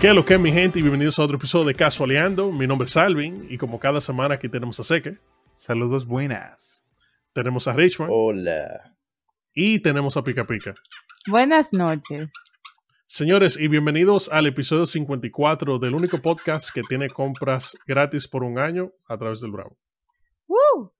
¿Qué 0.00 0.08
es 0.08 0.14
lo 0.14 0.24
que 0.24 0.34
es 0.34 0.40
mi 0.40 0.50
gente? 0.50 0.78
Y 0.78 0.82
bienvenidos 0.82 1.18
a 1.18 1.22
otro 1.24 1.36
episodio 1.36 1.66
de 1.66 1.74
Casualeando. 1.74 2.50
Mi 2.52 2.66
nombre 2.66 2.86
es 2.86 2.92
Salvin 2.92 3.46
y 3.50 3.58
como 3.58 3.78
cada 3.78 4.00
semana 4.00 4.36
aquí 4.36 4.48
tenemos 4.48 4.80
a 4.80 4.82
Seque, 4.84 5.18
Saludos 5.54 6.06
buenas. 6.06 6.86
tenemos 7.34 7.68
a 7.68 7.74
Richmond 7.74 8.10
Hola. 8.12 8.96
y 9.52 9.80
tenemos 9.80 10.16
a 10.16 10.24
Pica 10.24 10.46
Pica. 10.46 10.74
Buenas 11.26 11.72
noches. 11.74 12.30
Señores, 13.06 13.58
y 13.58 13.68
bienvenidos 13.68 14.30
al 14.32 14.46
episodio 14.46 14.86
54 14.86 15.78
del 15.78 15.94
único 15.94 16.22
podcast 16.22 16.70
que 16.72 16.82
tiene 16.82 17.10
compras 17.10 17.76
gratis 17.86 18.26
por 18.26 18.42
un 18.42 18.58
año 18.58 18.92
a 19.06 19.18
través 19.18 19.40
del 19.42 19.50
Bravo. 19.50 19.76
¡Woo! 20.46 20.92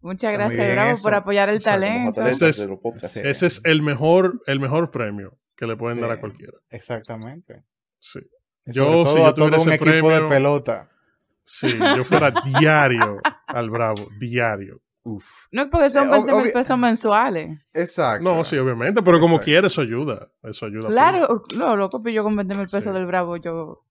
Muchas 0.00 0.32
gracias, 0.32 0.72
Bravo, 0.72 0.94
eso. 0.94 1.02
por 1.02 1.14
apoyar 1.14 1.48
el 1.48 1.62
talento. 1.62 2.26
Ese 2.26 2.48
es-. 2.48 2.68
Sí. 3.08 3.20
Ese 3.22 3.48
el 3.64 3.82
mejor, 3.82 4.40
el 4.46 4.58
mejor 4.58 4.90
premio 4.90 5.38
que 5.56 5.66
le 5.66 5.76
pueden 5.76 5.98
Sí. 5.98 6.02
dar 6.02 6.10
a 6.12 6.18
cualquiera. 6.20 6.58
Exactamente. 6.70 7.62
Sí. 8.00 8.20
Yo, 8.72 8.84
todo 8.84 9.08
si 9.08 9.18
yo 9.18 9.26
a 9.26 9.34
todo 9.34 9.46
tuviera 9.46 9.56
un 9.62 9.72
ese 9.72 9.74
equipo 9.74 10.10
de 10.10 10.16
premio- 10.20 10.28
pelota. 10.28 10.90
Si 11.44 11.68
yo 11.78 12.04
fuera 12.04 12.30
diario 12.60 13.18
al 13.46 13.70
Bravo, 13.70 14.08
diario. 14.18 14.80
Uf. 15.04 15.24
No, 15.52 15.70
porque 15.70 15.88
son 15.88 16.08
Eh, 16.08 16.12
20 16.12 16.34
mil 16.36 16.44
obvi- 16.46 16.52
pesos 16.52 16.76
mensuales. 16.78 17.58
Exacto. 17.72 18.22
No, 18.22 18.44
sí, 18.44 18.58
obviamente, 18.58 19.02
pero 19.02 19.18
como 19.20 19.40
quiera, 19.40 19.66
eso 19.68 19.80
ayuda. 19.80 20.30
Eso 20.42 20.66
ayuda. 20.66 20.88
Claro, 20.88 21.42
no, 21.56 21.76
loco, 21.76 22.02
pero 22.02 22.14
yo 22.16 22.22
con 22.22 22.36
20 22.36 22.54
mil 22.54 22.66
pesos 22.66 22.84
Sí. 22.84 22.90
del 22.90 23.06
Bravo 23.06 23.36
yo 23.38 23.86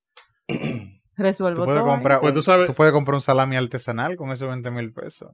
resuelvo 1.18 1.62
Tú 1.62 1.66
puedes, 1.66 1.82
todo. 1.82 1.90
¿eh? 1.90 1.94
comprar 1.96 2.20
Pues 2.20 2.32
un, 2.32 2.36
tú 2.36 2.42
sabes- 2.44 2.68
tú 2.68 2.74
puedes 2.76 2.94
comprar 2.94 3.16
un 3.16 3.22
salami 3.22 3.56
artesanal 3.56 4.16
con 4.16 4.32
esos 4.32 4.48
20 4.48 4.70
mil 4.72 4.94
pesos. 4.94 5.32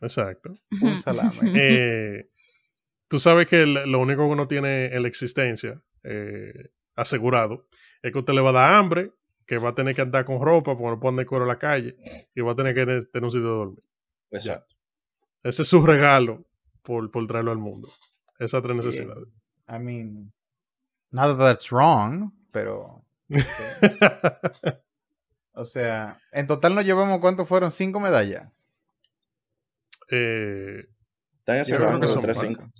Exacto. 0.00 0.54
Un 0.82 0.98
salami. 0.98 1.30
Eh, 1.54 2.28
tú 3.08 3.18
sabes 3.18 3.46
que 3.46 3.64
lo 3.66 3.98
único 4.00 4.26
que 4.26 4.32
uno 4.32 4.46
tiene 4.46 4.94
en 4.94 5.02
la 5.02 5.08
existencia 5.08 5.80
eh, 6.04 6.70
asegurado 6.94 7.66
es 8.02 8.12
que 8.12 8.18
usted 8.18 8.32
le 8.34 8.40
va 8.40 8.50
a 8.50 8.52
dar 8.52 8.74
hambre, 8.74 9.12
que 9.46 9.58
va 9.58 9.70
a 9.70 9.74
tener 9.74 9.94
que 9.94 10.02
andar 10.02 10.24
con 10.24 10.40
ropa 10.42 10.76
porque 10.76 10.90
no 10.96 11.00
pone 11.00 11.24
cuero 11.26 11.44
en 11.44 11.48
la 11.48 11.58
calle 11.58 11.96
y 12.34 12.40
va 12.40 12.52
a 12.52 12.56
tener 12.56 12.74
que 12.74 12.84
tener 12.84 13.24
un 13.24 13.30
sitio 13.30 13.46
de 13.48 13.54
dormir. 13.56 13.82
Exacto. 14.30 14.74
Ese 15.42 15.62
es 15.62 15.68
su 15.68 15.84
regalo 15.84 16.44
por, 16.82 17.10
por 17.10 17.26
traerlo 17.26 17.50
al 17.52 17.58
mundo. 17.58 17.88
Esas 18.38 18.62
tres 18.62 18.76
necesidades. 18.76 19.26
I 19.68 19.78
mean, 19.78 20.32
not 21.10 21.36
that 21.36 21.54
that's 21.56 21.70
wrong, 21.70 22.32
pero. 22.52 23.04
O 25.52 25.64
sea, 25.64 26.20
en 26.30 26.46
total 26.46 26.76
nos 26.76 26.84
llevamos, 26.84 27.18
¿cuánto 27.18 27.44
fueron? 27.44 27.72
¿Cinco 27.72 27.98
medallas? 27.98 28.48
Eh, 30.10 30.86
Están 31.38 31.56
en 31.56 31.62
ese 31.62 31.70
Yo 31.72 31.76
creo 31.78 31.88
rango 31.90 32.00
que 32.02 32.06
de 32.06 32.12
son 32.12 32.22
3 32.22 32.38
cinco. 32.38 32.60
5. 32.62 32.72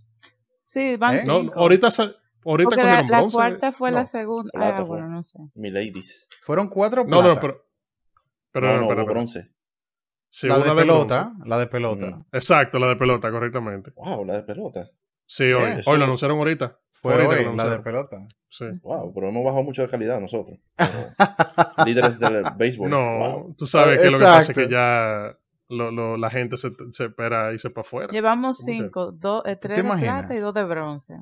Sí, 0.63 0.97
van 0.97 1.17
¿Eh? 1.17 1.23
no, 1.27 1.41
cinco. 1.41 1.59
ahorita, 1.59 1.91
sal- 1.91 2.17
ahorita 2.45 2.69
porque 2.71 2.83
la, 2.85 3.03
la 3.03 3.19
bronce. 3.19 3.37
cuarta 3.37 3.73
fue 3.73 3.91
la 3.91 4.01
No. 4.01 4.07
segunda. 4.07 4.51
Plata 4.53 4.75
Ah, 4.75 4.79
fue. 4.79 4.87
bueno, 4.87 5.09
no 5.09 5.23
sé. 5.25 5.39
Mi 5.55 5.71
ladies. 5.71 6.29
Fueron 6.43 6.69
cuatro 6.69 7.05
No, 7.05 7.17
no, 7.17 7.23
plata. 7.23 7.41
pero. 7.41 7.65
Pero, 8.53 8.67
no, 8.67 8.73
no, 8.73 8.79
hubo 8.87 8.93
espera. 8.93 9.11
bronce. 9.13 9.51
Sí, 10.31 10.47
la 10.49 10.59
de 10.59 10.63
una 10.71 10.75
pelota, 10.77 11.23
bronce. 11.25 11.49
la 11.49 11.59
de 11.59 11.67
pelota. 11.67 12.07
Mm. 12.07 12.25
Exacto, 12.33 12.79
la 12.79 12.87
de 12.89 12.97
pelota, 12.97 13.31
correctamente. 13.31 13.93
Wow, 13.97 14.25
la 14.25 14.35
de 14.37 14.43
pelota. 14.43 14.91
Sí, 15.27 15.53
hoy. 15.53 15.77
Yes. 15.77 15.87
Hoy 15.89 15.99
lo 15.99 16.05
anunciaron 16.05 16.39
ahorita. 16.39 16.79
Fue 16.93 17.13
ahorita 17.13 17.31
hoy, 17.31 17.39
que 17.39 17.45
lo 17.45 17.55
la 17.55 17.69
de 17.71 17.79
pelota. 17.81 18.27
Sí. 18.49 18.65
Wow, 18.83 19.13
pero 19.15 19.29
hemos 19.29 19.45
bajado 19.45 19.63
mucho 19.63 19.83
de 19.83 19.89
calidad 19.89 20.21
nosotros. 20.21 20.59
Líderes 21.87 22.19
del 22.19 22.43
béisbol. 22.57 22.91
No, 22.91 23.19
Wow. 23.19 23.55
tú 23.57 23.67
sabes 23.67 24.01
que 24.01 24.11
lo 24.11 24.19
que 24.19 24.25
pasa 24.25 24.39
es 24.41 24.49
Exacto. 24.51 24.69
que 24.69 24.73
ya 24.75 25.39
lo, 25.69 25.91
lo- 25.91 26.17
la 26.17 26.31
gente 26.31 26.57
se, 26.57 26.71
se 26.91 27.05
espera 27.07 27.53
irse 27.53 27.71
para 27.71 27.83
afuera. 27.87 28.13
Llevamos 28.13 28.57
¿Cómo 28.59 28.67
te- 28.67 28.73
cinco, 28.73 29.13
dos, 29.13 29.43
eh, 29.47 29.57
tres 29.57 29.77
de 29.79 29.85
imaginas? 29.85 30.21
plata 30.21 30.35
y 30.35 30.39
dos 30.39 30.55
de 30.55 30.65
bronce. 30.65 31.15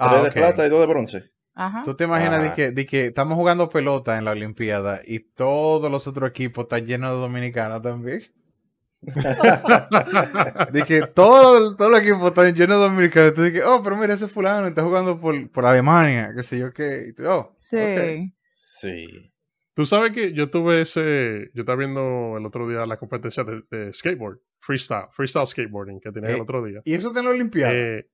Ah, 0.00 0.10
Tres 0.10 0.24
de 0.24 0.30
plata 0.32 0.66
y 0.66 0.70
dos 0.70 0.80
de 0.80 0.86
bronce. 0.86 1.30
Ajá. 1.54 1.82
Tú 1.84 1.94
te 1.94 2.04
imaginas 2.04 2.40
Ah. 2.40 2.42
de, 2.42 2.52
que, 2.54 2.70
de 2.70 2.86
que 2.86 3.06
estamos 3.06 3.36
jugando 3.36 3.68
pelota 3.68 4.16
en 4.16 4.24
la 4.24 4.30
Olimpiada 4.32 5.00
y 5.04 5.18
todos 5.20 5.90
los 5.90 6.06
otros 6.06 6.30
equipos 6.30 6.64
están 6.64 6.86
llenos 6.86 7.10
de 7.12 7.16
dominicanos 7.18 7.82
también. 7.82 8.22
de 10.72 10.82
que 10.84 11.02
todos 11.14 11.76
todo 11.76 11.96
el 11.96 12.02
equipo 12.02 12.28
están 12.28 12.54
llenos 12.54 12.78
de 12.78 12.82
dominicanos. 12.88 13.34
Tú 13.34 13.42
dices, 13.42 13.62
oh, 13.66 13.82
pero 13.82 13.96
mira, 13.96 14.14
ese 14.14 14.28
fulano 14.28 14.66
está 14.66 14.82
jugando 14.82 15.20
por, 15.20 15.50
por 15.50 15.64
Alemania, 15.66 16.32
qué 16.36 16.42
sé 16.42 16.58
yo 16.58 16.72
qué. 16.72 17.06
Y 17.08 17.12
tú, 17.14 17.28
oh, 17.28 17.56
Sí. 17.58 18.32
Sí. 18.52 19.32
Tú 19.74 19.84
sabes 19.86 20.12
que 20.12 20.32
yo 20.32 20.50
tuve 20.50 20.82
ese. 20.82 21.50
Yo 21.54 21.62
estaba 21.62 21.76
viendo 21.76 22.36
el 22.36 22.44
otro 22.44 22.68
día 22.68 22.84
la 22.86 22.98
competencia 22.98 23.44
de, 23.44 23.62
de 23.70 23.92
skateboard, 23.92 24.38
freestyle, 24.58 25.06
freestyle 25.12 25.46
skateboarding 25.46 26.00
que 26.00 26.12
tenía 26.12 26.30
Eh, 26.30 26.34
el 26.34 26.40
otro 26.42 26.62
día. 26.64 26.80
Y 26.84 26.94
eso 26.94 27.08
está 27.08 27.20
en 27.20 27.26
la 27.26 27.32
Olimpiada. 27.32 27.72
Eh, 27.72 28.06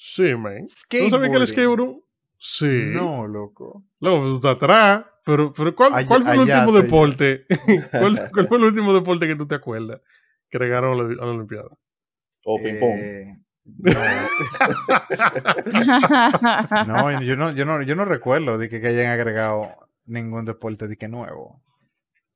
sí, 0.00 0.34
man. 0.34 0.64
¿Tú 0.64 1.10
sabes 1.10 1.30
que 1.30 1.36
el 1.36 1.46
Skateboarding. 1.46 1.46
skateboard? 1.46 1.96
Sí. 2.38 2.82
No, 2.94 3.26
loco. 3.26 3.84
Luego, 4.00 4.26
tú 4.30 4.36
estás 4.36 4.54
atrás. 4.56 5.04
Pero, 5.26 5.52
pero 5.52 5.76
¿cuál, 5.76 5.92
Allá- 5.94 6.08
cuál 6.08 6.22
fue 6.22 6.32
el 6.32 6.40
último 6.40 6.72
te- 6.72 6.82
deporte? 6.82 7.44
¿Cuál, 7.90 8.30
cuál 8.32 8.48
fue 8.48 8.56
el 8.56 8.64
último 8.64 8.94
deporte 8.94 9.26
que 9.28 9.36
tú 9.36 9.46
te 9.46 9.56
acuerdas 9.56 10.00
que 10.48 10.56
regaron 10.58 10.98
a 10.98 11.02
la, 11.02 11.22
a 11.22 11.26
la 11.26 11.32
Olimpiada? 11.32 11.68
O 12.46 12.56
ping-pong. 12.58 12.98
Eh, 12.98 13.36
no, 13.66 13.92
no, 17.12 17.22
yo 17.22 17.36
no, 17.36 17.52
yo 17.52 17.64
no, 17.66 17.82
yo 17.82 17.94
no 17.94 18.04
recuerdo 18.06 18.56
de 18.58 18.68
que, 18.68 18.80
que 18.80 18.88
hayan 18.88 19.06
agregado 19.08 19.68
ningún 20.06 20.44
deporte 20.46 20.88
de 20.88 20.96
que 20.96 21.06
nuevo. 21.08 21.62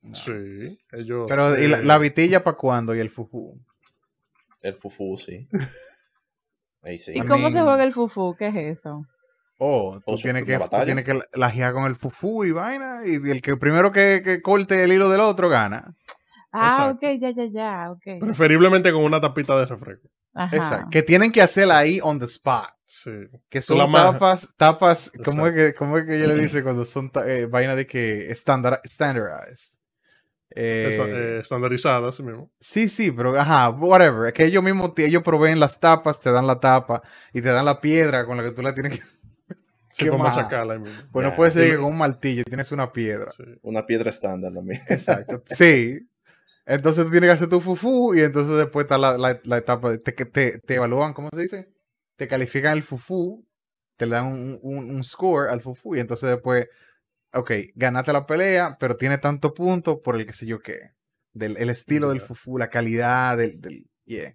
No. 0.03 0.15
Sí, 0.15 0.79
ellos. 0.93 1.27
Pero, 1.29 1.59
¿y 1.59 1.67
la, 1.67 1.81
la 1.81 1.99
vitilla 1.99 2.45
para 2.45 2.57
cuándo? 2.57 2.95
¿Y 2.95 3.01
el 3.01 3.11
fufu? 3.11 3.59
El 4.61 4.75
fufu, 4.75 5.17
sí. 5.17 5.49
Ahí 6.85 6.99
sí. 6.99 7.13
¿Y 7.15 7.19
I 7.19 7.27
cómo 7.27 7.51
se 7.51 7.61
juega 7.61 7.83
el 7.83 7.93
fufu? 7.93 8.35
¿Qué 8.37 8.49
es 8.49 8.79
eso? 8.79 9.03
Oh, 9.59 10.01
tú 10.05 10.15
O 10.15 10.19
sea, 10.19 10.33
tienes 10.33 10.45
que, 10.45 10.59
tú 10.59 10.85
tienes 10.85 11.05
que 11.05 11.21
lajear 11.35 11.73
con 11.73 11.85
el 11.85 11.95
fufu 11.95 12.45
y 12.45 12.53
vaina. 12.53 13.01
Y 13.07 13.15
el 13.31 13.41
que 13.41 13.57
primero 13.57 13.93
que, 13.93 14.23
que 14.25 14.43
corte 14.43 14.83
el 14.83 14.93
hilo 14.93 15.09
del 15.09 15.21
otro 15.21 15.49
gana. 15.49 15.95
Ah, 16.53 16.67
Exacto. 16.67 17.07
ok, 17.07 17.21
ya, 17.21 17.31
ya, 17.31 17.45
ya, 17.47 17.91
ok. 17.91 18.21
Preferiblemente 18.21 18.93
con 18.93 19.03
una 19.03 19.21
tapita 19.21 19.59
de 19.59 19.67
refresco. 19.67 20.09
Ajá. 20.35 20.57
Exacto. 20.57 20.89
Que 20.91 21.03
tienen 21.03 21.33
que 21.33 21.43
hacerla 21.43 21.79
ahí 21.79 22.01
on 22.03 22.19
the 22.19 22.27
spot. 22.27 22.69
Sí. 22.85 23.11
Que 23.49 23.61
Tú 23.61 23.75
son 23.75 23.79
la 23.79 23.91
tapas, 23.91 24.55
tapas, 24.57 25.13
¿cómo 25.25 25.47
es, 25.47 25.53
que, 25.53 25.75
¿cómo 25.75 25.99
es 25.99 26.05
que 26.05 26.17
ella 26.17 26.29
le 26.29 26.35
dice 26.43 26.63
cuando 26.63 26.85
son 26.85 27.11
eh, 27.27 27.47
vaina 27.51 27.75
de 27.75 27.87
que 27.87 28.31
standard, 28.33 28.81
standardized? 28.85 29.75
Eh, 30.57 30.87
Esta- 30.91 31.09
eh, 31.09 31.39
estandarizada, 31.41 32.09
así 32.11 32.23
mismo. 32.23 32.51
Sí, 32.61 32.89
sí, 32.89 33.11
pero 33.11 33.37
ajá, 33.39 33.71
whatever. 33.71 34.29
Es 34.29 34.33
que 34.35 34.45
ellos 34.45 34.63
mismos, 34.63 34.95
te- 34.95 35.05
ellos 35.07 35.23
proveen 35.23 35.59
las 35.59 35.81
tapas, 35.81 36.21
te 36.21 36.31
dan 36.31 36.47
la 36.47 36.61
tapa 36.61 37.03
y 37.33 37.43
te 37.43 37.49
dan 37.49 37.65
la 37.65 37.81
piedra 37.81 38.25
con 38.25 38.37
la 38.37 38.43
que 38.45 38.53
tú 38.53 38.63
la 38.63 38.73
tienes 38.75 38.99
que... 38.99 39.05
Sí, 39.91 40.09
con 40.09 40.21
machacarla 40.21 40.77
mismo. 40.79 40.97
Pues 41.13 41.25
no 41.25 41.31
Ya. 41.31 41.37
puede 41.37 41.53
ser 41.53 41.71
que 41.71 41.77
con 41.77 41.93
un 41.93 41.99
martillo 41.99 42.43
tienes 42.45 42.73
una 42.73 42.93
piedra. 42.93 43.31
Sí. 43.31 43.45
Una 43.63 43.87
piedra 43.87 44.11
estándar 44.11 44.53
también. 44.53 44.81
Exacto. 44.89 45.43
Sí. 45.47 46.09
Entonces 46.67 47.05
tú 47.05 47.11
tienes 47.11 47.29
que 47.29 47.35
hacer 47.35 47.49
tu 47.49 47.61
fufu 47.61 48.15
y 48.15 48.21
entonces 48.21 48.57
después 48.57 48.85
está 48.85 48.97
la, 48.99 49.19
la- 49.19 49.41
la 49.45 49.57
etapa, 49.59 49.91
de- 49.91 49.99
te, 49.99 50.13
te, 50.13 50.59
te 50.61 50.75
evalúan, 50.75 51.13
¿cómo 51.13 51.29
se 51.33 51.41
dice? 51.43 51.69
Te 52.17 52.27
califican 52.27 52.73
el 52.73 52.83
fufu, 52.83 53.45
te 53.97 54.07
le 54.07 54.13
dan 54.17 54.27
un, 54.27 54.59
un- 54.63 54.91
un 54.97 55.05
score 55.05 55.49
al 55.51 55.61
fufu 55.61 55.95
y 55.95 56.01
entonces 56.01 56.29
después, 56.31 56.67
ok, 57.35 57.51
ganaste 57.75 58.13
la 58.13 58.27
pelea, 58.27 58.77
pero 58.81 58.97
tiene 58.97 59.19
tanto 59.19 59.55
punto 59.55 60.01
por 60.03 60.17
el 60.17 60.27
que 60.27 60.33
sé 60.33 60.47
yo 60.47 60.61
qué. 60.61 60.93
Del, 61.33 61.57
el 61.57 61.69
estilo 61.71 62.11
del 62.11 62.21
fufu, 62.21 62.59
la 62.59 62.71
calidad 62.71 63.37
del... 63.37 63.61
del 63.61 63.87
yeah. 64.05 64.35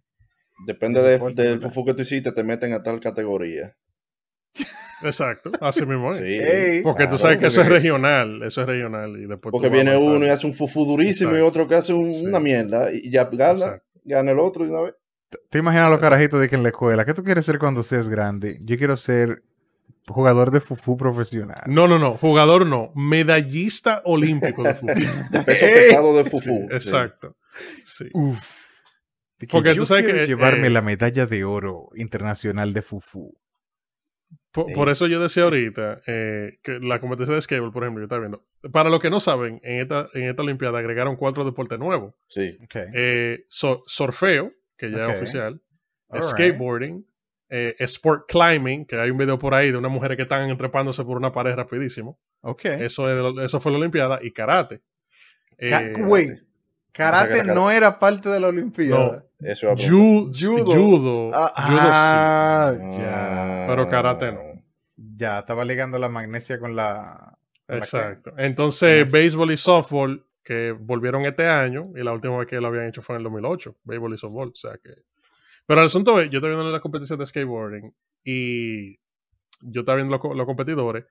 Depende 0.65 1.01
de- 1.01 1.17
del 1.33 1.61
fufu 1.61 1.85
que 1.85 1.93
tú 1.93 2.01
hiciste, 2.01 2.31
te 2.33 2.43
meten 2.43 2.73
a 2.73 2.83
tal 2.83 2.99
categoría. 2.99 3.75
Exacto, 5.01 5.51
así 5.61 5.85
mismo. 5.85 6.13
Sí. 6.13 6.23
Ey. 6.23 6.81
Porque 6.81 7.03
claro, 7.03 7.11
tú 7.11 7.17
sabes 7.17 7.37
que 7.37 7.47
eso 7.47 7.61
es 7.61 7.69
regional, 7.69 8.43
eso 8.43 8.61
es 8.61 8.67
regional. 8.67 9.11
Y 9.17 9.27
después 9.27 9.51
Porque 9.51 9.69
viene 9.69 9.95
uno 9.95 10.25
y 10.25 10.29
hace 10.29 10.45
un 10.45 10.53
fufu 10.53 10.85
durísimo 10.85 11.37
y 11.37 11.39
otro 11.39 11.67
que 11.67 11.75
hace 11.75 11.93
un- 11.93 12.13
Sí. 12.13 12.25
una 12.25 12.39
mierda 12.41 12.91
y 12.91 13.09
ya 13.09 13.25
gana, 13.31 13.51
Exacto. 13.53 13.85
gana 14.03 14.31
el 14.31 14.39
otro 14.39 14.65
de 14.65 14.71
una 14.71 14.81
vez. 14.81 14.95
¿Te 15.49 15.59
imaginas 15.59 15.89
los 15.89 15.99
carajitos 15.99 16.41
de 16.41 16.49
que 16.49 16.55
en 16.55 16.63
la 16.63 16.69
escuela? 16.69 17.05
¿Qué 17.05 17.13
tú 17.13 17.23
quieres 17.23 17.45
ser 17.45 17.59
cuando 17.59 17.83
seas 17.83 18.09
grande? 18.09 18.59
Yo 18.63 18.77
quiero 18.77 18.97
ser 18.97 19.43
jugador 20.09 20.51
de 20.51 20.61
fufu 20.61 20.97
profesional. 20.97 21.63
No, 21.67 21.87
no, 21.87 21.99
no. 21.99 22.15
Jugador 22.15 22.65
no. 22.65 22.91
Medallista 22.95 24.01
olímpico 24.05 24.63
de 24.63 24.75
fútbol. 24.75 24.95
De 25.31 25.43
peso 25.43 25.65
pesado 25.65 26.17
de 26.17 26.29
fufu. 26.29 26.67
sí. 26.69 26.75
exacto. 26.75 27.37
Sí. 27.83 28.09
Uf. 28.13 28.39
De 29.39 29.47
que 29.47 29.51
Porque 29.51 29.69
yo 29.69 29.81
tú 29.81 29.85
sabes 29.85 30.05
que, 30.05 30.25
llevarme 30.25 30.67
eh, 30.67 30.71
la 30.71 30.81
medalla 30.81 31.25
de 31.25 31.43
oro 31.45 31.89
internacional 31.95 32.73
de 32.73 32.81
fufu. 32.81 33.33
Por, 34.51 34.89
eso 34.89 35.05
yo 35.05 35.21
decía 35.21 35.43
ahorita 35.43 36.01
eh, 36.07 36.57
que 36.63 36.79
la 36.79 36.99
competencia 36.99 37.35
de 37.35 37.41
skateboard, 37.41 37.71
por 37.71 37.83
ejemplo, 37.83 38.01
yo 38.01 38.05
estaba 38.05 38.21
viendo. 38.21 38.45
Para 38.71 38.89
los 38.89 38.99
que 38.99 39.11
no 39.11 39.19
saben, 39.19 39.61
en 39.63 39.81
esta, 39.81 40.09
en 40.13 40.23
esta 40.23 40.41
Olimpiada 40.41 40.79
agregaron 40.79 41.17
cuatro 41.17 41.45
deportes 41.45 41.77
nuevos. 41.77 42.15
Sí. 42.25 42.57
Ok. 42.63 42.75
Eh, 42.93 43.45
so- 43.47 43.83
surfeo, 43.85 44.51
que 44.75 44.91
ya 44.91 45.07
es 45.07 45.17
oficial. 45.17 45.61
Skateboarding. 46.19 47.05
Eh, 47.49 47.75
sport 47.79 48.25
climbing, 48.29 48.85
que 48.85 48.95
hay 48.99 49.09
un 49.11 49.17
video 49.17 49.37
por 49.39 49.53
ahí 49.53 49.71
de 49.71 49.77
unas 49.77 49.91
mujeres 49.91 50.15
que 50.17 50.23
están 50.23 50.49
entrepándose 50.49 51.03
por 51.03 51.17
una 51.17 51.31
pared 51.31 51.55
rapidísimo. 51.55 52.19
Ok. 52.41 52.65
Eso, 52.65 53.09
es 53.09 53.15
de 53.15 53.21
lo- 53.23 53.41
eso 53.43 53.59
fue 53.59 53.71
la 53.71 53.77
Olimpiada. 53.79 54.19
Y 54.21 54.31
karate. 54.31 54.81
Ca- 55.57 55.81
Eh, 55.81 55.93
Wait, 55.97 56.43
karate 56.91 57.37
Karate. 57.39 57.53
no 57.53 57.69
era 57.71 57.97
parte 57.99 58.29
de 58.29 58.39
la 58.39 58.47
Olimpiada. 58.47 59.25
Eso 59.39 59.65
iba 59.65 59.73
a 59.73 59.75
preguntar. 59.75 60.33
ju- 60.33 60.63
Judo. 60.63 60.71
judo. 60.73 61.31
Ah, 61.33 61.53
judo 61.67 61.79
ah, 61.81 62.67
Ah, 62.67 62.73
ya. 62.97 63.65
Pero 63.67 63.89
karate 63.89 64.31
no. 64.31 64.39
Ya, 64.95 65.39
estaba 65.39 65.65
ligando 65.65 65.97
la 65.99 66.09
magnesia 66.09 66.59
con 66.59 66.75
la. 66.75 67.37
con 67.67 67.75
la 67.75 67.77
Exacto. 67.77 68.33
Entonces, 68.37 69.09
béisbol 69.11 69.51
y 69.51 69.57
softball, 69.57 70.25
que 70.43 70.71
volvieron 70.71 71.25
este 71.25 71.45
año, 71.47 71.91
y 71.95 72.03
la 72.03 72.11
última 72.13 72.37
vez 72.37 72.47
que 72.47 72.59
lo 72.61 72.67
habían 72.67 72.87
hecho 72.87 73.01
fue 73.01 73.15
en 73.15 73.17
el 73.19 73.23
2008, 73.25 73.75
béisbol 73.83 74.13
y 74.13 74.17
softball. 74.17 74.49
O 74.49 74.55
sea 74.55 74.77
que. 74.81 74.89
Pero 75.69 75.81
el 75.81 75.85
asunto 75.85 76.19
es, 76.19 76.31
yo 76.31 76.39
estaba 76.39 76.55
viendo 76.55 76.71
las 76.71 76.81
competencias 76.81 77.19
de 77.19 77.27
skateboarding 77.27 77.93
y 78.23 78.95
yo 79.61 79.81
estaba 79.81 79.97
viendo 79.97 80.17
los, 80.17 80.35
los 80.35 80.45
competidores 80.47 81.05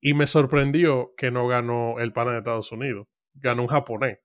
y 0.00 0.14
me 0.14 0.26
sorprendió 0.26 1.12
que 1.18 1.30
no 1.30 1.46
ganó 1.46 1.98
el 1.98 2.10
pana 2.10 2.32
de 2.32 2.38
Estados 2.38 2.72
Unidos. 2.72 3.08
Ganó 3.34 3.60
un 3.60 3.68
japonés. 3.68 4.16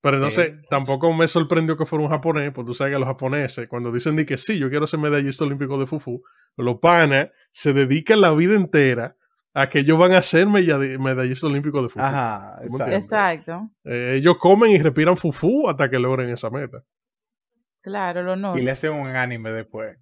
Pero 0.00 0.16
entonces 0.16 0.48
Eh. 0.48 0.62
tampoco 0.70 1.12
me 1.12 1.28
sorprendió 1.28 1.76
que 1.76 1.84
fuera 1.84 2.04
un 2.06 2.10
japonés, 2.10 2.52
porque 2.52 2.68
tú 2.68 2.74
sabes 2.74 2.94
que 2.94 2.98
los 2.98 3.06
japoneses, 3.06 3.68
cuando 3.68 3.92
dicen 3.92 4.16
de 4.16 4.24
que 4.24 4.38
sí, 4.38 4.58
yo 4.58 4.70
quiero 4.70 4.86
ser 4.86 5.00
medallista 5.00 5.44
olímpico 5.44 5.78
de 5.78 5.86
Fufu, 5.86 6.22
los 6.56 6.78
panas 6.78 7.28
se 7.50 7.74
dedican 7.74 8.22
la 8.22 8.32
vida 8.32 8.54
entera 8.54 9.14
a 9.52 9.68
que 9.68 9.80
ellos 9.80 9.98
van 9.98 10.12
a 10.12 10.22
ser 10.22 10.46
medallistas 10.46 11.50
olímpicos 11.50 11.82
de 11.82 11.88
Fufu. 11.90 12.00
Ajá, 12.02 12.56
¿Tú 12.66 12.72
me 12.72 12.78
exacto. 12.78 12.96
Exacto. 12.96 13.70
Eh, 13.84 14.14
ellos 14.16 14.38
comen 14.38 14.70
y 14.70 14.78
respiran 14.78 15.18
Fufu 15.18 15.68
hasta 15.68 15.90
que 15.90 15.98
logren 15.98 16.30
esa 16.30 16.48
meta. 16.48 16.82
Claro, 17.82 18.22
lo 18.22 18.36
no. 18.36 18.56
Y 18.56 18.62
le 18.62 18.70
hacen 18.70 18.92
un 18.92 19.08
anime 19.08 19.52
después. 19.52 19.96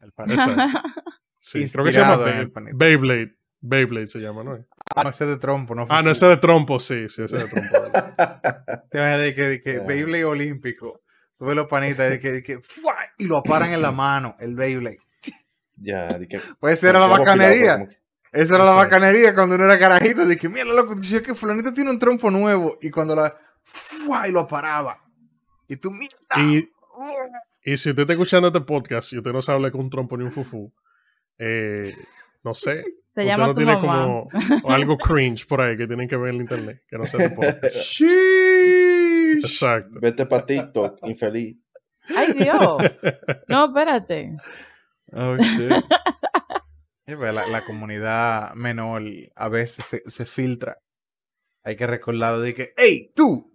al. 0.00 0.30
Exacto. 0.30 0.62
Sí, 1.38 1.70
creo 1.70 1.84
que 1.84 1.92
se 1.92 2.00
llama 2.00 2.16
Bey-. 2.16 2.50
Beyblade. 2.74 3.36
Beyblade 3.60 4.06
se 4.08 4.18
llama, 4.18 4.42
¿no? 4.42 4.58
Ah, 4.94 5.04
no, 5.04 5.10
ese 5.10 5.24
es 5.24 5.30
de 5.30 5.36
trompo, 5.38 5.74
no 5.76 5.86
Ah, 5.88 6.02
no, 6.02 6.10
ese 6.10 6.26
de 6.26 6.36
trompo, 6.38 6.80
sí, 6.80 7.08
sí, 7.08 7.22
ese 7.22 7.36
de 7.36 7.44
trompo. 7.48 7.76
Te 8.90 8.98
imaginas 8.98 9.20
de 9.20 9.34
que, 9.34 9.42
de 9.42 9.60
que 9.60 9.74
Ya. 9.74 9.80
Beyblade 9.82 10.24
olímpico. 10.24 11.02
Tú 11.38 11.44
ves 11.46 11.54
los 11.54 11.66
panitas 11.66 12.10
de 12.10 12.18
que, 12.18 12.32
de 12.32 12.42
que 12.42 12.58
¡fua! 12.60 12.96
y 13.18 13.26
lo 13.26 13.36
aparan 13.36 13.70
en 13.72 13.80
la 13.82 13.92
mano, 13.92 14.34
el 14.40 14.56
Beyblade. 14.56 14.98
Ya, 15.76 16.18
di 16.18 16.26
que. 16.26 16.40
Pues 16.58 16.78
esa 16.78 16.90
era 16.90 16.98
la 17.00 17.06
bacanería. 17.06 17.86
que- 17.86 17.98
Esa 18.32 18.56
era 18.56 18.64
la 18.64 18.72
bacanería 18.74 19.34
cuando 19.34 19.54
uno 19.54 19.64
era 19.66 19.78
carajito. 19.78 20.24
De 20.26 20.36
que, 20.36 20.48
mira, 20.48 20.64
loco, 20.64 20.94
dice 20.96 21.22
que 21.22 21.34
fulanito 21.34 21.72
tiene 21.72 21.90
un 21.90 21.98
trompo 21.98 22.30
nuevo. 22.30 22.78
Y 22.80 22.90
cuando 22.90 23.14
la. 23.14 23.32
¡fua! 23.62 24.26
y 24.26 24.32
lo 24.32 24.40
aparaba. 24.40 24.98
Y 25.68 25.76
tú, 25.76 25.90
mira. 25.90 26.16
Y, 26.38 26.68
y 27.64 27.76
si 27.76 27.90
usted 27.90 28.02
está 28.02 28.12
escuchando 28.12 28.48
este 28.48 28.60
podcast 28.60 29.12
y 29.12 29.18
usted 29.18 29.32
no 29.32 29.42
sabe 29.42 29.56
hablar 29.56 29.72
con 29.72 29.82
un 29.82 29.90
trompo 29.90 30.16
ni 30.16 30.24
un 30.24 30.32
fufu, 30.32 30.72
eh, 31.38 31.94
no 32.42 32.54
sé. 32.54 32.84
Te 33.16 33.22
usted 33.22 33.26
llama 33.32 33.46
no 33.46 33.54
tu 33.54 33.60
tiene 33.60 33.76
mamá. 33.76 34.04
como 34.04 34.28
algo 34.74 34.98
cringe 34.98 35.46
por 35.46 35.60
ahí 35.62 35.76
que 35.76 35.86
tienen 35.86 36.06
que 36.08 36.16
ver 36.16 36.30
en 36.30 36.34
el 36.36 36.40
internet, 36.42 36.82
que 36.86 36.98
no 36.98 37.04
sea 37.04 37.28
de 37.28 37.34
podcast. 37.34 37.76
Sheesh. 37.76 39.42
Exacto. 39.42 39.98
Vete 40.00 40.26
para 40.26 40.44
TikTok, 40.44 40.98
infeliz. 41.08 41.56
Ay, 42.14 42.32
Dios. 42.34 42.76
No, 43.48 43.66
espérate. 43.66 44.36
Oh, 45.12 45.36
shit. 45.38 45.72
Pues, 47.06 47.32
la, 47.34 47.46
la 47.46 47.64
comunidad 47.64 48.52
menor 48.54 49.02
a 49.34 49.48
veces 49.48 49.86
se, 49.86 50.02
se 50.04 50.26
filtra. 50.26 50.78
Hay 51.62 51.74
que 51.76 51.86
recordarlo 51.86 52.40
de 52.40 52.54
que, 52.54 52.74
¡Ey, 52.76 53.12
tú! 53.14 53.52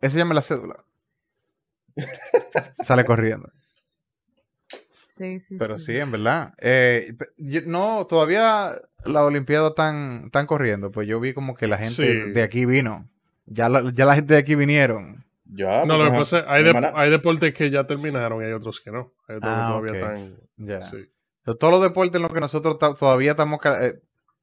Ese 0.00 0.18
llama 0.18 0.34
la 0.34 0.42
cédula. 0.42 0.84
Sale 2.82 3.04
corriendo. 3.04 3.50
Sí, 5.16 5.40
sí. 5.40 5.56
Pero 5.58 5.78
sí, 5.78 5.96
en 5.96 6.10
verdad. 6.10 6.54
Eh, 6.58 7.14
no, 7.66 8.06
todavía 8.06 8.74
la 9.04 9.24
Olimpiada 9.24 9.68
están, 9.68 10.22
están 10.26 10.46
corriendo. 10.46 10.90
Pues 10.90 11.06
yo 11.06 11.20
vi 11.20 11.32
como 11.34 11.54
que 11.54 11.66
la 11.68 11.76
gente 11.78 11.92
Sí. 12.24 12.30
de 12.30 12.42
aquí 12.42 12.64
vino. 12.66 13.08
Ya 13.46 13.68
la, 13.68 13.90
ya 13.92 14.06
la 14.06 14.14
gente 14.14 14.34
de 14.34 14.40
aquí 14.40 14.54
vinieron. 14.54 15.24
Ya, 15.44 15.84
No, 15.84 15.98
lo 15.98 16.10
que 16.10 16.18
pasa 16.18 16.38
es 16.40 16.44
hay, 16.48 16.64
dep- 16.64 16.92
hay 16.94 17.10
deportes 17.10 17.52
que 17.52 17.68
ya 17.70 17.86
terminaron 17.86 18.42
y 18.42 18.46
hay 18.46 18.52
otros 18.52 18.80
que 18.80 18.90
no. 18.90 19.12
Hay 19.28 19.36
otros 19.36 19.52
Ah, 19.54 19.66
que 19.66 19.68
todavía 19.68 19.90
ok. 19.92 19.96
están. 19.96 20.36
Ya. 20.56 20.80
Sí. 20.80 21.08
Todos 21.44 21.70
los 21.72 21.82
deportes 21.82 22.16
en 22.16 22.22
los 22.22 22.32
que 22.32 22.40
nosotros 22.40 22.78
todavía 22.98 23.32
estamos... 23.32 23.60
eh, 23.80 24.00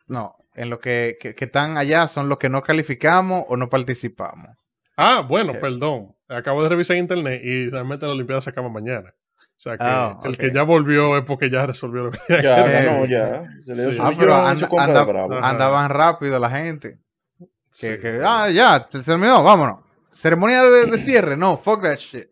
no, 0.07 0.35
en 0.53 0.69
los 0.69 0.79
que, 0.79 1.17
que, 1.19 1.33
que 1.33 1.45
están 1.45 1.77
allá 1.77 2.07
son 2.07 2.29
los 2.29 2.37
que 2.37 2.49
no 2.49 2.61
calificamos 2.61 3.45
o 3.47 3.57
no 3.57 3.69
participamos. 3.69 4.49
Ah, 4.97 5.25
bueno, 5.27 5.53
Ok. 5.53 5.59
perdón. 5.59 6.15
Acabo 6.29 6.63
de 6.63 6.69
revisar 6.69 6.95
en 6.95 7.03
internet 7.03 7.41
y 7.43 7.69
realmente 7.69 8.05
la 8.05 8.11
Olimpiada 8.13 8.39
se 8.41 8.49
acaba 8.51 8.69
mañana. 8.69 9.13
O 9.37 9.61
sea 9.61 9.77
que 9.77 9.83
Ah, 9.83 10.19
el 10.23 10.37
que 10.37 10.53
ya 10.53 10.63
volvió 10.63 11.17
es 11.17 11.23
porque 11.25 11.49
ya 11.49 11.65
resolvió 11.65 12.03
lo 12.03 12.11
que 12.11 12.19
Ya, 12.29 12.37
que 12.63 12.71
ganó, 12.71 13.05
resolver. 13.05 13.09
ya. 13.09 13.51
Se 13.65 13.75
le 13.75 13.81
dio 13.81 13.89
Sí. 13.91 13.95
su 13.95 14.01
Ah, 14.03 14.11
pero 14.17 14.33
anda-. 14.35 15.49
Andaban 15.49 15.89
rápido 15.89 16.39
la 16.39 16.49
gente. 16.49 16.97
Que, 17.39 17.47
Sí. 17.71 17.97
que, 17.99 18.21
ah, 18.25 18.49
ya, 18.49 18.87
se 18.89 19.03
terminó, 19.03 19.43
vámonos. 19.43 19.79
Ceremonia 20.11 20.63
de, 20.63 20.85
de 20.85 20.97
cierre, 20.99 21.35
no, 21.37 21.57
fuck 21.57 21.81
that 21.81 21.97
shit. 21.97 22.27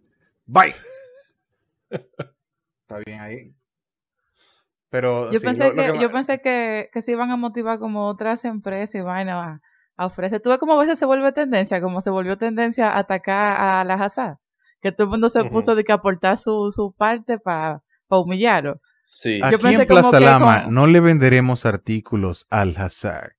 Bye. 0.45 0.73
Está 1.89 2.99
bien 3.05 3.19
ahí. 3.21 3.53
Pero 4.89 5.31
Yo 5.31 5.39
sí, 5.39 5.45
pensé, 5.45 5.63
lo- 5.69 5.73
lo 5.75 5.83
que, 5.83 5.91
que 5.93 5.99
yo 5.99 6.11
pensé 6.11 6.39
que, 6.41 6.89
que 6.93 7.01
se 7.01 7.11
iban 7.11 7.29
a 7.31 7.35
motivar 7.35 7.77
como 7.79 8.07
otras 8.07 8.45
empresas 8.45 8.95
y 8.95 9.01
vaina 9.01 9.61
a, 9.97 10.05
ofrecer. 10.05 10.41
Tú 10.41 10.49
ves 10.49 10.59
cómo 10.59 10.73
a 10.73 10.79
veces 10.79 10.99
se 10.99 11.05
vuelve 11.05 11.31
tendencia, 11.31 11.81
como 11.81 12.01
se 12.01 12.09
volvió 12.09 12.37
tendencia 12.37 12.91
a 12.91 12.99
atacar 12.99 13.59
a 13.59 13.83
las 13.83 14.01
azar. 14.01 14.37
Que 14.81 14.91
todo 14.91 15.05
el 15.05 15.09
mundo 15.09 15.29
se 15.29 15.43
puso 15.45 15.75
de 15.75 15.83
que 15.83 15.91
aportar 15.91 16.37
su, 16.37 16.71
su 16.71 16.93
parte 16.95 17.39
para 17.39 17.81
humillarlo. 18.09 18.79
Sí. 19.03 19.39
Aquí 19.41 19.55
pensé 19.57 19.81
en 19.81 19.87
como 19.87 20.01
Plaza 20.01 20.19
que 20.19 20.25
Lama 20.25 20.65
no 20.69 20.85
le 20.85 20.99
venderemos 20.99 21.65
artículos 21.65 22.45
al 22.49 22.75
Hazard. 22.77 23.31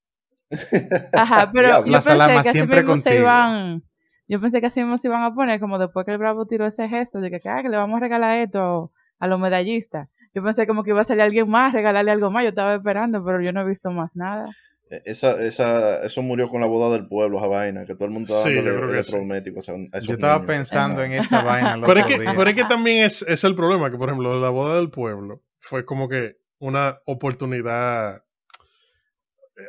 Ajá, 1.12 1.50
pero 1.52 1.68
yo 1.68 1.84
Plaza 1.84 2.10
pensé 2.10 2.18
Lama 2.18 2.42
que 2.42 2.48
así 2.48 2.58
siempre 2.58 2.82
mismo 2.82 2.96
se 2.96 3.02
contigo. 3.04 3.22
iban, 3.22 3.82
yo 4.26 4.40
pensé 4.40 4.60
que 4.60 4.66
así 4.66 4.80
mismo 4.80 4.98
se 4.98 5.08
iban 5.08 5.22
a 5.22 5.34
poner, 5.34 5.60
como 5.60 5.78
después 5.78 6.04
que 6.06 6.12
el 6.12 6.18
Bravo 6.18 6.46
tiró 6.46 6.66
ese 6.66 6.88
gesto 6.88 7.20
de 7.20 7.30
que, 7.30 7.48
ah, 7.48 7.62
que 7.62 7.68
le 7.68 7.76
vamos 7.76 7.98
a 7.98 8.00
regalar 8.00 8.38
esto 8.38 8.92
a 9.18 9.26
los 9.26 9.38
medallistas. 9.38 10.08
Yo 10.34 10.42
pensé 10.42 10.66
como 10.66 10.84
que 10.84 10.90
iba 10.90 11.00
a 11.00 11.04
salir 11.04 11.22
alguien 11.22 11.48
más, 11.48 11.72
regalarle 11.72 12.12
algo 12.12 12.30
más. 12.30 12.42
Yo 12.42 12.50
estaba 12.50 12.74
esperando, 12.74 13.24
pero 13.24 13.40
yo 13.40 13.52
no 13.52 13.62
he 13.62 13.64
visto 13.64 13.90
más 13.90 14.16
nada. 14.16 14.44
Esa, 15.04 15.32
esa, 15.42 16.02
eso 16.02 16.22
murió 16.22 16.48
con 16.48 16.60
la 16.62 16.66
boda 16.66 16.90
del 16.96 17.06
pueblo, 17.08 17.38
esa 17.38 17.46
vaina, 17.46 17.84
que 17.84 17.94
todo 17.94 18.06
el 18.06 18.10
mundo 18.12 18.32
estaba 18.32 18.42
Sí, 18.44 18.54
sí. 18.54 18.66
electrodomésticos 18.66 19.68
a, 19.68 19.72
a 19.72 19.98
Yo 20.00 20.12
estaba 20.14 20.34
niños. 20.36 20.46
pensando 20.46 21.02
en 21.02 21.12
Esa- 21.12 21.42
vaina. 21.42 21.74
el 21.76 21.80
Pero 21.82 22.00
es, 22.00 22.06
que, 22.06 22.18
día. 22.18 22.32
pero 22.36 22.50
es 22.50 22.56
que 22.56 22.64
también 22.64 23.04
es, 23.04 23.22
es 23.22 23.44
el 23.44 23.54
problema, 23.54 23.90
que 23.90 23.98
por 23.98 24.08
ejemplo 24.08 24.40
la 24.40 24.48
boda 24.50 24.76
del 24.76 24.90
pueblo 24.90 25.42
fue 25.60 25.84
como 25.84 26.08
que 26.08 26.36
una 26.58 26.98
oportunidad... 27.06 28.22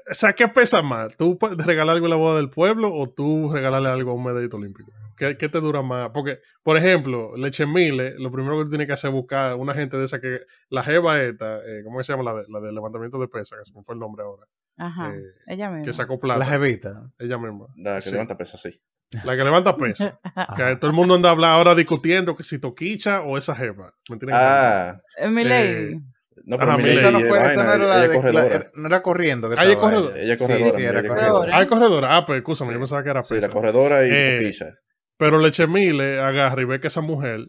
O 0.09 0.13
sea, 0.13 0.33
¿qué 0.33 0.47
pesa 0.47 0.83
más? 0.83 1.09
¿Tú 1.17 1.37
regalar 1.57 1.95
algo 1.95 2.05
en 2.05 2.11
la 2.11 2.15
boda 2.15 2.37
del 2.37 2.51
pueblo 2.51 2.93
o 2.93 3.09
tú 3.09 3.51
regalarle 3.51 3.89
algo 3.89 4.11
a 4.11 4.13
un 4.13 4.23
medallito 4.23 4.57
olímpico? 4.57 4.91
¿Qué, 5.17 5.35
qué 5.35 5.49
te 5.49 5.59
dura 5.59 5.81
más? 5.81 6.11
Porque, 6.13 6.39
por 6.63 6.77
ejemplo, 6.77 7.33
Leche 7.35 7.65
Mile, 7.65 8.13
lo 8.19 8.29
primero 8.29 8.55
que 8.59 8.63
tú 8.65 8.69
tienes 8.69 8.85
que 8.87 8.93
hacer 8.93 9.09
es 9.09 9.15
buscar 9.15 9.55
una 9.55 9.73
gente 9.73 9.97
de 9.97 10.05
esa 10.05 10.21
que... 10.21 10.41
La 10.69 10.83
jeva 10.83 11.19
esta, 11.21 11.57
eh, 11.65 11.81
¿cómo 11.83 12.01
se 12.03 12.13
llama? 12.13 12.23
La 12.23 12.39
de, 12.39 12.45
la 12.49 12.59
de 12.59 12.71
levantamiento 12.71 13.19
de 13.19 13.27
pesas, 13.27 13.57
que 13.59 13.65
se 13.65 13.75
me 13.75 13.83
fue 13.83 13.95
el 13.95 13.99
nombre 13.99 14.23
ahora. 14.23 14.45
Ajá, 14.79 15.13
eh, 15.13 15.21
ella 15.47 15.69
misma. 15.69 15.85
que 15.85 15.93
sacó 15.93 16.19
plata. 16.19 16.39
La 16.39 16.45
jevita. 16.45 17.11
Ella 17.19 17.37
misma. 17.37 17.67
La 17.77 17.95
que 17.95 18.01
Sí. 18.01 18.11
levanta 18.11 18.37
peso, 18.37 18.57
sí. 18.57 18.81
La 19.23 19.35
que 19.35 19.43
levanta 19.43 19.75
peso. 19.75 20.19
que 20.57 20.75
todo 20.77 20.89
el 20.89 20.95
mundo 20.95 21.15
anda 21.15 21.29
habla- 21.31 21.53
ahora 21.53 21.75
discutiendo 21.75 22.35
que 22.35 22.43
si 22.43 22.59
Toquicha 22.59 23.21
o 23.21 23.37
esa 23.37 23.55
jefa. 23.55 23.93
¿Me 24.09 24.13
entienden? 24.15 24.29
Ah, 24.39 24.99
Eh, 25.17 25.29
mi 25.29 25.41
Eh, 25.45 25.99
no, 26.45 26.57
pero 26.57 26.69
Ajá, 26.71 26.77
Miley 26.77 26.97
Esa 26.97 27.11
no 27.11 27.19
fue, 27.19 27.29
vaina, 27.29 27.51
esa 27.51 27.63
no 27.63 27.73
era 27.73 27.75
ella- 27.75 27.87
la 27.87 28.05
ella 28.05 28.21
de, 28.21 28.33
la- 28.59 28.71
no 28.75 28.87
era 28.87 29.01
corriendo. 29.03 29.49
Que 29.49 29.55
Ah, 29.59 29.63
ella 29.63 29.73
estaba 29.73 29.91
corredora. 29.91 30.19
Ella 30.21 30.33
es 30.33 30.39
Sí, 30.39 30.45
corredora. 30.45 30.71
sí, 30.79 30.83
era 30.83 30.91
ella 30.91 31.01
es 31.01 31.07
corredora. 31.07 31.57
Ah, 31.57 31.61
es 31.61 31.67
corredora. 31.67 32.17
Ah, 32.17 32.25
pues 32.25 32.37
escúchame, 32.37 32.69
Sí. 32.69 32.73
yo 32.75 32.79
pensaba 32.79 33.03
que 33.03 33.09
era 33.09 33.23
Sí, 33.23 33.33
pesa. 33.35 33.47
la 33.47 33.53
corredora 33.53 34.07
y 34.07 34.09
Eh, 34.11 34.39
Toquilla. 34.41 34.75
Pero 35.17 35.39
Leche 35.39 35.67
Mile 35.67 36.19
agarra 36.21 36.61
y 36.61 36.65
ve 36.65 36.79
que 36.79 36.87
esa 36.87 37.01
mujer 37.01 37.45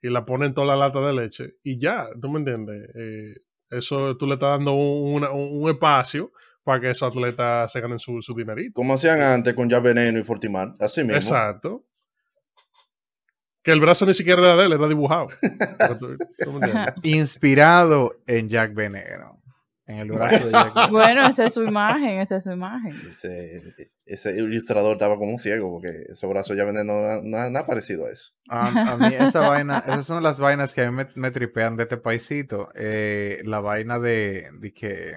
y 0.00 0.08
la 0.10 0.24
pone 0.24 0.46
en 0.46 0.54
toda 0.54 0.68
la 0.68 0.76
lata 0.76 1.00
de 1.00 1.12
leche 1.12 1.54
y 1.64 1.80
ya, 1.80 2.06
¿tú 2.20 2.28
me 2.30 2.38
entiendes? 2.38 2.88
Eh, 2.94 3.34
eso 3.70 4.16
tú 4.16 4.26
le 4.28 4.34
estás 4.34 4.50
dando 4.58 4.72
un, 4.74 5.14
una- 5.14 5.30
un- 5.32 5.62
un 5.62 5.68
espacio 5.70 6.30
para 6.68 6.82
que 6.82 6.90
esos 6.90 7.08
atletas 7.10 7.72
se 7.72 7.80
ganen 7.80 7.98
su, 7.98 8.20
su 8.20 8.34
dinerito. 8.34 8.74
Como 8.74 8.92
hacían 8.92 9.22
antes 9.22 9.54
con 9.54 9.70
Ya 9.70 9.80
Veneno 9.80 10.18
y 10.18 10.22
Fortimar. 10.22 10.74
Así 10.78 11.00
mismo. 11.00 11.16
Exacto. 11.16 11.86
Que 13.62 13.70
el 13.70 13.80
brazo 13.80 14.04
ni 14.04 14.12
siquiera 14.12 14.42
era 14.42 14.54
de 14.54 14.66
él, 14.66 14.74
era 14.74 14.86
dibujado. 14.86 15.28
Inspirado 17.04 18.20
en 18.26 18.50
Jack 18.50 18.74
Veneno. 18.74 19.42
en 19.86 19.96
el 19.96 20.12
brazo 20.12 20.44
de 20.44 20.52
Jackie. 20.52 20.90
Bueno, 20.90 21.26
esa 21.26 21.46
es 21.46 21.54
su 21.54 21.62
imagen, 21.62 22.20
esa 22.20 22.36
es 22.36 22.44
su 22.44 22.52
imagen. 22.52 22.92
Ese, 23.12 23.62
ese 24.04 24.36
ilustrador 24.36 24.92
estaba 24.92 25.16
como 25.16 25.38
ciego 25.38 25.70
porque 25.70 26.04
esos 26.10 26.28
brazos 26.28 26.54
ya 26.54 26.66
venden 26.66 26.86
no, 26.86 27.22
no, 27.22 27.48
no 27.48 27.58
ha 27.58 27.66
parecido 27.66 28.04
a 28.04 28.10
eso. 28.10 28.32
A, 28.50 28.92
a 28.92 28.96
mí 28.98 29.14
esa 29.18 29.40
vaina, 29.40 29.82
esas 29.86 30.04
son 30.04 30.22
las 30.22 30.38
vainas 30.38 30.74
que 30.74 30.82
a 30.82 30.90
mí 30.90 30.94
me, 30.94 31.08
me 31.14 31.30
tripean 31.30 31.78
de 31.78 31.84
este 31.84 31.96
paisito. 31.96 32.68
Eh, 32.74 33.40
la 33.44 33.60
vaina 33.60 33.98
de, 33.98 34.50
de 34.60 34.74
que 34.74 35.14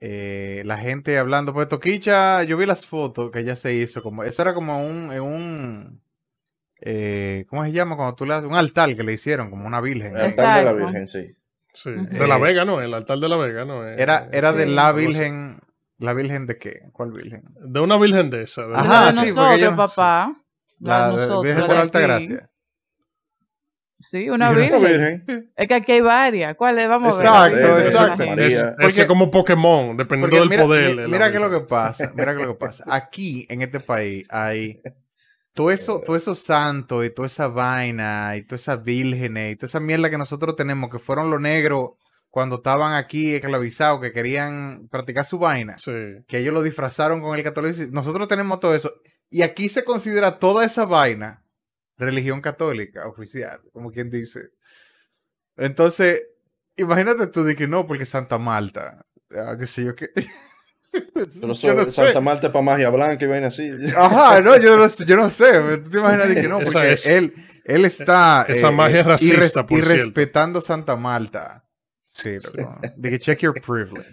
eh, 0.00 0.62
la 0.66 0.76
gente 0.78 1.18
hablando, 1.18 1.52
pues 1.54 1.68
Toquicha, 1.68 2.42
yo 2.44 2.56
vi 2.56 2.66
las 2.66 2.84
fotos 2.86 3.30
que 3.30 3.40
ella 3.40 3.56
se 3.56 3.74
hizo, 3.74 4.02
como 4.02 4.24
eso 4.24 4.42
era 4.42 4.52
como 4.54 4.86
un, 4.86 5.10
un 5.20 6.02
eh, 6.80 7.46
¿cómo 7.48 7.64
se 7.64 7.72
llama? 7.72 7.96
Cuando 7.96 8.14
tú 8.14 8.26
le 8.26 8.34
haces 8.34 8.48
un 8.48 8.54
altar 8.56 8.94
que 8.94 9.02
le 9.02 9.12
hicieron, 9.14 9.50
como 9.50 9.66
una 9.66 9.80
virgen. 9.80 10.14
El 10.16 10.22
altar 10.22 10.58
de 10.58 10.64
la. 10.64 10.72
Virgen, 10.72 11.08
sí. 11.08 11.26
De 11.84 12.26
la 12.26 12.36
Eh, 12.36 12.40
Vega, 12.40 12.64
¿no? 12.64 12.80
El 12.80 12.92
altar 12.94 13.18
de 13.18 13.28
la 13.28 13.36
Vega, 13.36 13.64
¿no? 13.64 13.86
Eh, 13.86 13.96
Era, 13.98 14.28
era 14.32 14.52
de 14.52 14.66
la 14.66 14.92
virgen, 14.92 15.58
¿la 15.98 16.12
virgen 16.14 16.46
de 16.46 16.58
qué? 16.58 16.82
¿Cuál 16.92 17.12
virgen? 17.12 17.42
De 17.60 17.80
una 17.80 17.96
virgen 17.98 18.30
de 18.30 18.42
esa. 18.42 18.66
de 18.66 18.74
Ajá, 18.76 19.06
de 19.06 19.12
sí, 19.12 19.32
porque 19.32 19.34
nosotros, 19.34 19.60
yo 19.60 19.76
papá. 19.76 20.42
La, 20.78 21.06
de 21.08 21.12
de- 21.12 21.16
nosotros, 21.20 21.42
virgen 21.44 21.68
de 21.68 21.74
la 21.74 21.80
Alta. 21.80 22.00
Gracia. 22.00 22.50
Sí, 24.08 24.28
una 24.30 24.52
virgen. 24.52 24.82
Virgen. 24.82 25.52
Es 25.56 25.68
que 25.68 25.74
aquí 25.74 25.92
hay 25.92 26.00
varias. 26.00 26.54
¿Cuál 26.56 26.78
es? 26.78 26.88
Vamos 26.88 27.18
a 27.24 27.48
ver. 27.48 27.58
Exacto, 27.58 27.78
exacto. 27.86 28.22
Es, 28.40 28.66
ese 28.80 29.06
como 29.06 29.30
Pokémon, 29.30 29.96
dependiendo 29.96 30.38
del 30.38 30.48
mira, 30.48 30.62
poder. 30.62 30.96
mi- 30.96 31.08
mira 31.12 31.30
qué 31.30 31.36
es 31.38 31.42
lo 31.42 31.50
que 31.50 31.60
pasa, 31.66 32.12
mira 32.14 32.34
qué 32.34 32.40
es 32.42 32.46
lo 32.46 32.52
que 32.54 32.58
pasa. 32.58 32.84
Aquí, 32.88 33.46
en 33.50 33.62
este 33.62 33.80
país, 33.80 34.26
hay 34.30 34.80
todo 35.54 35.70
eso, 35.70 36.02
todo 36.04 36.16
esos 36.16 36.38
santos 36.38 37.04
y 37.04 37.10
toda 37.10 37.26
esa 37.28 37.48
vaina 37.48 38.36
y 38.36 38.42
todas 38.42 38.62
esas 38.62 38.82
vírgenes 38.84 39.52
y 39.52 39.56
toda 39.56 39.66
esa 39.68 39.80
mierda 39.80 40.10
que 40.10 40.18
nosotros 40.18 40.54
tenemos, 40.54 40.90
que 40.90 40.98
fueron 40.98 41.30
los 41.30 41.40
negros 41.40 41.90
cuando 42.28 42.56
estaban 42.56 42.92
aquí 42.92 43.34
esclavizados, 43.34 44.00
que 44.02 44.12
querían 44.12 44.88
practicar 44.90 45.24
su 45.24 45.38
vaina, 45.38 45.78
Sí. 45.78 45.92
que 46.28 46.38
ellos 46.38 46.52
lo 46.52 46.62
disfrazaron 46.62 47.22
con 47.22 47.36
el 47.38 47.42
catolicismo. 47.42 47.92
Nosotros 47.94 48.28
tenemos 48.28 48.60
todo 48.60 48.74
eso. 48.74 48.92
Y 49.30 49.40
aquí 49.42 49.68
se 49.70 49.82
considera 49.84 50.38
toda 50.38 50.64
esa 50.64 50.84
vaina 50.84 51.42
religión 51.98 52.40
católica 52.40 53.06
oficial, 53.08 53.60
como 53.72 53.90
quien 53.90 54.10
dice. 54.10 54.50
Entonces, 55.56 56.22
imagínate 56.76 57.26
tú 57.28 57.44
de 57.44 57.56
que 57.56 57.66
no, 57.66 57.86
porque 57.86 58.04
Santa 58.04 58.38
Marta, 58.38 59.06
ah, 59.36 59.56
qué 59.58 59.66
sé 59.66 59.84
yo 59.84 59.94
qué. 59.94 60.10
Yo 61.40 61.46
no 61.48 61.54
sé. 61.54 61.86
Santa 61.92 62.20
Marta 62.22 62.50
para 62.50 62.62
magia 62.64 62.88
blanca 62.88 63.22
y 63.22 63.28
vaina 63.28 63.48
así. 63.48 63.70
Ajá, 63.94 64.40
no, 64.40 64.56
yo 64.58 64.78
no, 64.78 64.88
sé, 64.88 65.04
yo 65.04 65.14
no 65.16 65.28
sé. 65.28 65.52
¿Tú 65.84 65.90
te 65.90 65.98
imaginas 65.98 66.28
de 66.28 66.34
que 66.36 66.48
no? 66.48 66.58
Porque 66.64 66.92
es- 66.92 67.06
él, 67.06 67.34
él 67.64 67.84
está. 67.84 68.42
esa 68.48 68.70
magia 68.70 69.00
es 69.00 69.06
racista, 69.06 69.36
irres- 69.36 69.52
por 69.52 69.68
cierto. 69.68 69.92
irrespetando 69.92 70.60
Santa 70.62 70.96
Marta. 70.96 71.66
Sí, 72.02 72.38
loco. 72.38 72.80
De 72.96 73.10
que 73.10 73.18
check 73.20 73.40
your 73.40 73.60
privilege. 73.60 74.08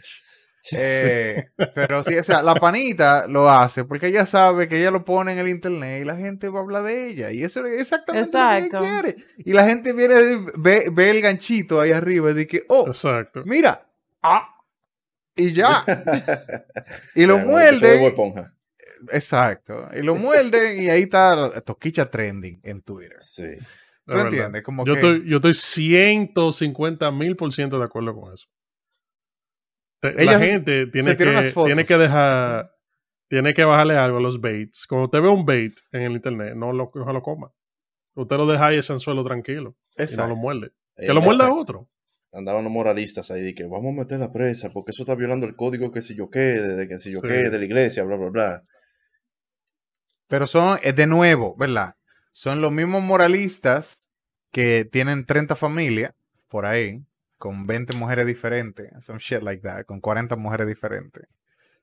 Eh, 0.71 1.49
pero 1.75 2.03
sí, 2.03 2.15
o 2.15 2.23
sea, 2.23 2.41
la 2.41 2.55
panita 2.55 3.27
lo 3.27 3.49
hace 3.49 3.83
porque 3.83 4.07
ella 4.07 4.25
sabe 4.25 4.67
que 4.67 4.79
ella 4.79 4.91
lo 4.91 5.03
pone 5.03 5.33
en 5.33 5.39
el 5.39 5.49
internet 5.49 6.01
y 6.01 6.05
la 6.05 6.15
gente 6.15 6.47
va 6.47 6.59
a 6.59 6.63
hablar 6.63 6.83
de 6.83 7.09
ella. 7.09 7.31
Y 7.31 7.43
eso 7.43 7.65
es 7.65 7.81
exactamente 7.81 8.29
Exacto. 8.29 8.77
lo 8.77 8.83
que 8.83 8.87
ella 8.87 9.01
quiere. 9.01 9.25
Y 9.37 9.53
la 9.53 9.65
gente 9.65 9.91
viene, 9.93 10.45
ve, 10.57 10.85
ve 10.91 11.09
el 11.09 11.21
ganchito 11.21 11.81
ahí 11.81 11.91
arriba 11.91 12.31
y 12.31 12.33
dice, 12.33 12.63
oh, 12.69 12.87
Exacto. 12.87 13.43
mira, 13.45 13.89
ah, 14.21 14.49
y 15.35 15.51
ya. 15.51 15.83
Y 17.15 17.25
lo 17.25 17.39
muerde. 17.39 18.13
Exacto. 19.11 19.89
Y 19.93 20.01
lo 20.01 20.15
muerden 20.15 20.81
y 20.81 20.89
ahí 20.89 21.03
está 21.03 21.61
Toquicha 21.61 22.09
trending 22.09 22.59
en 22.63 22.81
Twitter. 22.81 23.17
Sí. 23.19 23.57
¿Tú 24.05 24.17
entiendes? 24.17 24.63
Como 24.63 24.85
Yo 24.85 24.93
que... 24.93 24.99
estoy, 24.99 25.29
yo 25.29 25.37
estoy 25.37 25.53
150 25.53 27.11
mil 27.11 27.35
por 27.35 27.51
ciento 27.51 27.79
de 27.79 27.85
acuerdo 27.85 28.15
con 28.15 28.33
eso. 28.33 28.47
La 30.11 30.39
gente 30.39 30.87
tiene 30.87 31.15
que, 31.15 31.25
tiene 31.65 31.85
que 31.85 31.97
dejar, 31.97 32.71
tiene 33.27 33.53
que 33.53 33.63
bajarle 33.63 33.95
algo 33.97 34.17
a 34.17 34.21
los 34.21 34.41
baits. 34.41 34.85
Cuando 34.87 35.05
usted 35.05 35.21
ve 35.21 35.29
un 35.29 35.45
bait 35.45 35.73
en 35.91 36.01
el 36.03 36.11
internet, 36.13 36.55
no 36.55 36.71
lo, 36.73 36.91
no 36.93 37.13
lo 37.13 37.21
coma. 37.21 37.51
Usted 38.15 38.37
lo 38.37 38.45
deja 38.45 38.67
ahí 38.67 38.77
ese 38.77 38.93
anzuelo 38.93 39.23
tranquilo 39.23 39.75
y 39.95 39.99
no 39.99 40.03
Exacto. 40.03 40.27
lo 40.29 40.35
muerde. 40.35 40.71
Que 40.95 41.13
lo 41.13 41.21
muerda 41.21 41.45
exacto. 41.45 41.61
otro. 41.61 41.89
Andaban 42.31 42.63
los 42.63 42.73
moralistas 42.73 43.29
ahí 43.31 43.41
de 43.41 43.53
que 43.55 43.63
vamos 43.65 43.93
a 43.93 43.99
meter 43.99 44.19
la 44.19 44.31
presa 44.31 44.71
porque 44.71 44.91
eso 44.91 45.03
está 45.03 45.15
violando 45.15 45.45
el 45.45 45.55
código 45.55 45.91
que 45.91 46.01
si 46.01 46.15
yo 46.15 46.29
qué, 46.29 46.39
de, 46.39 46.87
que 46.87 46.99
si 46.99 47.11
yo 47.11 47.19
Sí. 47.19 47.27
qué, 47.27 47.49
de 47.49 47.59
la 47.59 47.65
iglesia, 47.65 48.03
bla, 48.03 48.17
bla, 48.17 48.29
bla. 48.29 48.63
Pero 50.27 50.47
son, 50.47 50.79
de 50.81 51.07
nuevo, 51.07 51.55
¿verdad? 51.57 51.95
Son 52.31 52.61
los 52.61 52.71
mismos 52.71 53.03
moralistas 53.03 54.09
que 54.51 54.85
tienen 54.85 55.25
30 55.25 55.55
familias 55.55 56.13
por 56.47 56.65
ahí, 56.65 57.03
con 57.43 57.67
20 57.67 57.93
mujeres 57.97 58.25
diferentes, 58.25 58.89
some 59.01 59.19
shit 59.19 59.41
like 59.43 59.61
that, 59.63 59.83
con 59.85 59.99
40 59.99 60.37
mujeres 60.37 60.65
diferentes. 60.65 61.25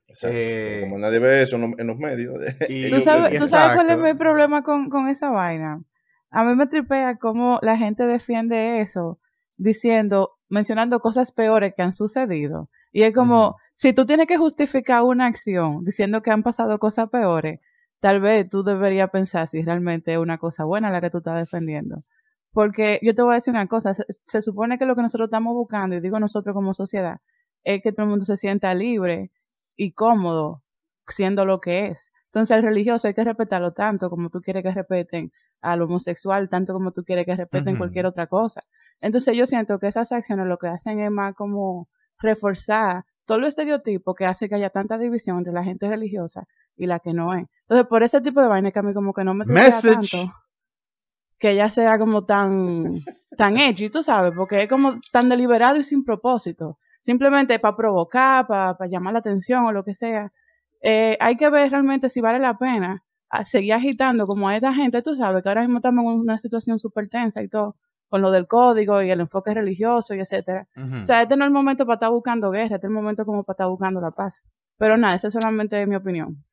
Exacto. 0.07 0.35
Eh, 0.35 0.79
Como 0.81 0.97
nadie 0.97 1.19
ve 1.19 1.43
eso 1.43 1.57
en 1.57 1.61
los, 1.61 1.71
en 1.77 1.85
los 1.85 1.99
medios. 1.99 2.35
Y- 2.67 2.89
¿Tú 2.89 2.99
sabes, 3.01 3.31
sí, 3.33 3.37
¿tú 3.37 3.45
sabes 3.45 3.75
cuál 3.75 3.91
es 3.91 3.99
mi 3.99 4.15
problema 4.15 4.63
con, 4.63 4.89
con 4.89 5.07
esa 5.07 5.29
vaina? 5.29 5.79
A 6.31 6.43
mí 6.43 6.55
me 6.55 6.65
tripea 6.65 7.17
cómo 7.17 7.59
la 7.61 7.77
gente 7.77 8.07
defiende 8.07 8.81
eso 8.81 9.19
diciendo, 9.55 10.31
mencionando 10.49 10.99
cosas 10.99 11.31
peores 11.31 11.75
que 11.75 11.83
han 11.83 11.93
sucedido. 11.93 12.67
Y 12.91 13.03
es 13.03 13.13
como, 13.13 13.57
si 13.75 13.93
tú 13.93 14.07
tienes 14.07 14.25
que 14.25 14.37
justificar 14.37 15.03
una 15.03 15.27
acción 15.27 15.85
diciendo 15.85 16.23
que 16.23 16.31
han 16.31 16.41
pasado 16.41 16.79
cosas 16.79 17.07
peores, 17.11 17.59
tal 17.99 18.19
vez 18.19 18.49
tú 18.49 18.63
deberías 18.63 19.11
pensar 19.11 19.47
si 19.47 19.61
realmente 19.61 20.11
es 20.13 20.17
una 20.17 20.39
cosa 20.39 20.63
buena 20.63 20.89
la 20.89 21.01
que 21.01 21.11
tú 21.11 21.19
estás 21.19 21.39
defendiendo. 21.39 21.99
Porque 22.53 22.99
yo 23.01 23.15
te 23.15 23.21
voy 23.21 23.31
a 23.31 23.35
decir 23.35 23.53
una 23.53 23.67
cosa, 23.67 23.93
se, 23.93 24.05
se 24.21 24.41
supone 24.41 24.77
que 24.77 24.85
lo 24.85 24.95
que 24.95 25.01
nosotros 25.01 25.27
estamos 25.27 25.53
buscando, 25.53 25.95
y 25.95 26.01
digo 26.01 26.19
nosotros 26.19 26.53
como 26.53 26.73
sociedad, 26.73 27.19
es 27.63 27.81
que 27.81 27.91
todo 27.91 28.03
el 28.03 28.09
mundo 28.09 28.25
se 28.25 28.37
sienta 28.37 28.73
libre 28.73 29.31
y 29.75 29.93
cómodo 29.93 30.63
siendo 31.07 31.45
lo 31.45 31.59
que 31.59 31.87
es. 31.87 32.11
Entonces 32.25 32.55
al 32.55 32.63
religioso 32.63 33.07
hay 33.07 33.13
que 33.13 33.23
respetarlo 33.23 33.73
tanto 33.73 34.09
como 34.09 34.29
tú 34.29 34.41
quieres 34.41 34.63
que 34.63 34.71
respeten 34.71 35.31
al 35.61 35.81
homosexual, 35.81 36.49
tanto 36.49 36.73
como 36.73 36.91
tú 36.91 37.03
quieres 37.03 37.25
que 37.25 37.35
respeten 37.35 37.77
cualquier 37.77 38.05
otra 38.05 38.27
cosa. 38.27 38.61
Entonces 38.99 39.35
yo 39.35 39.45
siento 39.45 39.79
que 39.79 39.87
esas 39.87 40.11
acciones 40.11 40.47
lo 40.47 40.57
que 40.57 40.67
hacen 40.67 40.99
es 40.99 41.11
más 41.11 41.35
como 41.35 41.89
reforzar 42.19 43.03
todo 43.25 43.37
el 43.39 43.45
estereotipo 43.45 44.15
que 44.15 44.25
hace 44.25 44.49
que 44.49 44.55
haya 44.55 44.69
tanta 44.69 44.97
división 44.97 45.39
entre 45.39 45.53
la 45.53 45.63
gente 45.63 45.87
religiosa 45.87 46.47
y 46.75 46.87
la 46.87 46.99
que 46.99 47.13
no 47.13 47.33
es. 47.33 47.45
Entonces 47.63 47.87
por 47.87 48.01
ese 48.01 48.21
tipo 48.21 48.41
de 48.41 48.47
vaina 48.47 48.71
que 48.71 48.79
a 48.79 48.83
mí 48.83 48.93
como 48.93 49.13
que 49.13 49.23
no 49.23 49.33
me 49.33 49.45
tanto 49.45 50.33
que 51.41 51.49
ella 51.49 51.69
sea 51.69 51.97
como 51.97 52.23
tan 52.23 53.01
tan 53.35 53.57
edgy, 53.57 53.89
tú 53.89 54.03
sabes, 54.03 54.31
porque 54.35 54.61
es 54.61 54.69
como 54.69 54.99
tan 55.11 55.27
deliberado 55.27 55.77
y 55.77 55.83
sin 55.83 56.03
propósito. 56.03 56.77
Simplemente 57.01 57.57
para 57.57 57.75
provocar, 57.75 58.45
para 58.45 58.77
llamar 58.87 59.13
la 59.13 59.19
atención 59.19 59.65
o 59.65 59.71
lo 59.71 59.83
que 59.83 59.95
sea. 59.95 60.31
Eh, 60.81 61.17
hay 61.19 61.35
que 61.37 61.49
ver 61.49 61.71
realmente 61.71 62.09
si 62.09 62.21
vale 62.21 62.37
la 62.37 62.57
pena 62.57 63.03
seguir 63.43 63.73
agitando 63.73 64.27
como 64.27 64.49
a 64.49 64.55
esta 64.55 64.73
gente, 64.73 65.01
tú 65.01 65.15
sabes, 65.15 65.41
que 65.41 65.49
ahora 65.49 65.61
mismo 65.61 65.77
estamos 65.77 66.13
en 66.13 66.19
una 66.19 66.37
situación 66.37 66.77
súper 66.77 67.07
tensa 67.07 67.41
y 67.41 67.47
todo, 67.47 67.75
con 68.09 68.21
lo 68.21 68.29
del 68.29 68.45
código 68.45 69.01
y 69.01 69.09
el 69.09 69.21
enfoque 69.21 69.53
religioso 69.53 70.13
y 70.13 70.19
etcétera. 70.19 70.67
O 71.01 71.05
sea, 71.05 71.23
este 71.23 71.37
no 71.37 71.45
es 71.45 71.47
el 71.47 71.53
momento 71.53 71.85
para 71.85 71.95
estar 71.95 72.11
buscando 72.11 72.51
guerra, 72.51 72.75
este 72.75 72.87
es 72.87 72.91
el 72.91 72.91
momento 72.91 73.25
como 73.25 73.43
para 73.43 73.55
estar 73.55 73.67
buscando 73.67 73.99
la 73.99 74.11
paz. 74.11 74.43
Pero 74.77 74.97
nada, 74.97 75.15
esa 75.15 75.29
es 75.29 75.33
solamente 75.33 75.87
mi 75.87 75.95
opinión. 75.95 76.43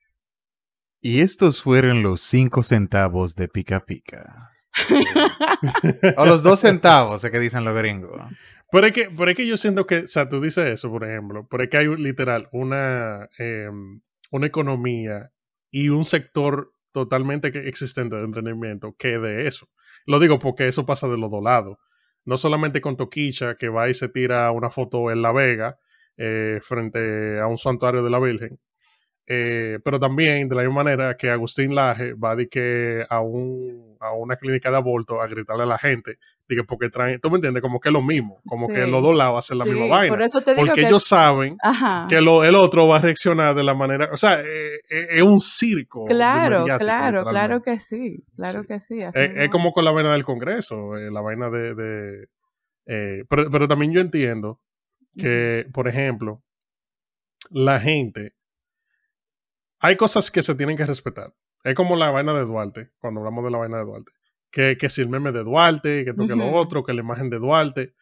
Y 1.00 1.20
estos 1.20 1.62
fueron 1.62 2.02
los 2.02 2.22
5 2.22 2.62
centavos 2.62 3.34
de 3.34 3.48
pica 3.48 3.80
pica. 3.84 4.52
o 6.16 6.26
los 6.26 6.42
2 6.42 6.60
centavos, 6.60 7.24
es 7.24 7.30
que 7.30 7.38
dicen 7.38 7.64
los 7.64 7.76
gringos. 7.76 8.20
Pero 8.70 8.86
es, 8.86 8.92
que, 8.92 9.10
pero 9.10 9.30
es 9.30 9.36
que 9.36 9.46
yo 9.46 9.56
siento 9.56 9.86
que, 9.86 10.00
o 10.00 10.08
sea, 10.08 10.28
tú 10.28 10.40
dices 10.40 10.66
eso, 10.66 10.90
por 10.90 11.04
ejemplo, 11.04 11.46
pero 11.50 11.62
es 11.64 11.70
que 11.70 11.78
hay 11.78 11.88
literal 11.96 12.48
una, 12.52 13.28
eh, 13.38 13.70
una 14.30 14.46
economía 14.46 15.30
y 15.70 15.88
un 15.88 16.04
sector 16.04 16.72
totalmente 16.92 17.48
existente 17.68 18.16
de 18.16 18.24
entretenimiento 18.24 18.94
que 18.98 19.18
de 19.18 19.46
eso. 19.46 19.68
Lo 20.06 20.18
digo 20.18 20.38
porque 20.38 20.68
eso 20.68 20.86
pasa 20.86 21.08
de 21.08 21.18
los 21.18 21.30
dos 21.30 21.42
lados. 21.42 21.78
No 22.24 22.36
solamente 22.36 22.80
con 22.80 22.96
Toquicha, 22.96 23.54
que 23.56 23.68
va 23.68 23.88
y 23.88 23.94
se 23.94 24.08
tira 24.08 24.50
una 24.50 24.70
foto 24.70 25.10
en 25.10 25.22
La 25.22 25.32
Vega 25.32 25.78
eh, 26.16 26.60
frente 26.62 27.40
a 27.40 27.46
un 27.46 27.58
santuario 27.58 28.02
de 28.02 28.10
la 28.10 28.18
Virgen, 28.18 28.58
eh, 29.30 29.78
pero 29.84 30.00
también 30.00 30.48
de 30.48 30.54
la 30.56 30.62
misma 30.62 30.82
manera 30.82 31.14
que 31.16 31.28
Agustín 31.30 31.74
Laje 31.74 32.14
va 32.14 32.34
de 32.34 32.48
que 32.48 33.04
a, 33.10 33.20
un, 33.20 33.94
a 34.00 34.12
una 34.12 34.36
clínica 34.36 34.70
de 34.70 34.78
aborto 34.78 35.20
a 35.20 35.26
gritarle 35.26 35.64
a 35.64 35.66
la 35.66 35.76
gente, 35.76 36.16
de 36.48 36.56
que 36.56 36.64
porque 36.64 36.88
traen, 36.88 37.20
tú 37.20 37.28
me 37.28 37.36
entiendes, 37.36 37.60
como 37.60 37.78
que 37.78 37.90
es 37.90 37.92
lo 37.92 38.00
mismo, 38.00 38.40
como 38.46 38.66
Sí. 38.68 38.72
que 38.72 38.86
los 38.86 39.02
dos 39.02 39.14
lados 39.14 39.40
hacen 39.40 39.58
la 39.58 39.64
Sí, 39.66 39.72
misma 39.72 39.86
vaina. 39.96 40.14
Por 40.14 40.22
eso 40.22 40.40
te 40.40 40.52
digo 40.54 40.64
Porque 40.64 40.80
que... 40.80 40.86
ellos 40.86 41.04
saben 41.04 41.58
Ajá. 41.62 42.06
que 42.08 42.22
lo- 42.22 42.42
el 42.42 42.54
otro 42.54 42.88
va 42.88 42.96
a 42.96 43.00
reaccionar 43.00 43.54
de 43.54 43.64
la 43.64 43.74
manera, 43.74 44.08
o 44.10 44.16
sea, 44.16 44.40
eh, 44.40 44.76
eh, 44.88 45.06
es 45.10 45.22
un 45.22 45.40
circo. 45.40 46.06
Claro, 46.06 46.64
claro, 46.78 47.24
claro 47.26 47.60
que 47.62 47.78
sí, 47.78 48.24
claro 48.34 48.62
Sí. 48.62 48.66
que 48.66 48.80
sí. 48.80 48.98
Es, 49.12 49.48
como 49.50 49.72
con 49.72 49.84
la 49.84 49.90
vaina 49.92 50.10
del 50.12 50.24
Congreso, 50.24 50.94
la 50.96 51.20
vaina 51.20 51.50
de... 51.50 51.74
de, 51.74 52.28
pero, 53.28 53.50
pero 53.50 53.68
también 53.68 53.92
yo 53.92 54.00
entiendo 54.00 54.58
que, 55.18 55.66
por 55.74 55.86
ejemplo, 55.86 56.42
la 57.50 57.78
gente, 57.80 58.32
hay 59.80 59.96
cosas 59.96 60.30
que 60.30 60.42
se 60.42 60.54
tienen 60.54 60.76
que 60.76 60.86
respetar. 60.86 61.32
Es 61.64 61.74
como 61.74 61.96
la 61.96 62.10
vaina 62.10 62.32
de 62.34 62.44
Duarte, 62.44 62.90
cuando 62.98 63.20
hablamos 63.20 63.44
de 63.44 63.50
la 63.50 63.58
vaina 63.58 63.78
de 63.78 63.84
Duarte. 63.84 64.12
Que, 64.50 64.78
que 64.78 64.88
si 64.88 65.02
el 65.02 65.08
meme 65.08 65.32
de 65.32 65.44
Duarte, 65.44 66.04
que 66.04 66.14
toque 66.14 66.34
lo 66.34 66.46
Ujú. 66.46 66.56
otro, 66.56 66.82
que 66.84 66.92
la 66.94 67.00
imagen 67.00 67.28
de 67.30 67.38
Duarte. 67.38 67.94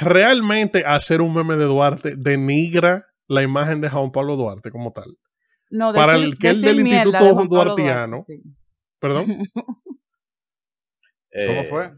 realmente 0.00 0.84
hacer 0.84 1.20
un 1.20 1.34
meme 1.34 1.56
de 1.56 1.64
Duarte 1.64 2.14
denigra 2.16 3.04
la 3.26 3.42
imagen 3.42 3.80
de 3.80 3.88
Juan 3.88 4.12
Pablo 4.12 4.36
Duarte 4.36 4.70
como 4.70 4.92
tal. 4.92 5.16
No, 5.70 5.92
Para 5.92 6.14
el 6.14 6.38
que 6.38 6.50
el 6.50 6.60
del 6.62 6.80
Instituto 6.86 7.24
de 7.36 7.46
Duartiano. 7.48 8.16
Duarte, 8.18 8.32
sí. 8.34 8.42
Perdón. 9.00 9.26
¿Cómo 11.46 11.60
Eh, 11.60 11.66
fue? 11.68 11.90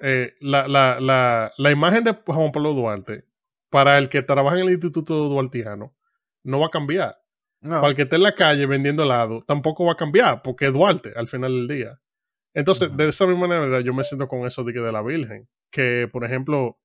Eh, 0.00 0.34
la, 0.40 0.68
la, 0.68 1.00
la, 1.00 1.52
la 1.56 1.70
imagen 1.70 2.04
de 2.04 2.12
Juan 2.24 2.52
Pablo 2.52 2.72
Duarte, 2.72 3.24
para 3.68 3.98
el 3.98 4.08
que 4.08 4.22
trabaja 4.22 4.56
en 4.56 4.66
el 4.68 4.72
Instituto 4.74 5.28
Duartiano, 5.28 5.92
no 6.48 6.58
va 6.60 6.66
a 6.66 6.70
cambiar. 6.70 7.16
No. 7.60 7.76
Para 7.80 7.88
el 7.88 7.96
que 7.96 8.02
esté 8.02 8.16
en 8.16 8.22
la 8.22 8.34
calle 8.34 8.66
vendiendo 8.66 9.02
helado, 9.02 9.42
tampoco 9.46 9.84
va 9.84 9.92
a 9.92 9.96
cambiar, 9.96 10.42
porque 10.42 10.66
es 10.66 10.72
Duarte 10.72 11.12
al 11.16 11.28
final 11.28 11.52
del 11.52 11.68
día. 11.68 12.00
Entonces, 12.54 12.96
de 12.96 13.08
esa 13.08 13.26
misma 13.26 13.46
manera, 13.48 13.80
yo 13.80 13.92
me 13.94 14.04
siento 14.04 14.26
con 14.28 14.46
eso 14.46 14.64
de 14.64 14.72
que 14.72 14.80
de 14.80 14.92
la 14.92 15.02
Virgen. 15.02 15.48
Que, 15.70 16.08
por 16.10 16.24
ejemplo, 16.24 16.78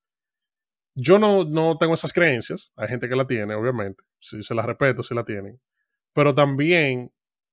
yo 0.96 1.17
no, 1.20 1.46
no 1.46 1.77
tengo 1.77 1.93
esas 1.93 2.13
creencias. 2.13 2.74
Hay 2.75 2.88
gente 2.89 3.08
que 3.08 3.15
la 3.15 3.25
tiene, 3.25 3.55
obviamente. 3.55 4.03
Si 4.20 4.43
se 4.43 4.53
las 4.55 4.65
respeto, 4.65 5.03
si 5.03 5.15
la 5.15 5.24
tienen. 5.24 5.60
Pero 6.13 6.36
también 6.36 7.12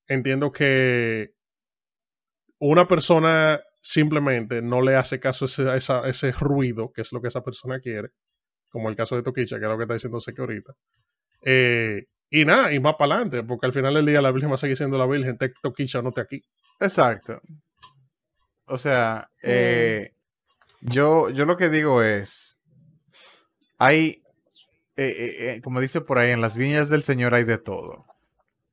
entiendo 0.09 0.51
que 0.53 1.35
una 2.59 2.87
persona 2.89 3.61
simplemente 3.79 4.61
no 4.61 4.83
le 4.83 4.97
hace 4.97 5.21
caso 5.21 5.45
a 5.45 5.47
ese, 5.47 5.71
a 5.71 5.77
esa- 5.77 6.05
a 6.05 6.09
ese 6.09 6.33
ruido, 6.33 6.93
que 6.93 7.01
es 7.03 7.13
lo 7.13 7.23
que 7.23 7.29
esa 7.29 7.43
persona 7.43 7.81
quiere, 7.81 8.11
como 8.69 8.89
el 8.91 8.97
caso 8.97 9.17
de 9.17 9.23
Toquicha, 9.23 9.59
que 9.59 9.65
es 9.65 9.71
lo 9.71 9.77
que 9.79 9.85
está 9.85 9.95
diciendo 9.95 10.19
que 10.19 10.41
ahorita. 10.41 10.75
Eh, 11.43 12.07
y 12.31 12.45
nada, 12.45 12.73
y 12.73 12.79
va 12.79 12.97
para 12.97 13.15
adelante, 13.17 13.43
porque 13.43 13.67
al 13.67 13.73
final 13.73 13.95
del 13.95 14.07
día 14.07 14.21
la 14.23 14.31
Virgen 14.31 14.51
va 14.51 14.55
a 14.55 14.59
seguir 14.59 14.77
siendo 14.77 14.99
la 14.99 15.07
Virgen, 15.07 15.37
te 15.39 15.49
Toquicha 15.49 16.01
no 16.03 16.13
te 16.13 16.21
aquí. 16.21 16.43
Exacto. 16.79 17.41
O 18.67 18.79
sea, 18.79 19.27
Sí. 19.33 19.39
eh, 19.45 20.15
yo, 20.81 21.29
yo 21.31 21.45
lo 21.45 21.57
que 21.57 21.69
digo 21.71 22.03
es, 22.03 22.59
hay, 23.79 24.23
eh, 24.97 25.07
eh, 25.09 25.37
eh, 25.57 25.61
como 25.63 25.81
dice 25.81 26.01
por 26.01 26.19
ahí, 26.19 26.31
en 26.31 26.41
las 26.41 26.57
viñas 26.57 26.89
del 26.89 27.03
Señor 27.03 27.35
hay 27.35 27.45
de 27.45 27.59
todo. 27.59 28.05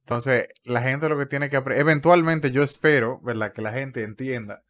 Entonces, 0.01 0.47
la 0.63 0.81
gente 0.81 1.09
lo 1.09 1.17
que 1.17 1.25
tiene 1.25 1.49
que 1.49 1.57
aprender, 1.57 1.81
eventualmente 1.81 2.51
yo 2.51 2.63
espero, 2.63 3.19
¿verdad? 3.23 3.51
Que 3.53 3.61
la 3.61 3.73
gente 3.73 4.03
entienda 4.03 4.63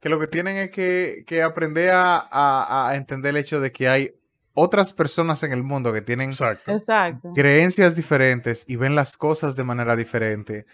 que 0.00 0.08
lo 0.10 0.20
que 0.20 0.26
tienen 0.26 0.56
es 0.58 0.70
que, 0.70 1.24
que 1.26 1.42
aprender 1.42 1.90
a, 1.90 2.18
a- 2.18 2.90
a 2.90 2.96
entender 2.96 3.30
el 3.30 3.38
hecho 3.38 3.58
de 3.60 3.72
que 3.72 3.88
hay 3.88 4.14
otras 4.54 4.92
personas 4.92 5.42
en 5.42 5.52
el 5.52 5.62
mundo 5.62 5.92
que 5.92 6.00
tienen 6.02 6.30
Exacto. 6.30 6.72
Exacto. 6.72 7.32
creencias 7.34 7.96
diferentes 7.96 8.64
y 8.68 8.76
ven 8.76 8.94
las 8.94 9.16
cosas 9.16 9.56
de 9.56 9.64
manera 9.64 9.96
diferente. 9.96 10.64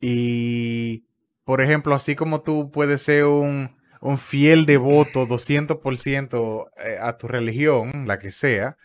Y, 0.00 1.04
por 1.44 1.60
ejemplo, 1.62 1.94
así 1.94 2.14
como 2.16 2.42
tú 2.42 2.70
puedes 2.70 3.02
ser 3.02 3.24
un, 3.26 3.76
un 4.00 4.18
fiel 4.18 4.66
devoto 4.66 5.26
200% 5.26 6.70
eh, 6.76 6.96
a 7.00 7.16
tu 7.18 7.28
religión, 7.28 8.06
la 8.06 8.18
que 8.18 8.30
sea, 8.30 8.76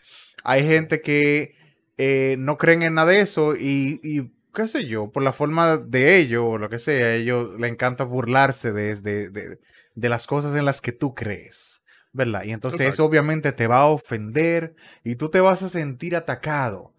hay 0.44 0.66
gente 0.66 1.00
que 1.00 1.54
eh, 1.98 2.36
no 2.38 2.58
creen 2.58 2.82
en 2.82 2.94
nada 2.94 3.12
de 3.12 3.20
eso 3.20 3.54
y, 3.56 4.00
y, 4.02 4.32
qué 4.54 4.68
sé 4.68 4.86
yo, 4.86 5.10
por 5.10 5.22
la 5.22 5.32
forma 5.32 5.76
de 5.78 6.16
ellos 6.18 6.42
o 6.46 6.58
lo 6.58 6.68
que 6.68 6.78
sea, 6.78 7.06
a 7.06 7.14
ellos 7.14 7.58
les 7.58 7.70
encanta 7.72 8.04
burlarse 8.04 8.72
de, 8.72 8.94
de, 9.00 9.30
de- 9.30 9.58
de 9.96 10.08
las 10.08 10.26
cosas 10.26 10.56
en 10.56 10.64
las 10.64 10.80
que 10.80 10.90
tú 10.90 11.14
crees. 11.14 11.83
¿Verdad? 12.14 12.44
Y 12.44 12.52
entonces 12.52 12.80
Exacto. 12.80 12.94
eso 12.94 13.04
obviamente 13.04 13.52
te 13.52 13.66
va 13.66 13.80
a 13.80 13.86
ofender 13.86 14.74
y 15.02 15.16
tú 15.16 15.28
te 15.28 15.40
vas 15.40 15.62
a 15.62 15.68
sentir 15.68 16.14
atacado. 16.16 16.94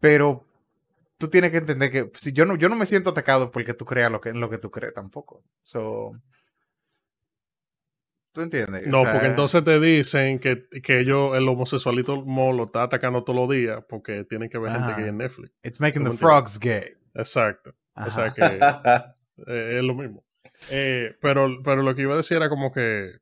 Pero 0.00 0.46
tú 1.18 1.28
tienes 1.28 1.50
que 1.50 1.56
entender 1.58 1.90
que 1.90 2.10
si 2.14 2.32
yo 2.32 2.46
no, 2.46 2.56
yo 2.56 2.68
no 2.68 2.76
me 2.76 2.86
siento 2.86 3.10
atacado 3.10 3.50
porque 3.50 3.74
tú 3.74 3.84
creas 3.84 4.10
lo 4.10 4.20
que, 4.20 4.28
en 4.28 4.40
lo 4.40 4.48
que 4.48 4.58
tú 4.58 4.70
crees 4.70 4.94
tampoco. 4.94 5.42
So, 5.62 6.12
¿Tú 8.32 8.42
entiendes? 8.42 8.86
O 8.86 8.90
No, 8.90 9.02
sea, 9.02 9.12
porque 9.12 9.28
entonces 9.28 9.64
te 9.64 9.80
dicen 9.80 10.38
que, 10.38 10.68
que 10.82 11.00
ellos, 11.00 11.34
el 11.36 11.48
homosexualismo 11.48 12.52
lo 12.52 12.64
está 12.64 12.84
atacando 12.84 13.24
todos 13.24 13.38
los 13.40 13.50
días 13.50 13.82
porque 13.88 14.24
tienen 14.24 14.48
que 14.48 14.58
ver 14.58 14.72
gente 14.72 14.90
Ajá. 14.92 15.00
gay 15.00 15.08
en 15.08 15.16
Netflix. 15.16 15.52
It's 15.64 15.80
making 15.80 16.04
¿tú 16.04 16.10
the 16.10 16.16
frogs 16.18 16.60
gay. 16.60 16.94
Exacto. 17.14 17.74
O 17.94 18.10
sea 18.10 18.32
que 18.32 18.42
eh, 19.46 19.78
es 19.78 19.82
lo 19.84 19.94
mismo. 19.94 20.22
Eh, 20.70 21.16
pero, 21.20 21.48
pero 21.64 21.82
lo 21.82 21.94
que 21.94 22.02
iba 22.02 22.12
a 22.12 22.18
decir 22.18 22.36
era 22.36 22.48
como 22.48 22.72
que 22.72 23.12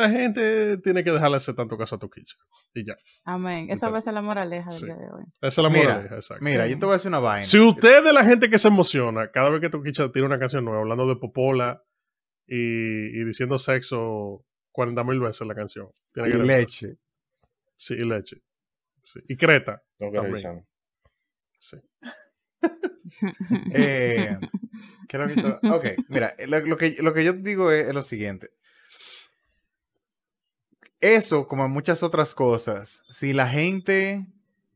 la 0.00 0.10
gente 0.10 0.78
tiene 0.78 1.04
que 1.04 1.12
dejarle 1.12 1.36
hacer 1.36 1.54
tanto 1.54 1.76
caso 1.78 1.94
a 1.96 1.98
Toquicha. 1.98 2.36
Y 2.74 2.84
ya. 2.86 2.96
Amén. 3.24 3.64
Esa 3.64 3.72
Entonces, 3.86 3.92
va 3.94 3.98
a 3.98 4.02
ser 4.02 4.14
la 4.14 4.22
moraleja 4.22 4.70
del 4.70 4.78
sí. 4.78 4.86
día 4.86 4.96
de 4.96 5.10
hoy. 5.10 5.24
Esa 5.40 5.48
es 5.48 5.58
la 5.58 5.70
Mira, 5.70 5.88
moraleja, 5.94 6.14
exacto. 6.16 6.44
Mira, 6.44 6.66
yo 6.66 6.78
te 6.78 6.84
voy 6.86 6.92
a 6.92 6.96
decir 6.96 7.08
una 7.08 7.18
vaina. 7.18 7.42
Si 7.42 7.58
usted 7.58 7.98
es 7.98 8.04
de 8.04 8.12
la 8.12 8.24
gente 8.24 8.50
que 8.50 8.58
se 8.58 8.68
emociona 8.68 9.30
cada 9.30 9.50
vez 9.50 9.60
que 9.60 9.70
Toquicha 9.70 10.10
tira 10.12 10.26
una 10.26 10.38
canción 10.38 10.64
nueva, 10.64 10.80
hablando 10.80 11.06
de 11.06 11.16
popola 11.16 11.84
y, 12.46 12.56
y 13.20 13.24
diciendo 13.24 13.58
sexo 13.58 14.44
40 14.72 15.04
mil 15.04 15.20
veces 15.20 15.46
la 15.46 15.54
canción. 15.54 15.90
Tiene 16.12 16.28
y 16.28 16.32
que 16.32 16.38
leche. 16.38 16.96
Sí, 17.76 17.94
y 17.94 18.04
leche. 18.04 18.42
Sí. 19.00 19.20
Y 19.28 19.36
creta. 19.36 19.82
Que 19.98 20.04
También. 20.06 20.24
revisar. 20.24 20.64
Sí. 21.58 21.76
Eh, 23.74 24.38
¿qué 25.08 25.16
es 25.16 25.20
lo 25.20 25.26
que 25.28 25.42
to- 25.42 25.74
Ok, 25.74 25.84
mira, 26.08 26.34
lo, 26.46 26.60
lo 26.60 26.76
que, 26.76 26.96
lo 27.00 27.12
que 27.12 27.24
yo 27.24 27.32
digo 27.32 27.70
es, 27.72 27.88
es 27.88 27.94
lo 27.94 28.02
siguiente. 28.02 28.48
Eso, 31.00 31.46
como 31.48 31.68
muchas 31.68 32.02
otras 32.02 32.34
cosas, 32.34 33.02
si 33.08 33.32
la 33.32 33.48
gente 33.48 34.26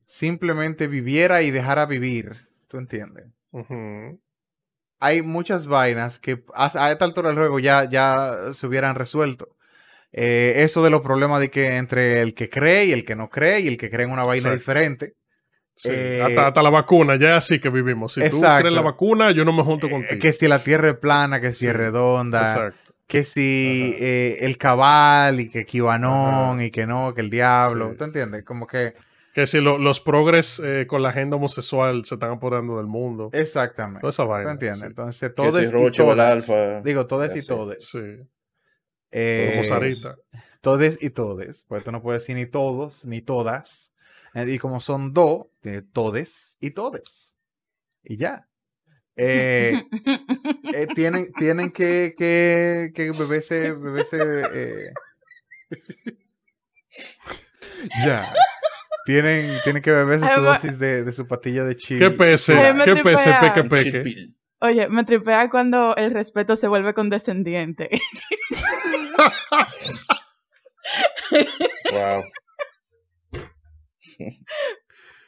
simplemente 0.07 0.87
viviera 0.87 1.43
y 1.43 1.51
dejara 1.51 1.87
vivir, 1.87 2.49
¿tú 2.69 2.79
entiendes? 2.79 3.27
Hay 5.01 5.23
muchas 5.23 5.67
vainas 5.67 6.19
que 6.19 6.43
a, 6.55 6.71
a 6.87 6.93
esta 6.93 7.05
altura 7.05 7.29
del 7.29 7.39
juego 7.39 7.59
ya, 7.59 7.85
ya 7.89 8.53
se 8.55 8.67
hubieran 8.67 8.95
resuelto. 8.97 9.57
Eh, 10.13 10.63
eso 10.63 10.83
de 10.83 10.91
los 10.91 11.01
problemas 11.03 11.41
de 11.41 11.51
que 11.51 11.77
entre 11.77 12.23
el 12.23 12.35
que 12.35 12.49
cree 12.49 12.87
y 12.87 12.93
el 12.93 13.05
que 13.05 13.17
no 13.17 13.29
cree 13.29 13.61
y 13.61 13.69
el 13.69 13.77
que 13.77 13.91
cree 13.91 14.07
en 14.07 14.13
una 14.13 14.25
vaina 14.25 14.55
diferente. 14.55 15.15
Sí, 15.75 15.89
Eh, 15.93 16.23
hasta, 16.25 16.47
hasta 16.47 16.63
la 16.63 16.71
vacuna, 16.71 17.17
ya 17.17 17.31
es 17.31 17.37
así 17.37 17.59
que 17.59 17.69
vivimos. 17.69 18.15
Si 18.15 18.21
tú 18.21 18.27
Exacto. 18.27 18.61
crees 18.61 18.75
la 18.75 18.81
vacuna, 18.83 19.33
yo 19.33 19.45
no 19.45 19.53
me 19.53 19.65
junto 19.65 19.89
Eh, 19.89 19.91
contigo. 19.91 20.21
que 20.23 20.33
si 20.33 20.47
la 20.47 20.61
tierra 20.61 20.91
es 20.91 20.97
plana, 20.99 21.41
que 21.41 21.53
si 21.53 21.61
Sí, 21.61 21.67
es 21.67 21.75
redonda. 21.75 22.41
Exacto. 22.43 22.84
Que 23.07 23.25
si 23.25 23.95
eh, 23.99 24.39
el 24.41 24.57
cabal 24.59 25.41
y 25.41 25.49
que 25.51 25.65
Ajá. 26.55 26.65
y 26.65 26.71
que 26.71 26.87
no, 26.87 27.13
que 27.15 27.21
el 27.21 27.31
diablo, 27.31 27.91
Sí. 27.93 27.97
¿tú 27.99 28.05
entiendes? 28.05 28.45
Como 28.45 28.67
que 28.67 28.95
Que 29.35 29.47
si 29.49 29.61
lo- 29.61 29.79
los 29.79 30.01
progres 30.01 30.61
eh, 30.65 30.87
con 30.89 31.03
la 31.03 31.09
agenda 31.09 31.37
homosexual 31.37 32.05
se 32.05 32.15
están 32.15 32.31
apoderando 32.33 32.77
del 32.77 32.87
mundo. 32.87 33.31
exactamente. 33.33 34.01
Toda 34.01 34.11
esa 34.11 34.23
¿Tú 34.23 34.29
vaina. 34.29 34.53
entiendes? 34.53 34.81
sí. 34.81 34.87
Entonces, 34.87 35.29
Que 35.29 35.35
todos 35.35 35.57
si 35.57 35.67
y 35.67 35.71
alfa. 36.21 36.81
Digo, 36.83 37.07
todos 37.09 37.37
y 37.37 37.45
todes. 37.47 37.85
Sí. 37.85 37.99
Eh, 39.11 39.63
todes 40.61 40.99
y 41.03 41.11
todes. 41.11 41.65
Pues 41.69 41.85
tú 41.85 41.93
no 41.93 42.01
puedes 42.03 42.23
decir 42.23 42.37
ni 42.37 42.47
todos 42.47 43.05
ni 43.07 43.21
todas. 43.23 43.93
Eh, 44.35 44.45
Y 44.49 44.59
como 44.59 44.81
son 44.81 45.13
dos, 45.13 45.47
tiene 45.61 45.83
todes 45.83 46.57
y 46.61 46.71
todes. 46.71 47.39
Y 48.03 48.17
ya. 48.17 48.49
Eh, 49.17 49.83
eh, 50.75 50.87
tienen, 50.95 51.33
tienen 51.35 51.71
que, 51.71 52.15
que, 52.17 52.93
que 52.95 53.13
beberse, 53.13 53.73
beberse 53.73 54.19
eh, 54.53 54.93
ya. 58.05 58.33
Tienen, 59.07 59.61
tienen 59.63 59.83
que 59.83 59.93
beberse 59.93 60.27
su 60.35 60.41
dosis 60.41 60.79
de, 60.79 61.05
de 61.05 61.13
su 61.13 61.27
patilla 61.27 61.65
de 61.65 61.77
chile. 61.77 62.01
¿Qué 62.01 62.11
pese? 62.11 62.55
¿Qué 62.85 62.97
pese? 62.97 63.35
Peque, 63.41 63.65
peque. 63.65 64.35
Oye, 64.61 64.89
me 64.89 65.05
tripea 65.05 65.51
cuando 65.51 65.95
el 65.97 66.11
respeto 66.13 66.57
se 66.57 66.69
vuelve 66.69 66.95
condescendiente. 66.95 67.91
Wow. 71.93 72.25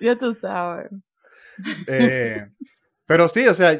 ya 0.00 0.16
tú 0.16 0.34
sabes. 0.34 0.90
Eh, 1.86 2.46
pero 3.06 3.28
sí, 3.28 3.46
o 3.46 3.54
sea, 3.54 3.72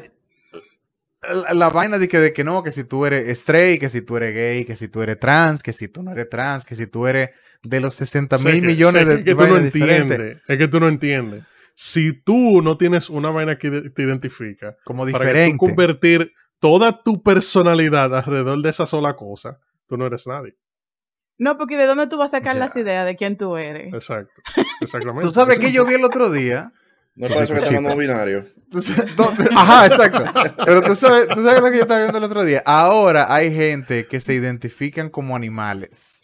la, 1.43 1.53
la 1.53 1.69
vaina 1.69 1.97
de 1.97 2.07
que, 2.07 2.19
de 2.19 2.33
que 2.33 2.43
no, 2.43 2.63
que 2.63 2.71
si 2.71 2.83
tú 2.83 3.05
eres 3.05 3.27
straight, 3.39 3.79
que 3.79 3.89
si 3.89 4.01
tú 4.01 4.17
eres 4.17 4.33
gay, 4.33 4.65
que 4.65 4.75
si 4.75 4.87
tú 4.87 5.01
eres 5.01 5.19
trans, 5.19 5.61
que 5.63 5.73
si 5.73 5.87
tú 5.87 6.03
no 6.03 6.11
eres 6.11 6.29
trans, 6.29 6.65
que 6.65 6.75
si 6.75 6.87
tú 6.87 7.07
eres 7.07 7.29
de 7.63 7.79
los 7.79 7.95
60 7.95 8.37
Sé 8.37 8.45
mil 8.51 8.61
que- 8.61 8.67
millones 8.67 9.03
sé 9.05 9.09
de, 9.09 9.17
que, 9.23 9.23
que 9.25 9.35
tú 9.35 9.47
no 9.47 9.57
entiendes. 9.57 10.37
Es 10.47 10.57
que 10.57 10.67
tú 10.67 10.79
no 10.79 10.87
entiendes. 10.87 11.43
Si 11.73 12.13
tú 12.13 12.61
no 12.61 12.77
tienes 12.77 13.09
una 13.09 13.29
vaina 13.29 13.57
que 13.57 13.69
te 13.89 14.01
identifica, 14.03 14.77
como 14.85 15.03
para 15.03 15.11
que 15.11 15.17
tú 15.17 15.23
diferente. 15.27 15.57
convertir 15.57 16.31
toda 16.59 17.03
tu 17.03 17.21
personalidad 17.21 18.15
alrededor 18.15 18.61
de 18.61 18.69
esa 18.69 18.85
sola 18.85 19.15
cosa, 19.15 19.59
tú 19.87 19.97
no 19.97 20.05
eres 20.07 20.25
nadie. 20.27 20.55
No, 21.39 21.55
porque 21.57 21.77
¿de 21.77 21.85
dónde 21.85 22.07
tú 22.07 22.17
vas 22.17 22.33
a 22.33 22.37
sacar 22.39 22.53
Ya. 22.53 22.59
las 22.61 22.75
ideas 22.77 23.05
de 23.05 23.15
quién 23.15 23.37
tú 23.37 23.57
eres? 23.57 23.93
Exacto. 23.93 24.31
Exactamente. 24.81 25.21
Tú 25.21 25.29
sabes 25.31 25.59
que 25.59 25.67
es- 25.67 25.73
yo 25.73 25.85
vi 25.85 25.95
el 25.95 26.03
otro 26.03 26.31
día. 26.31 26.71
No 27.17 27.25
es 27.25 27.31
para 27.31 27.43
eso 27.43 27.53
que 27.53 27.59
están 27.61 27.83
dando 27.83 27.97
binario. 27.97 28.45
ajá, 29.55 29.87
exacto. 29.87 30.23
Pero 30.63 30.83
tú 30.83 30.95
sabes, 30.95 31.27
tú 31.27 31.43
sabes 31.43 31.61
lo 31.61 31.71
que 31.71 31.77
yo 31.77 31.81
estaba 31.81 32.01
viendo 32.01 32.19
el 32.19 32.23
otro 32.23 32.45
día. 32.45 32.61
Ahora 32.63 33.33
hay 33.33 33.53
gente 33.53 34.05
que 34.05 34.21
se 34.21 34.35
identifican 34.35 35.09
como 35.09 35.35
animales. 35.35 36.21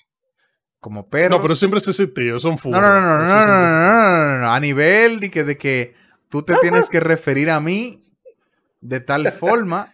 Como 0.80 1.10
perros. 1.10 1.32
No, 1.32 1.42
pero 1.42 1.56
siempre 1.56 1.80
se 1.80 1.90
existió, 1.90 2.38
son 2.38 2.60
furros. 2.60 2.80
No, 2.80 2.88
no, 2.88 3.02
no, 3.02 3.18
no, 3.18 3.46
no, 3.46 3.46
no, 3.48 4.28
no, 4.28 4.38
no, 4.40 4.54
A 4.54 4.60
nivel 4.60 5.20
de 5.20 5.32
que, 5.32 5.44
de 5.44 5.58
que 5.58 5.96
tú 6.30 6.44
te 6.44 6.54
tienes 6.62 6.90
que 6.90 7.00
referir 7.00 7.50
a 7.50 7.60
mí 7.60 8.00
de 8.82 9.00
tal 9.00 9.32
forma 9.32 9.93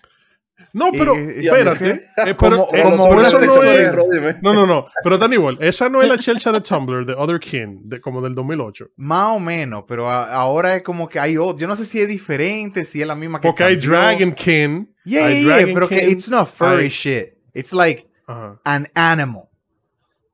no, 0.73 0.91
pero 0.91 1.15
Y- 1.15 1.41
y- 1.43 1.47
espérate. 1.47 1.89
eh, 1.91 1.99
pero, 2.39 2.65
Como- 2.65 2.69
eh, 2.73 2.86
una 2.86 2.95
no 3.23 3.25
sexualidad. 3.25 3.99
es. 4.29 4.41
No, 4.43 4.53
no, 4.53 4.65
no. 4.67 4.86
Pero 5.03 5.17
tan 5.17 5.34
igual. 5.34 5.58
Esa 5.60 5.89
no 5.89 6.01
es 6.01 6.08
la 6.10 6.17
chelcha 6.17 6.51
de 6.51 6.62
Tumblr 6.62 7.05
de 7.05 7.13
Other 7.13 7.39
Kin, 7.39 7.89
de, 7.89 7.99
como 7.99 8.21
del 8.21 8.36
2008. 8.36 8.89
Más 8.97 9.32
o 9.32 9.39
menos, 9.39 9.86
pero 9.88 10.10
a- 10.10 10.32
ahora 10.34 10.75
es 10.75 10.84
como 10.84 11.10
que 11.10 11.19
hay 11.19 11.38
otro. 11.38 11.58
Yo 11.58 11.67
no 11.67 11.75
sé 11.75 11.86
si 11.86 11.99
es 11.99 12.08
diferente, 12.08 12.86
si 12.86 13.01
es 13.01 13.08
la 13.08 13.15
misma 13.15 13.41
que 13.41 13.47
Porque 13.47 13.63
hay 13.63 13.75
cambió. 13.79 13.89
Dragon 13.91 14.32
Kin. 14.34 14.95
Yeah, 15.05 15.25
hay 15.25 15.34
yeah, 15.34 15.41
yeah, 15.41 15.55
Dragon 15.58 15.73
pero 15.73 15.88
que 15.89 15.95
Kin, 15.97 16.10
it's 16.12 16.29
not 16.29 16.47
furry 16.47 16.84
hay- 16.84 16.89
shit. 16.89 17.25
It's 17.53 17.73
like 17.73 18.08
Ajá. 18.27 18.60
an 18.63 18.88
animal. 18.93 19.45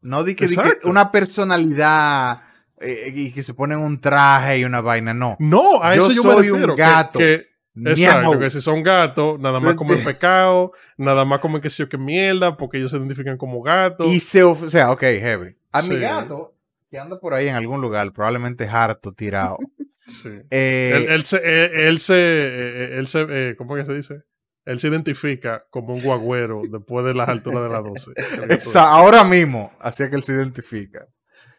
No 0.02 0.24
di 0.24 0.36
que, 0.36 0.48
di 0.48 0.56
que 0.56 0.80
una 0.84 1.12
personalidad 1.12 2.42
eh, 2.80 3.12
y 3.14 3.32
que 3.32 3.42
se 3.42 3.54
ponen 3.54 3.80
un 3.80 4.00
traje 4.02 4.60
y 4.60 4.66
una 4.66 4.82
vaina, 4.82 5.14
no. 5.14 5.38
No, 5.40 5.82
a 5.82 5.96
Yo 5.96 6.04
eso 6.04 6.12
yo 6.12 6.24
me 6.26 6.34
soy 6.34 6.50
un 6.50 6.56
refiero. 6.60 6.76
que- 6.76 6.82
gato. 6.82 7.20
que- 7.20 7.46
Exacto, 7.76 8.30
Miau. 8.30 8.40
que 8.40 8.50
si 8.50 8.62
son 8.62 8.84
gatos, 8.84 9.40
nada 9.40 9.60
más 9.60 9.74
¿Tú 9.74 9.80
comen 9.80 10.04
pecado, 10.04 10.72
nada 10.98 11.26
más 11.26 11.40
comen 11.42 11.62
que 11.62 11.70
sí 11.70 11.84
o 11.84 11.90
que 11.90 11.98
mierda, 11.98 12.56
porque 12.56 12.78
ellos 12.78 12.92
se 12.92 12.98
identifican 12.98 13.38
como 13.38 13.62
gatos. 13.62 14.08
Y 14.08 14.20
se, 14.20 14.44
o 14.44 14.56
sea, 14.70 14.92
ok, 14.92 15.02
heavy. 15.02 15.58
A 15.72 15.82
mi 15.82 16.00
gato, 16.00 16.56
que 16.90 16.98
anda 16.98 17.20
por 17.20 17.34
ahí 17.34 17.50
en 17.50 17.56
algún 17.56 17.82
lugar, 17.82 18.12
probablemente 18.14 18.68
harto, 18.68 19.12
tirado. 19.14 19.58
Sí. 20.08 20.30
eh, 20.52 20.92
él, 20.96 21.10
él 21.14 21.26
se, 21.26 21.38
él, 21.38 21.72
él 21.82 22.00
se, 22.00 22.14
eh, 22.16 22.98
él 23.00 23.08
se 23.08 23.26
eh, 23.28 23.56
¿cómo 23.58 23.74
que 23.76 23.86
se 23.88 23.94
dice? 23.96 24.22
Él 24.64 24.80
se 24.80 24.88
identifica 24.90 25.66
como 25.72 25.96
un 25.96 26.02
guagüero 26.04 26.62
después 26.70 27.04
de 27.08 27.16
las 27.16 27.28
alturas 27.28 27.64
de 27.64 27.70
las 27.70 27.84
12. 27.84 28.12
El 28.36 28.42
gato 28.42 28.54
esa- 28.54 28.88
ahora 28.88 29.24
mismo, 29.24 29.74
así 29.80 30.04
es 30.04 30.10
que 30.12 30.16
él 30.16 30.22
se 30.22 30.34
identifica. 30.34 31.08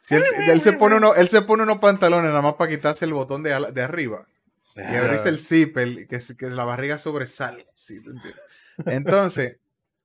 Si 0.00 0.14
él, 0.14 0.22
él 0.46 0.60
se 0.60 0.72
pone 0.74 0.94
uno, 0.96 1.16
él 1.16 1.26
se 1.28 1.42
pone 1.42 1.64
unos 1.64 1.78
pantalones 1.78 2.28
nada 2.30 2.40
más 2.40 2.54
para 2.54 2.70
quitarse 2.70 3.04
el 3.04 3.14
botón 3.14 3.42
de, 3.42 3.50
de 3.72 3.82
arriba. 3.82 4.24
Y 4.76 4.96
abrirse 4.96 5.28
el 5.28 5.38
zipper, 5.38 6.06
que, 6.06 6.18
que 6.36 6.46
la 6.50 6.64
barriga 6.64 6.98
sobresale. 6.98 7.66
¿sí? 7.74 8.00
Entonces, 8.86 9.56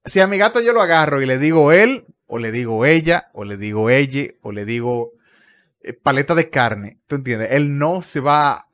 si 0.05 0.19
a 0.19 0.27
mi 0.27 0.37
gato 0.37 0.61
yo 0.61 0.73
lo 0.73 0.81
agarro 0.81 1.21
y 1.21 1.25
le 1.25 1.37
digo 1.37 1.71
él, 1.71 2.05
o 2.27 2.39
le 2.39 2.51
digo 2.51 2.85
ella, 2.85 3.29
o 3.33 3.43
le 3.43 3.57
digo 3.57 3.89
ella, 3.89 4.31
o 4.41 4.51
le 4.51 4.65
digo 4.65 5.11
eh, 5.83 5.93
paleta 5.93 6.35
de 6.35 6.49
carne, 6.49 6.99
¿tú 7.07 7.15
entiendes? 7.15 7.49
Él 7.51 7.77
no 7.77 8.01
se 8.01 8.19
va 8.21 8.51
a, 8.53 8.67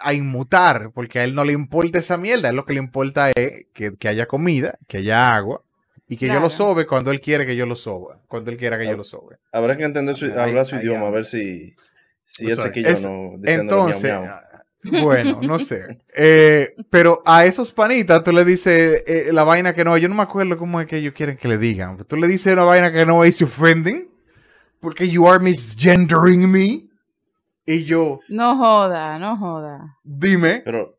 a 0.00 0.14
inmutar, 0.14 0.92
porque 0.94 1.18
a 1.18 1.24
él 1.24 1.34
no 1.34 1.44
le 1.44 1.52
importa 1.52 1.98
esa 1.98 2.16
mierda, 2.16 2.48
a 2.48 2.50
él 2.50 2.56
lo 2.56 2.64
que 2.64 2.74
le 2.74 2.78
importa 2.80 3.30
es 3.34 3.66
que, 3.74 3.96
que 3.96 4.08
haya 4.08 4.26
comida, 4.26 4.78
que 4.86 4.98
haya 4.98 5.34
agua, 5.34 5.62
y 6.06 6.16
que 6.16 6.26
yo 6.26 6.40
lo 6.40 6.50
sobe 6.50 6.86
cuando 6.86 7.10
él 7.12 7.20
quiere 7.20 7.46
que 7.46 7.54
yo 7.54 7.66
lo 7.66 7.76
soba, 7.76 8.20
cuando 8.26 8.50
él 8.50 8.56
quiera 8.56 8.76
que 8.78 8.84
yo 8.86 8.96
lo 8.96 9.04
sobe. 9.04 9.38
Habrá 9.52 9.76
que 9.76 9.84
entender 9.84 10.16
su, 10.16 10.24
Ahí- 10.26 10.32
hablar 10.50 10.66
su 10.66 10.74
ahí 10.76 10.82
idioma, 10.82 11.06
a 11.06 11.10
ver 11.10 11.24
si, 11.24 11.74
si 12.22 12.50
ese 12.50 12.72
que 12.72 12.82
yo 12.82 12.90
Es- 12.90 13.02
no 13.02 13.32
Entonces, 13.44 14.02
miau, 14.02 14.24
miau. 14.24 14.40
Bueno, 14.82 15.40
no 15.42 15.58
sé. 15.58 16.00
Eh, 16.16 16.74
pero 16.90 17.22
a 17.26 17.44
esos 17.44 17.72
panitas 17.72 18.22
tú 18.24 18.32
le 18.32 18.44
dices 18.44 19.04
eh, 19.06 19.30
la 19.32 19.44
vaina 19.44 19.74
que 19.74 19.84
no, 19.84 19.96
yo 19.98 20.08
no 20.08 20.14
me 20.14 20.22
acuerdo 20.22 20.56
cómo 20.58 20.80
es 20.80 20.86
que 20.86 20.96
ellos 20.98 21.12
quieren 21.14 21.36
que 21.36 21.48
le 21.48 21.58
digan. 21.58 21.96
Tú 22.04 22.16
le 22.16 22.26
dices 22.28 22.52
una 22.52 22.62
vaina 22.64 22.90
que 22.92 23.04
no 23.04 23.24
es 23.24 23.40
offending, 23.42 24.08
porque 24.80 25.08
you 25.08 25.28
are 25.28 25.42
misgendering 25.42 26.50
me. 26.50 26.86
Y 27.66 27.84
yo, 27.84 28.18
No 28.28 28.56
joda, 28.56 29.18
no 29.18 29.36
joda. 29.36 29.98
dime, 30.02 30.62
Pero, 30.64 30.98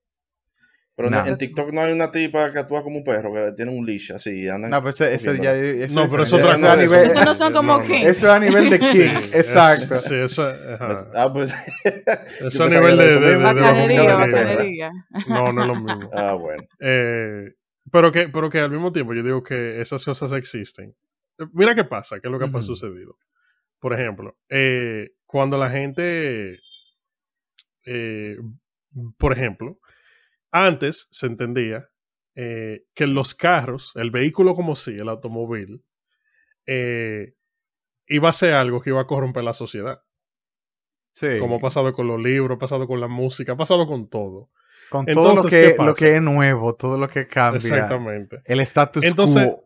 pero 1.04 1.08
en- 1.18 1.24
No. 1.24 1.28
en 1.32 1.38
TikTok 1.38 1.72
no 1.74 1.82
hay 1.82 1.92
una 1.94 2.12
tipa 2.12 2.52
que 2.52 2.60
actúa 2.60 2.84
como 2.84 2.98
un 2.98 3.04
perro, 3.04 3.34
que 3.34 3.52
tiene 3.54 3.72
un 3.78 3.86
leash 3.86 4.12
así, 4.14 4.48
andan 4.48 4.72
no, 4.72 4.78
pero 4.80 4.90
eso, 4.92 5.06
eso 5.06 5.34
ya 5.34 5.52
cogiéndola. 5.54 5.86
eso 5.86 5.96
No, 5.96 6.02
es 6.04 6.10
pero 6.10 6.24
es 6.24 6.34
otra 6.34 6.46
Eso 6.46 6.52
es 6.52 6.56
a 6.56 6.62
cosa. 6.62 6.76
nivel- 6.82 7.08
Ustedes 7.08 7.26
no 7.26 7.36
son 7.36 7.54
como 7.54 7.78
No. 7.78 7.84
Eso 7.84 8.08
es 8.08 8.24
a 8.26 8.40
nivel 8.40 8.70
de 8.70 8.78
Sí, 8.78 9.00
king, 9.00 9.10
es- 9.10 9.36
exacto. 9.36 9.96
sí, 9.98 10.16
eso, 10.16 10.48
ajá. 10.48 10.88
Pues, 10.88 11.08
ah, 11.16 11.34
pues, 11.34 11.54
Eso 12.46 12.64
a 12.64 12.68
nivel 12.70 12.98
de, 12.98 13.10
eso 13.10 13.20
de- 13.20 13.36
Bacanería. 13.38 14.92
No, 15.28 15.52
no 15.54 15.62
es 15.62 15.68
lo 15.68 15.76
mismo. 15.76 16.10
ah, 16.14 16.34
bueno. 16.34 16.64
Eh, 16.80 17.52
pero, 17.92 18.12
que, 18.12 18.30
pero 18.30 18.50
que 18.50 18.60
al 18.60 18.72
mismo 18.72 18.92
tiempo 18.92 19.14
yo 19.14 19.24
digo 19.24 19.44
que 19.44 19.82
esas 19.82 20.04
cosas 20.06 20.32
existen. 20.34 20.96
Eh, 21.40 21.46
Mira 21.54 21.76
qué 21.76 21.84
pasa, 21.84 22.20
qué 22.20 22.28
es 22.28 22.32
lo 22.32 22.38
que 22.40 22.46
ha 22.46 22.48
Ujú. 22.50 22.62
sucedido. 22.62 23.18
Por 23.80 23.94
ejemplo, 23.94 24.38
eh, 24.50 25.10
cuando 25.26 25.58
la 25.58 25.70
gente, 25.70 26.60
eh, 27.86 28.38
por 29.18 29.34
ejemplo, 29.34 29.80
antes 30.52 31.08
se 31.12 31.28
entendía 31.28 31.90
eh, 32.36 32.86
que 32.94 33.08
los 33.08 33.36
carros, 33.36 33.94
el 33.96 34.12
vehículo 34.12 34.56
como 34.56 34.76
sí, 34.76 34.96
el 34.98 35.10
automóvil, 35.10 35.84
eh, 36.66 37.34
iba 38.08 38.30
a 38.30 38.34
ser 38.34 38.54
algo 38.54 38.82
que 38.82 38.92
iba 38.92 39.02
a 39.02 39.08
corromper 39.08 39.44
la 39.44 39.54
sociedad. 39.54 40.02
Sí. 41.14 41.40
Como 41.40 41.58
ha 41.58 41.60
pasado 41.60 41.94
con 41.94 42.08
los 42.08 42.22
libros, 42.22 42.56
ha 42.56 42.60
pasado 42.60 42.88
con 42.88 43.00
la 43.02 43.08
música, 43.08 43.54
ha 43.54 43.58
pasado 43.58 43.88
con 43.88 44.10
todo. 44.10 44.50
Con 44.90 45.06
todo 45.06 45.24
lo 45.24 45.30
Entonces, 45.30 45.52
¿qué 45.52 45.76
que, 45.78 45.84
lo 45.84 45.94
que 45.94 46.16
es 46.16 46.22
nuevo, 46.22 46.76
todo 46.76 46.98
lo 46.98 47.08
que 47.08 47.28
cambia. 47.28 47.58
Exactamente. 47.58 48.42
El 48.46 48.60
status 48.62 49.04
Entonces- 49.04 49.46
quo. 49.46 49.64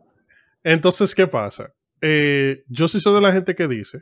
Entonces, 0.62 1.14
¿qué 1.14 1.26
pasa? 1.26 1.72
Eh, 2.00 2.64
yo 2.68 2.88
sí 2.88 3.00
soy 3.00 3.14
de 3.14 3.20
la 3.20 3.32
gente 3.32 3.54
que 3.54 3.68
dice 3.68 4.00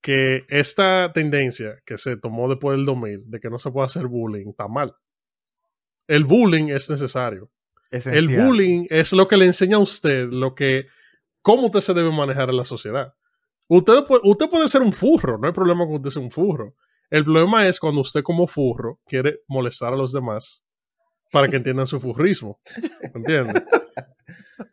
que 0.00 0.44
esta 0.48 1.12
tendencia 1.12 1.80
que 1.84 1.98
se 1.98 2.16
tomó 2.16 2.48
después 2.48 2.76
del 2.76 2.86
2000 2.86 3.30
de 3.30 3.40
que 3.40 3.50
no 3.50 3.58
se 3.58 3.70
puede 3.70 3.86
hacer 3.86 4.06
bullying 4.06 4.48
está 4.50 4.66
mal. 4.66 4.94
El 6.10 6.24
bullying 6.24 6.68
es 6.68 6.90
necesario. 6.90 7.50
El 8.18 8.28
bullying 8.46 8.86
es 8.90 9.12
lo 9.12 9.26
que 9.28 9.36
le 9.36 9.46
enseña 9.46 9.76
a 9.76 9.80
usted 9.80 10.28
lo 10.30 10.54
que 10.54 10.86
cómo 11.42 11.66
usted 11.66 11.80
se 11.80 11.94
debe 11.94 12.10
manejar 12.10 12.50
en 12.50 12.56
la 12.56 12.64
sociedad. 12.64 13.14
Usted 13.68 14.04
puede, 14.04 14.22
usted 14.24 14.48
puede 14.48 14.68
ser 14.68 14.82
un 14.82 14.92
furro, 14.92 15.38
no 15.38 15.46
hay 15.46 15.52
problema 15.54 15.84
con 15.86 15.94
usted 15.96 16.10
ser 16.10 16.22
un 16.22 16.30
furro. 16.30 16.74
El 17.08 17.24
problema 17.24 17.66
es 17.66 17.78
cuando 17.80 18.00
usted 18.00 18.22
como 18.22 18.46
furro 18.46 19.00
quiere 19.06 19.40
molestar 19.48 19.92
a 19.92 19.96
los 19.96 20.12
demás 20.12 20.64
para 21.32 21.48
que 21.48 21.56
entiendan 21.56 21.86
su 21.86 21.98
furrismo. 22.00 22.60
¿Entiende? 23.14 23.62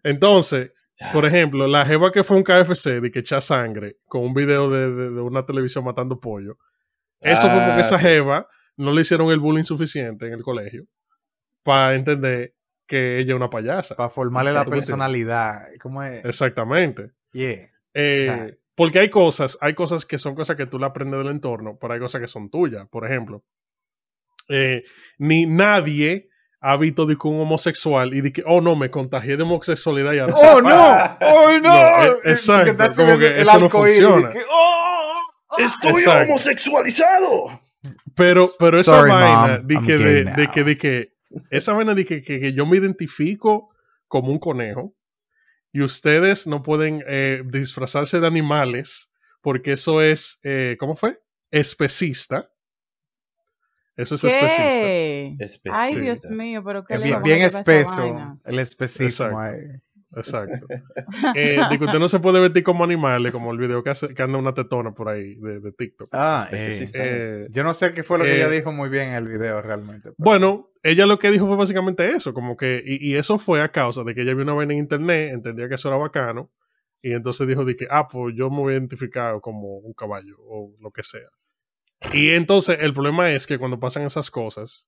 Entonces, 0.04 0.72
por 1.14 1.26
ejemplo, 1.26 1.68
la 1.68 1.86
jeva 1.86 2.12
que 2.12 2.24
fue 2.24 2.38
un 2.38 2.44
KFC 2.44 3.00
de 3.02 3.12
que 3.12 3.20
echa 3.20 3.42
sangre 3.42 3.98
con 4.06 4.24
un 4.24 4.34
video 4.34 4.70
de, 4.70 4.92
de- 4.92 5.12
de 5.12 5.22
una 5.22 5.46
televisión 5.46 5.84
matando 5.84 6.20
pollo. 6.20 6.58
Eso 7.22 7.42
fue 7.44 7.50
porque 7.52 7.72
Ah, 7.72 7.80
esa 7.82 8.00
jeva 8.00 8.48
no 8.76 8.92
le 8.92 9.02
hicieron 9.02 9.30
el 9.32 9.40
bullying 9.40 9.64
suficiente 9.64 10.28
en 10.28 10.34
el 10.34 10.42
colegio 10.44 10.86
para 11.68 11.96
entender 11.96 12.56
que 12.88 13.20
ella 13.20 13.34
es 13.34 13.36
una 13.36 13.50
payasa. 13.50 13.98
Para 13.98 14.10
formarle 14.10 14.54
la 14.54 14.64
personalidad. 14.64 15.68
¿Cómo 15.82 16.02
es? 16.02 16.24
Exactamente. 16.24 17.12
Yeah. 17.34 17.70
Eh. 17.94 18.58
Porque 18.74 19.00
hay 19.00 19.10
cosas, 19.10 19.58
hay 19.60 19.74
cosas 19.74 20.06
que 20.06 20.18
son 20.18 20.34
cosas 20.34 20.56
que 20.56 20.66
tú 20.66 20.80
le 20.80 20.86
aprendes 20.86 21.18
del 21.18 21.28
entorno, 21.28 21.78
pero 21.78 21.94
hay 21.94 22.00
cosas 22.00 22.22
que 22.22 22.28
son 22.30 22.50
tuyas. 22.50 22.88
Por 22.90 23.06
ejemplo, 23.06 23.44
eh, 24.48 24.86
ni 25.18 25.46
nadie 25.46 26.30
ha 26.62 26.78
visto 26.78 27.06
de 27.06 27.18
que 27.18 27.28
un 27.28 27.42
homosexual 27.42 28.14
y 28.14 28.22
de 28.22 28.32
que, 28.32 28.44
oh 28.46 28.62
no, 28.62 28.78
me 28.78 28.90
contagié 28.90 29.36
de 29.36 29.44
homosexualidad 29.44 30.14
y 30.14 30.20
ahora 30.20 30.34
¡Oh, 30.38 30.62
no! 30.62 31.18
¡Oh, 31.20 31.52
no! 31.52 31.60
No, 31.60 32.04
eh, 32.04 32.18
exacto, 32.24 32.72
está 32.72 32.94
como 32.94 33.18
que 33.18 33.42
eso 33.42 33.60
no 33.60 33.70
funciona. 33.70 34.32
que, 34.32 34.40
¡oh! 34.50 35.58
¡Estoy 35.58 35.92
Exacto. 35.92 36.30
homosexualizado! 36.30 37.62
Pero, 38.16 38.48
pero 38.58 38.80
esa 38.80 39.00
Sorry, 39.00 39.12
vaina 39.12 39.58
mom, 39.58 39.68
de 39.68 39.82
que, 39.82 39.98
de, 39.98 40.24
de 40.24 40.48
que, 40.48 40.64
de 40.64 40.78
que, 40.78 41.17
esa 41.50 41.74
vaina 41.74 41.94
de 41.94 42.06
que, 42.06 42.22
que- 42.22 42.40
que 42.40 42.54
yo 42.54 42.66
me 42.66 42.78
identifico 42.78 43.70
como 44.08 44.32
un 44.32 44.40
conejo 44.40 44.96
y 45.72 45.82
ustedes 45.82 46.48
no 46.48 46.64
pueden 46.64 47.04
eh, 47.08 47.44
disfrazarse 47.46 48.20
de 48.20 48.28
animales 48.28 49.14
porque 49.42 49.74
eso 49.74 50.02
es, 50.02 50.40
eh, 50.44 50.78
¿cómo 50.80 50.96
fue? 50.96 51.20
Especista. 51.52 52.50
Eso 53.96 54.16
es 54.16 54.24
especista. 54.24 54.62
¿Qué? 54.86 55.36
Especista. 55.40 55.82
Ay, 55.82 55.96
Dios 55.96 56.30
mío, 56.30 56.64
pero 56.64 56.86
qué 56.86 56.96
Es 56.96 57.04
le 57.04 57.10
Bien, 57.10 57.24
bien 57.24 57.42
espeso. 57.42 58.38
El 58.46 58.60
especismo 58.60 59.06
Exacto. 59.08 59.82
Exacto. 60.18 60.66
Eh, 61.36 61.60
de 61.70 61.78
que 61.78 61.86
usted 61.86 62.00
no 62.00 62.10
se 62.10 62.20
puede 62.20 62.40
vestir 62.40 62.64
como 62.64 62.84
animales, 62.84 63.32
como 63.32 63.52
el 63.52 63.58
video 63.58 63.84
que, 63.84 63.90
hace, 63.92 64.14
que 64.14 64.24
anda 64.24 64.38
una 64.38 64.54
tetona 64.54 64.94
por 64.94 65.10
ahí 65.10 65.36
de, 65.36 65.60
de 65.60 65.72
TikTok. 65.72 66.10
Ah, 66.12 66.48
eh, 66.52 66.56
Especista. 66.58 67.00
Eh, 67.02 67.48
yo 67.50 67.64
no 67.64 67.74
sé 67.74 67.94
qué 67.94 68.04
fue 68.04 68.18
lo 68.18 68.24
que 68.24 68.32
eh, 68.32 68.36
ella 68.38 68.50
dijo 68.50 68.72
muy 68.72 68.90
bien 68.90 69.10
en 69.10 69.16
el 69.16 69.28
video 69.28 69.62
realmente. 69.62 70.02
pero- 70.12 70.16
Bueno, 70.18 70.72
ella 70.84 71.06
lo 71.06 71.20
que 71.20 71.32
dijo 71.32 71.48
fue 71.48 71.56
básicamente 71.58 72.08
eso, 72.10 72.34
como 72.34 72.56
que, 72.58 72.82
y, 72.86 73.12
y 73.12 73.16
eso 73.16 73.38
fue 73.38 73.62
a 73.62 73.70
causa 73.72 74.04
de 74.04 74.14
que 74.16 74.22
ella 74.22 74.34
vio 74.34 74.44
una 74.44 74.54
vaina 74.54 74.74
en 74.74 74.80
internet, 74.80 75.32
entendía 75.34 75.68
que 75.70 75.76
eso 75.76 75.88
era 75.90 75.98
bacano, 75.98 76.52
y 77.02 77.14
entonces 77.14 77.48
dijo 77.48 77.64
de 77.66 77.76
que, 77.76 77.88
ah, 77.90 78.08
pues 78.08 78.36
yo 78.36 78.50
me 78.50 78.58
voy 78.58 78.74
a 78.74 78.78
identificar 78.78 79.40
como 79.42 79.78
un 79.78 79.94
caballo 79.94 80.36
o 80.40 80.74
lo 80.82 80.92
que 80.92 81.04
sea. 81.04 81.30
Y 82.14 82.30
entonces 82.32 82.78
el 82.82 82.94
problema 82.94 83.32
es 83.32 83.48
que 83.48 83.58
cuando 83.58 83.80
pasan 83.80 84.04
esas 84.04 84.30
cosas, 84.32 84.88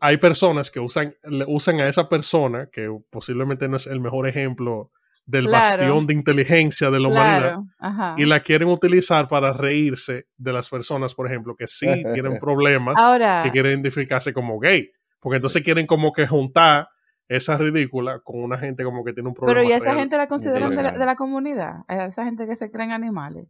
hay 0.00 0.16
personas 0.18 0.70
que 0.70 0.80
usan, 0.80 1.14
le 1.24 1.44
usan 1.48 1.80
a 1.80 1.88
esa 1.88 2.08
persona, 2.08 2.68
que 2.72 2.88
posiblemente 3.10 3.68
no 3.68 3.76
es 3.76 3.86
el 3.86 4.00
mejor 4.00 4.28
ejemplo 4.28 4.90
del 5.26 5.46
Claro. 5.46 5.62
bastión 5.64 6.06
de 6.06 6.14
inteligencia 6.14 6.90
de 6.90 6.98
la 7.00 7.08
humanidad, 7.08 7.58
Claro, 7.78 8.14
y 8.18 8.24
la 8.24 8.40
quieren 8.40 8.68
utilizar 8.68 9.28
para 9.28 9.52
reírse 9.52 10.26
de 10.36 10.52
las 10.52 10.68
personas, 10.68 11.14
por 11.14 11.26
ejemplo, 11.28 11.54
que 11.56 11.66
sí 11.66 11.86
tienen 12.14 12.38
problemas 12.40 12.96
Ahora, 12.98 13.42
que 13.44 13.50
quieren 13.50 13.72
identificarse 13.72 14.32
como 14.32 14.58
gay. 14.58 14.90
Porque 15.20 15.36
entonces 15.36 15.62
quieren 15.62 15.86
como 15.86 16.12
que 16.12 16.26
juntar 16.26 16.88
esa 17.28 17.56
ridícula 17.58 18.18
con 18.24 18.42
una 18.42 18.58
gente 18.58 18.82
como 18.82 19.04
que 19.04 19.12
tiene 19.12 19.28
un 19.28 19.34
problema. 19.34 19.60
pero 19.60 19.68
¿y 19.68 19.72
a 19.72 19.76
esa 19.76 19.90
real. 19.90 19.98
gente 19.98 20.16
la 20.16 20.26
consideran 20.26 20.60
de 20.60 20.66
la, 20.68 20.70
Interesante. 20.72 20.98
de 20.98 21.06
la 21.06 21.14
comunidad? 21.16 21.74
A 21.86 22.06
esa 22.06 22.24
gente 22.24 22.46
que 22.46 22.56
se 22.56 22.70
creen 22.72 22.90
animales. 22.90 23.46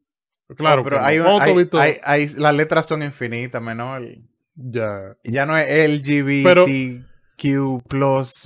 Claro, 0.57 0.83
pero 0.85 1.01
hay, 1.01 1.19
hay- 1.19 1.99
hay- 2.03 2.29
las 2.37 2.55
letras 2.55 2.87
son 2.87 3.03
infinitas, 3.03 3.63
menor. 3.63 4.03
Ya. 4.63 5.17
Ya 5.25 5.47
no 5.47 5.57
es 5.57 5.67
LGBT. 5.89 6.45
Pero- 6.45 6.67
Q 7.41 7.83
plus. 7.89 8.43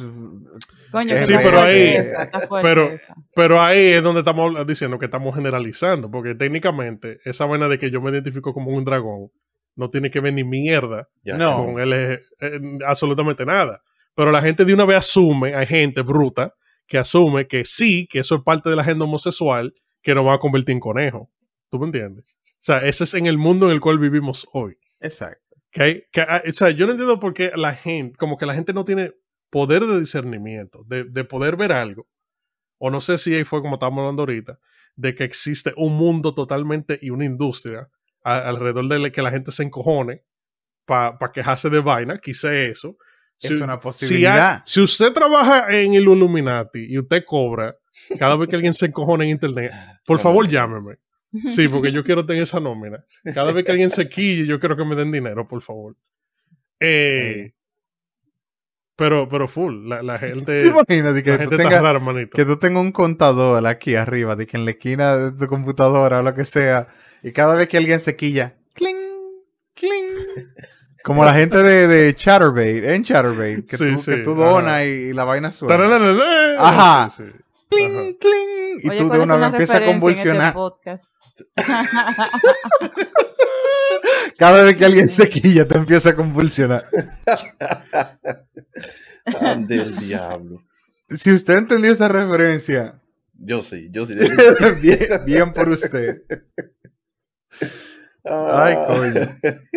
Coño, 0.92 1.18
Sí, 1.18 1.34
pero 1.42 1.60
ahí- 1.60 1.94
esa, 1.96 2.40
fuerte 2.46 2.68
pero-. 2.68 2.90
Pero 3.34 3.60
ahí 3.60 3.86
es 3.88 4.02
donde 4.04 4.20
estamos 4.20 4.64
diciendo 4.66 4.98
que 5.00 5.06
estamos 5.06 5.34
generalizando, 5.34 6.08
porque 6.10 6.36
técnicamente 6.36 7.18
esa 7.24 7.46
vaina 7.46 7.66
de 7.68 7.78
que 7.80 7.90
yo 7.90 8.00
me 8.00 8.10
identifico 8.12 8.54
como 8.54 8.70
un 8.70 8.84
dragón 8.84 9.30
no 9.74 9.90
tiene 9.90 10.12
que 10.12 10.20
ver 10.20 10.32
ni 10.34 10.44
mierda 10.44 11.08
Ya. 11.24 11.36
No. 11.36 11.64
con 11.66 11.80
él 11.80 11.92
eh, 11.92 12.20
absolutamente 12.86 13.44
nada. 13.44 13.82
Pero 14.14 14.30
la 14.30 14.40
gente 14.40 14.64
de 14.64 14.72
una 14.74 14.84
vez 14.84 14.98
asume, 14.98 15.56
hay 15.56 15.66
gente 15.66 16.02
bruta 16.02 16.52
que 16.86 16.96
asume 16.98 17.48
que 17.48 17.64
sí, 17.64 18.06
que 18.08 18.20
eso 18.20 18.36
es 18.36 18.42
parte 18.42 18.70
de 18.70 18.76
la 18.76 18.82
agenda 18.82 19.04
homosexual, 19.06 19.74
que 20.02 20.14
nos 20.14 20.24
va 20.24 20.34
a 20.34 20.38
convertir 20.38 20.74
en 20.74 20.80
conejo. 20.80 21.30
¿Tú 21.68 21.80
me 21.80 21.86
entiendes? 21.86 22.36
O 22.44 22.56
sea, 22.60 22.78
ese 22.78 23.02
es 23.02 23.14
en 23.14 23.26
el 23.26 23.38
mundo 23.38 23.66
en 23.66 23.72
el 23.72 23.80
cual 23.80 23.98
vivimos 23.98 24.46
hoy. 24.52 24.76
Exacto. 25.00 25.42
Que 25.74 25.82
hay- 25.82 26.02
que 26.12 26.22
o 26.22 26.52
sea, 26.52 26.70
yo 26.70 26.86
no 26.86 26.92
entiendo 26.92 27.18
por 27.18 27.34
qué 27.34 27.50
la 27.56 27.74
gente, 27.74 28.16
como 28.16 28.36
que 28.38 28.46
la 28.46 28.54
gente 28.54 28.72
no 28.72 28.84
tiene 28.84 29.12
poder 29.50 29.84
de 29.84 29.98
discernimiento, 30.00 30.84
de, 30.86 31.02
de 31.04 31.24
poder 31.24 31.56
ver 31.56 31.72
algo. 31.72 32.06
O 32.78 32.90
no 32.90 33.00
sé 33.00 33.18
si 33.18 33.34
ahí 33.34 33.42
fue 33.44 33.60
como 33.60 33.74
estábamos 33.74 34.00
hablando 34.02 34.22
ahorita, 34.22 34.58
de 34.94 35.14
que 35.16 35.24
existe 35.24 35.72
un 35.76 35.94
mundo 35.96 36.32
totalmente 36.32 36.98
y 37.02 37.10
una 37.10 37.24
industria 37.24 37.88
a- 38.22 38.48
alrededor 38.48 38.86
de 38.88 38.98
la 39.00 39.10
que 39.10 39.20
la 39.22 39.30
gente 39.32 39.50
se 39.50 39.64
encojone 39.64 40.22
para 40.86 41.18
quejarse 41.32 41.68
de 41.70 41.80
vaina, 41.80 42.18
quizá 42.18 42.54
eso. 42.54 42.96
Es 43.40 43.48
Si- 43.48 43.54
una 43.54 43.72
si, 43.72 43.72
hay- 43.72 43.80
posibilidad. 43.82 44.62
si 44.64 44.80
usted 44.80 45.12
trabaja 45.12 45.68
en 45.76 45.94
el 45.94 46.04
Illuminati 46.04 46.86
y 46.88 46.98
usted 46.98 47.24
cobra 47.26 47.74
cada 48.18 48.36
vez 48.36 48.48
que 48.48 48.54
alguien 48.56 48.74
se 48.74 48.86
encojona 48.86 49.24
en 49.24 49.30
internet, 49.30 49.72
por 50.06 50.18
favor 50.20 50.46
llámeme. 50.48 50.98
Sí, 51.46 51.68
porque 51.68 51.92
yo 51.92 52.04
quiero 52.04 52.24
tener 52.24 52.42
esa 52.42 52.60
nómina. 52.60 53.04
Cada 53.34 53.52
vez 53.52 53.64
que 53.64 53.72
alguien 53.72 53.90
se 53.90 54.08
quille, 54.08 54.46
yo 54.46 54.60
quiero 54.60 54.76
que 54.76 54.84
me 54.84 54.94
den 54.94 55.12
dinero, 55.12 55.46
por 55.46 55.62
favor. 55.62 55.96
Eh, 56.80 57.52
pero, 58.96 59.28
pero 59.28 59.48
full, 59.48 59.88
la, 59.88 60.02
la 60.02 60.18
gente, 60.18 60.62
¿Te 60.62 60.68
imaginas 60.68 61.20
que, 61.22 61.36
la 61.36 61.44
está 61.44 61.80
rara, 61.80 61.98
manito. 61.98 62.36
que 62.36 62.44
tú 62.44 62.58
tengas 62.58 62.80
un 62.82 62.92
contador 62.92 63.66
aquí 63.66 63.96
arriba, 63.96 64.36
de 64.36 64.46
que 64.46 64.56
en 64.56 64.64
la 64.64 64.70
esquina 64.72 65.16
de 65.16 65.32
tu 65.32 65.46
computadora 65.48 66.20
o 66.20 66.22
lo 66.22 66.34
que 66.34 66.44
sea, 66.44 66.86
y 67.22 67.32
cada 67.32 67.56
vez 67.56 67.66
que 67.68 67.76
alguien 67.76 67.98
se 67.98 68.14
quilla, 68.14 68.54
cling, 68.74 68.96
cling. 69.74 70.14
Como 71.02 71.24
la 71.24 71.34
gente 71.34 71.58
de, 71.58 71.88
de 71.88 72.14
Chatterbait, 72.14 72.84
en 72.84 73.02
Chatterbait, 73.02 73.68
que 73.68 73.76
Sí, 73.76 73.92
tú, 73.92 73.98
sí, 73.98 74.10
que 74.12 74.16
tú 74.18 74.34
donas 74.34 74.84
y, 74.84 74.88
y 74.88 75.12
la 75.12 75.24
vaina 75.24 75.50
suena. 75.50 75.74
Ajá. 76.58 77.10
sí. 77.10 77.24
Cling, 77.68 78.16
cling. 78.18 78.78
Y 78.82 78.88
Oye, 78.88 78.98
tú 78.98 79.04
de 79.04 79.08
¿cuáles 79.08 79.26
una 79.26 79.36
vez 79.36 79.46
empiezas 79.52 79.76
a 79.76 79.78
este 79.80 79.90
convulsionar. 79.90 80.54
Cada 84.38 84.64
vez 84.64 84.76
que 84.76 84.84
alguien 84.84 85.08
se 85.08 85.28
quilla, 85.28 85.66
te 85.66 85.76
empieza 85.76 86.10
a 86.10 86.16
convulsionar. 86.16 86.84
Ande 89.40 89.76
el 89.76 89.96
diablo. 89.96 90.62
Si 91.08 91.32
usted 91.32 91.54
entendió 91.58 91.92
esa 91.92 92.08
referencia, 92.08 93.00
Yo 93.38 93.62
sí, 93.62 93.88
yo 93.90 94.04
sí. 94.06 94.14
bien, 94.82 94.98
bien 95.26 95.52
por 95.52 95.68
usted. 95.68 96.22
Ay, 98.24 98.74
coño. 98.86 99.28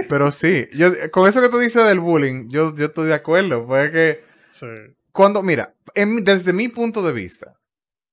Pero 0.10 0.32
sí, 0.32 0.68
yo, 0.74 0.92
con 1.12 1.28
eso 1.28 1.42
que 1.42 1.50
tú 1.50 1.60
dices 1.60 1.86
del 1.86 2.00
bullying, 2.00 2.50
yo, 2.50 2.76
yo 2.76 2.86
estoy 2.86 3.08
de 3.08 3.14
acuerdo. 3.14 3.66
Porque 3.68 3.92
que 3.92 4.24
Sí. 4.50 4.66
cuando, 5.12 5.44
mira, 5.44 5.74
en 5.94 6.24
desde 6.24 6.54
mi 6.54 6.70
punto 6.70 7.06
de 7.06 7.12
vista, 7.14 7.56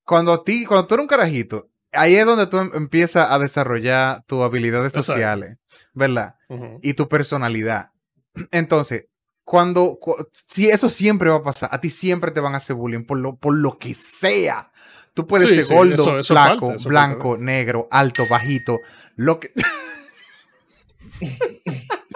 cuando 0.04 0.33
a 0.33 0.44
ti, 0.44 0.64
cuando 0.66 0.87
tú 0.87 0.94
eres 0.94 1.04
un 1.04 1.09
carajito, 1.09 1.70
ahí 1.96 2.16
es 2.16 2.24
donde 2.26 2.46
tú 2.46 2.59
em- 2.59 2.70
empiezas 2.74 3.30
a 3.30 3.38
desarrollar 3.38 4.22
tus 4.26 4.42
habilidades 4.42 4.92
sociales, 4.92 5.59
¿verdad? 5.92 6.35
Y 6.83 6.94
tu 6.94 7.09
personalidad. 7.09 7.90
Entonces, 8.50 9.07
cuando, 9.44 9.98
cu- 10.00 10.16
si 10.48 10.68
eso 10.70 10.88
siempre 10.88 11.28
va 11.30 11.37
a 11.37 11.42
pasar, 11.42 11.68
a 11.72 11.80
ti 11.80 11.90
siempre 11.90 12.30
te 12.30 12.40
van 12.40 12.54
a 12.54 12.59
hacer 12.59 12.76
bullying 12.76 13.04
por 13.04 13.18
lo, 13.18 13.37
por 13.37 13.54
lo 13.54 13.78
que 13.78 13.94
sea. 13.94 14.70
Tú 15.12 15.26
puedes 15.26 15.48
Sí, 15.50 15.54
ser 15.57 15.64
sí, 15.66 15.74
gordo, 15.74 15.92
eso- 15.94 16.18
eso 16.18 16.35
flaco, 16.35 16.74
blanco, 16.88 17.37
negro, 17.38 17.87
alto, 17.90 18.26
bajito, 18.28 18.80
lo 19.16 19.38
que, 19.40 19.50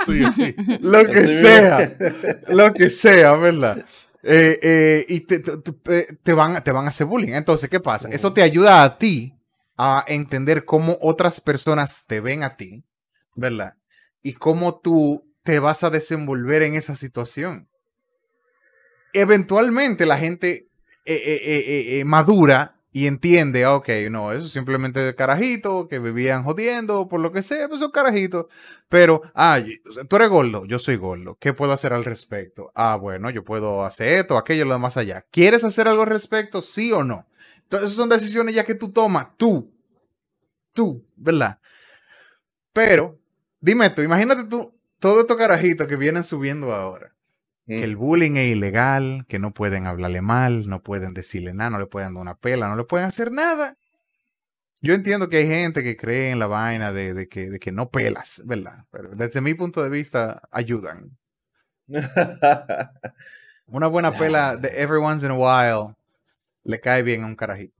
Sí, 0.06 0.24
sí. 0.32 0.54
lo 0.80 1.04
que 1.04 1.26
sea, 1.26 1.96
lo 2.48 2.72
que 2.72 2.90
sea, 2.90 3.32
¿verdad? 3.34 3.84
Eh, 4.22 4.58
eh, 4.62 5.04
y 5.08 5.20
te, 5.20 5.38
te- 5.40 5.56
te- 5.58 6.16
te 6.22 6.32
van, 6.32 6.62
te 6.62 6.72
van 6.72 6.86
a 6.86 6.88
hacer 6.88 7.06
bullying. 7.06 7.32
Entonces, 7.34 7.68
¿qué 7.68 7.80
pasa? 7.80 8.08
Eso 8.10 8.32
te 8.32 8.42
ayuda 8.42 8.82
a 8.82 8.98
ti 8.98 9.34
a 9.78 10.04
entender 10.08 10.64
cómo 10.64 10.98
otras 11.00 11.40
personas 11.40 12.04
te 12.06 12.20
ven 12.20 12.42
a 12.42 12.56
ti, 12.56 12.84
¿verdad? 13.36 13.74
Y 14.22 14.34
cómo 14.34 14.80
tú 14.80 15.32
te 15.44 15.60
vas 15.60 15.84
a 15.84 15.90
desenvolver 15.90 16.62
en 16.62 16.74
esa 16.74 16.96
situación. 16.96 17.68
Eventualmente 19.14 20.04
la 20.04 20.18
gente 20.18 20.68
eh, 21.04 21.22
eh, 21.24 22.00
eh, 22.00 22.04
madura 22.04 22.74
y 22.92 23.06
entiende, 23.06 23.64
ah, 23.64 23.76
ok, 23.76 23.88
no, 24.10 24.32
eso 24.32 24.46
es 24.46 24.52
simplemente 24.52 25.14
carajito 25.14 25.86
que 25.88 26.00
vivían 26.00 26.42
jodiendo 26.42 27.06
por 27.06 27.20
lo 27.20 27.30
que 27.30 27.42
sea, 27.42 27.68
pues 27.68 27.80
son 27.80 27.92
carajitos. 27.92 28.46
Pero, 28.88 29.22
ah, 29.34 29.60
tú 30.08 30.16
eres 30.16 30.28
gordo, 30.28 30.64
yo 30.64 30.78
soy 30.80 30.96
gordo. 30.96 31.36
¿Qué 31.38 31.52
puedo 31.52 31.72
hacer 31.72 31.92
al 31.92 32.04
respecto? 32.04 32.72
Ah, 32.74 32.96
bueno, 32.96 33.30
yo 33.30 33.44
puedo 33.44 33.84
hacer 33.84 34.18
esto, 34.18 34.36
aquello, 34.36 34.64
lo 34.64 34.74
demás 34.74 34.96
allá. 34.96 35.24
¿Quieres 35.30 35.62
hacer 35.62 35.86
algo 35.86 36.02
al 36.02 36.08
respecto? 36.08 36.62
Sí 36.62 36.90
o 36.92 37.04
no. 37.04 37.26
Entonces, 37.70 37.94
son 37.94 38.08
decisiones 38.08 38.54
ya 38.54 38.64
que 38.64 38.74
tú 38.74 38.90
tomas, 38.90 39.28
tú. 39.36 39.70
Tú, 40.72 41.04
¿verdad? 41.16 41.58
Pero, 42.72 43.20
dime 43.60 43.90
tú, 43.90 44.00
imagínate 44.00 44.44
tú, 44.44 44.74
todos 44.98 45.20
estos 45.20 45.36
carajitos 45.36 45.86
que 45.86 45.96
vienen 45.96 46.24
subiendo 46.24 46.74
ahora. 46.74 47.14
Que 47.66 47.84
el 47.84 47.96
bullying 47.96 48.36
es 48.36 48.56
ilegal, 48.56 49.26
que 49.28 49.38
no 49.38 49.52
pueden 49.52 49.86
hablarle 49.86 50.22
mal, 50.22 50.66
no 50.66 50.82
pueden 50.82 51.12
decirle 51.12 51.52
nada, 51.52 51.68
no 51.68 51.78
le 51.78 51.86
pueden 51.86 52.14
dar 52.14 52.22
una 52.22 52.38
pela, 52.38 52.68
no 52.68 52.76
le 52.76 52.84
pueden 52.84 53.06
hacer 53.06 53.30
nada. 53.30 53.76
Yo 54.80 54.94
entiendo 54.94 55.28
que 55.28 55.36
hay 55.38 55.48
gente 55.48 55.82
que 55.82 55.94
cree 55.94 56.30
en 56.30 56.38
la 56.38 56.46
vaina 56.46 56.90
de, 56.94 57.12
de 57.12 57.28
que, 57.28 57.50
de 57.50 57.58
que 57.58 57.70
no 57.70 57.90
pelas, 57.90 58.40
¿verdad? 58.46 58.86
Pero 58.90 59.10
desde 59.10 59.42
mi 59.42 59.52
punto 59.52 59.82
de 59.82 59.90
vista, 59.90 60.40
ayudan. 60.50 61.18
Una 63.66 63.88
buena 63.88 64.16
pela 64.16 64.56
de 64.56 64.68
every 64.68 64.98
once 64.98 65.26
in 65.26 65.32
a 65.32 65.34
while 65.34 65.97
le 66.64 66.80
cae 66.80 67.02
bien 67.02 67.22
a 67.22 67.26
un 67.26 67.36
carajito. 67.36 67.74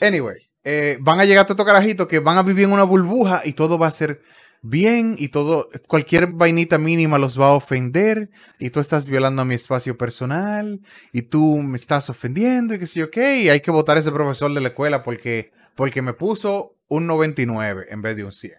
Anyway, 0.00 0.50
eh, 0.64 0.98
van 1.00 1.20
a 1.20 1.24
llegar 1.24 1.44
todos 1.46 1.56
estos 1.56 1.66
carajitos 1.66 2.06
que 2.08 2.18
van 2.20 2.38
a 2.38 2.42
vivir 2.42 2.64
en 2.64 2.72
una 2.72 2.84
burbuja 2.84 3.42
y 3.44 3.52
todo 3.52 3.78
va 3.78 3.86
a 3.88 3.92
ser 3.92 4.20
bien 4.62 5.16
y 5.18 5.28
todo, 5.28 5.68
cualquier 5.88 6.26
vainita 6.28 6.76
mínima 6.76 7.18
los 7.18 7.40
va 7.40 7.46
a 7.46 7.52
ofender 7.54 8.28
y 8.58 8.68
tú 8.70 8.80
estás 8.80 9.06
violando 9.06 9.42
mi 9.46 9.54
espacio 9.54 9.96
personal 9.96 10.80
y 11.12 11.22
tú 11.22 11.56
me 11.62 11.76
estás 11.76 12.10
ofendiendo 12.10 12.74
y 12.74 12.78
que 12.78 12.86
sí, 12.86 13.00
ok, 13.02 13.16
y 13.16 13.48
hay 13.48 13.60
que 13.60 13.70
votar 13.70 13.96
a 13.96 14.00
ese 14.00 14.12
profesor 14.12 14.52
de 14.52 14.60
la 14.60 14.68
escuela 14.68 15.02
porque, 15.02 15.50
porque 15.74 16.02
me 16.02 16.12
puso 16.12 16.76
un 16.88 17.06
99 17.06 17.86
en 17.88 18.02
vez 18.02 18.16
de 18.16 18.24
un 18.24 18.32
100. 18.32 18.58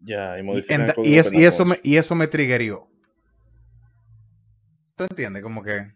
ya, 0.00 0.38
y 0.38 0.40
Y, 0.40 0.64
en- 0.68 0.92
y 1.04 1.18
es- 1.18 1.32
y 1.34 1.44
eso 1.44 1.64
me, 1.66 1.80
y 1.82 1.96
eso 1.98 2.14
me 2.14 2.28
triggerió. 2.28 2.88
¿Tú 4.96 5.04
entiendes? 5.04 5.42
Como 5.42 5.62
que... 5.62 5.86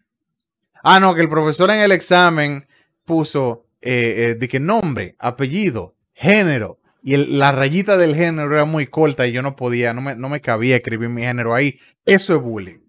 Ah, 0.83 0.99
no, 0.99 1.15
que 1.15 1.21
el 1.21 1.29
profesor 1.29 1.69
en 1.71 1.79
el 1.81 1.91
examen 1.91 2.66
puso 3.07 3.63
eh, 3.81 4.13
eh, 4.31 4.35
de 4.35 4.47
que 4.47 4.59
nombre, 4.59 5.15
apellido, 5.17 5.95
género. 6.13 6.79
Y 7.01 7.13
el- 7.13 7.39
la 7.39 7.51
rayita 7.51 7.95
del 7.97 8.15
género 8.15 8.53
era 8.53 8.65
muy 8.65 8.87
corta 8.87 9.25
y 9.25 9.31
yo 9.31 9.41
no 9.41 9.55
podía, 9.55 9.93
no 9.93 10.01
me, 10.01 10.15
no 10.15 10.29
me 10.29 10.41
cabía 10.41 10.75
escribir 10.75 11.09
mi 11.09 11.21
género 11.21 11.55
ahí. 11.55 11.79
Eso 12.05 12.35
es 12.35 12.41
bullying. 12.41 12.79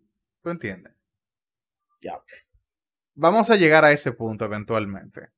¿Tú 0.42 0.50
entiendes? 0.50 0.92
Ya. 2.02 2.14
Vamos 3.14 3.50
a 3.50 3.56
llegar 3.56 3.84
a 3.84 3.92
ese 3.92 4.12
punto 4.12 4.44
eventualmente. 4.44 5.28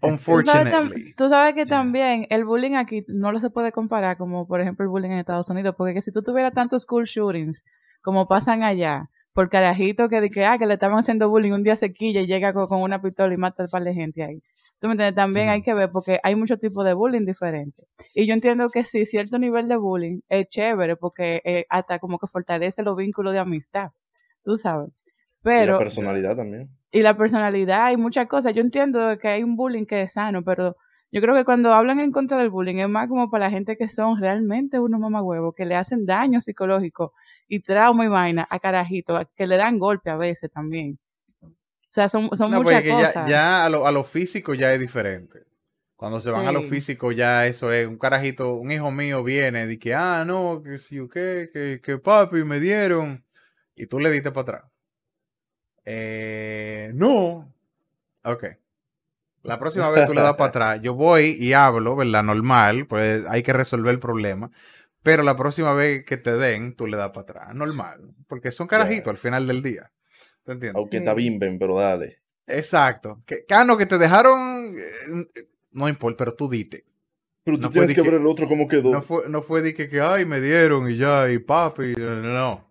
Unfortunately. 0.00 1.14
tú 1.16 1.28
sabes 1.28 1.54
que 1.54 1.66
también 1.66 2.26
el 2.30 2.44
bullying 2.44 2.74
aquí 2.76 3.04
no 3.08 3.32
lo 3.32 3.40
se 3.40 3.50
puede 3.50 3.72
comparar 3.72 4.16
como 4.16 4.46
por 4.46 4.60
ejemplo 4.60 4.84
el 4.84 4.88
bullying 4.90 5.10
en 5.10 5.18
Estados 5.18 5.50
Unidos, 5.50 5.74
porque 5.76 5.94
que 5.94 6.02
si 6.02 6.12
tú 6.12 6.22
tuvieras 6.22 6.54
tantos 6.54 6.82
school 6.82 7.04
shootings 7.04 7.64
como 8.00 8.26
pasan 8.28 8.62
allá, 8.62 9.10
por 9.34 9.50
carajito 9.50 10.08
que, 10.08 10.30
que, 10.30 10.44
ah, 10.46 10.58
que 10.58 10.66
le 10.66 10.74
estaban 10.74 10.98
haciendo 10.98 11.28
bullying, 11.28 11.52
un 11.52 11.64
día 11.64 11.76
se 11.76 11.92
quilla 11.92 12.22
y 12.22 12.26
llega 12.26 12.52
con, 12.54 12.68
con 12.68 12.82
una 12.82 13.02
pistola 13.02 13.34
y 13.34 13.36
mata 13.38 13.64
a 13.64 13.66
un 13.66 13.70
par 13.70 13.84
de 13.84 13.94
gente 13.94 14.22
ahí. 14.24 14.42
¿Tú 14.80 14.88
me 14.88 14.92
entiendes? 14.94 15.14
También 15.16 15.48
hay 15.50 15.62
que 15.62 15.74
ver 15.74 15.90
porque 15.90 16.20
hay 16.22 16.36
muchos 16.36 16.60
tipos 16.60 16.84
de 16.84 16.94
bullying 16.94 17.26
diferentes. 17.26 17.86
Y 18.14 18.26
yo 18.26 18.34
entiendo 18.34 18.70
que 18.70 18.84
sí, 18.84 19.06
cierto 19.06 19.38
nivel 19.38 19.68
de 19.68 19.76
bullying 19.76 20.20
es 20.28 20.48
chévere 20.48 20.96
porque 20.96 21.42
eh, 21.44 21.66
hasta 21.70 21.98
como 21.98 22.18
que 22.18 22.26
fortalece 22.26 22.82
los 22.82 22.96
vínculos 22.96 23.32
de 23.32 23.38
amistad, 23.40 23.90
tú 24.42 24.56
sabes. 24.56 24.90
y 25.42 25.42
Pero 25.42 25.72
la 25.72 25.78
personalidad 25.78 26.36
también. 26.36 26.70
y 26.92 27.02
la 27.02 27.16
personalidad 27.16 27.90
y 27.92 27.96
muchas 27.96 28.28
cosas. 28.28 28.54
Yo 28.54 28.60
entiendo 28.62 29.18
que 29.18 29.28
hay 29.28 29.42
un 29.42 29.56
bullying 29.56 29.86
que 29.86 30.02
es 30.02 30.12
sano, 30.14 30.42
pero 30.44 30.76
yo 31.14 31.20
creo 31.20 31.34
que 31.36 31.44
cuando 31.44 31.72
hablan 31.72 32.00
en 32.00 32.10
contra 32.10 32.36
del 32.38 32.50
bullying 32.50 32.76
es 32.76 32.88
más 32.88 33.08
como 33.08 33.30
para 33.30 33.44
la 33.46 33.50
gente 33.50 33.76
que 33.76 33.88
son 33.88 34.20
realmente 34.20 34.80
unos 34.80 34.98
mamagüevos, 34.98 35.54
que 35.54 35.64
le 35.64 35.76
hacen 35.76 36.06
daño 36.06 36.40
psicológico 36.40 37.12
y 37.46 37.60
trauma 37.60 38.04
y 38.04 38.08
vaina 38.08 38.46
a 38.50 38.58
carajitos, 38.58 39.20
a- 39.20 39.24
que 39.24 39.46
le 39.46 39.56
dan 39.56 39.78
golpe 39.78 40.10
a 40.10 40.16
veces 40.16 40.50
también. 40.50 40.98
O 41.40 41.48
sea, 41.88 42.08
son, 42.08 42.36
son 42.36 42.50
No, 42.50 42.62
muchas 42.62 42.82
cosas. 42.82 43.28
ya 43.28 43.64
a, 43.64 43.68
lo, 43.70 43.86
a 43.86 43.92
lo 43.92 44.02
físico 44.02 44.54
ya 44.54 44.72
es 44.72 44.80
diferente. 44.80 45.44
Cuando 45.94 46.20
se 46.20 46.32
van 46.32 46.48
a 46.48 46.52
lo 46.52 46.62
físico 46.64 47.12
ya 47.12 47.46
eso 47.46 47.72
es, 47.72 47.86
un 47.86 47.96
carajito, 47.96 48.56
un 48.56 48.72
hijo 48.72 48.90
mío 48.90 49.22
viene 49.22 49.70
y 49.72 49.78
que, 49.78 49.94
ah, 49.94 50.24
no, 50.26 50.60
que 50.64 50.78
sí, 50.78 50.98
o 50.98 51.08
qué, 51.08 51.48
que, 51.52 51.80
que 51.80 51.98
papi 51.98 52.42
me 52.42 52.58
dieron. 52.58 53.24
Y 53.76 53.86
tú 53.86 54.00
le 54.00 54.10
diste 54.10 54.32
para 54.32 54.42
atrás. 54.42 54.72
Eh, 55.84 56.90
no. 56.94 57.52
Ok. 58.24 58.44
La 59.44 59.58
próxima 59.58 59.90
vez 59.90 60.06
tú 60.06 60.14
le 60.14 60.20
das 60.22 60.34
para 60.36 60.48
atrás. 60.48 60.80
Yo 60.82 60.94
voy 60.94 61.36
y 61.38 61.52
hablo, 61.52 61.94
¿verdad? 61.96 62.22
Normal, 62.22 62.86
pues 62.86 63.24
hay 63.28 63.42
que 63.42 63.52
resolver 63.52 63.92
el 63.92 64.00
problema. 64.00 64.50
Pero 65.02 65.22
la 65.22 65.36
próxima 65.36 65.74
vez 65.74 66.04
que 66.04 66.16
te 66.16 66.34
den, 66.36 66.74
tú 66.74 66.86
le 66.86 66.96
das 66.96 67.10
para 67.10 67.20
atrás. 67.22 67.54
Normal. 67.54 68.00
Porque 68.26 68.50
son 68.50 68.66
carajitos 68.66 69.08
al 69.08 69.18
final 69.18 69.46
del 69.46 69.62
día. 69.62 69.92
¿Te 70.44 70.52
entiendes? 70.52 70.76
Aunque 70.80 70.96
Sí. 70.96 71.02
está 71.02 71.14
bimben, 71.14 71.58
pero 71.58 71.76
dale. 71.76 72.20
Exacto. 72.46 73.22
Que, 73.26 73.44
Cano, 73.44 73.76
que 73.76 73.86
te 73.86 73.98
dejaron. 73.98 74.74
eh, 74.74 75.46
No 75.72 75.88
importa, 75.88 76.18
pero 76.18 76.34
tú 76.34 76.48
dite. 76.48 76.84
Pero 77.42 77.56
tú 77.58 77.62
No 77.64 77.70
tienes 77.70 77.92
que 77.94 78.00
ver 78.00 78.14
el 78.14 78.26
otro 78.26 78.46
cómo 78.48 78.66
quedó. 78.68 78.90
No 78.92 79.02
fue, 79.02 79.28
no 79.28 79.42
fue 79.42 79.60
de 79.60 79.74
que, 79.74 79.88
que, 79.90 80.00
ay, 80.00 80.24
me 80.24 80.40
dieron 80.40 80.88
y 80.90 80.96
ya, 80.96 81.28
y 81.30 81.38
papi. 81.38 81.94
No. 81.96 82.70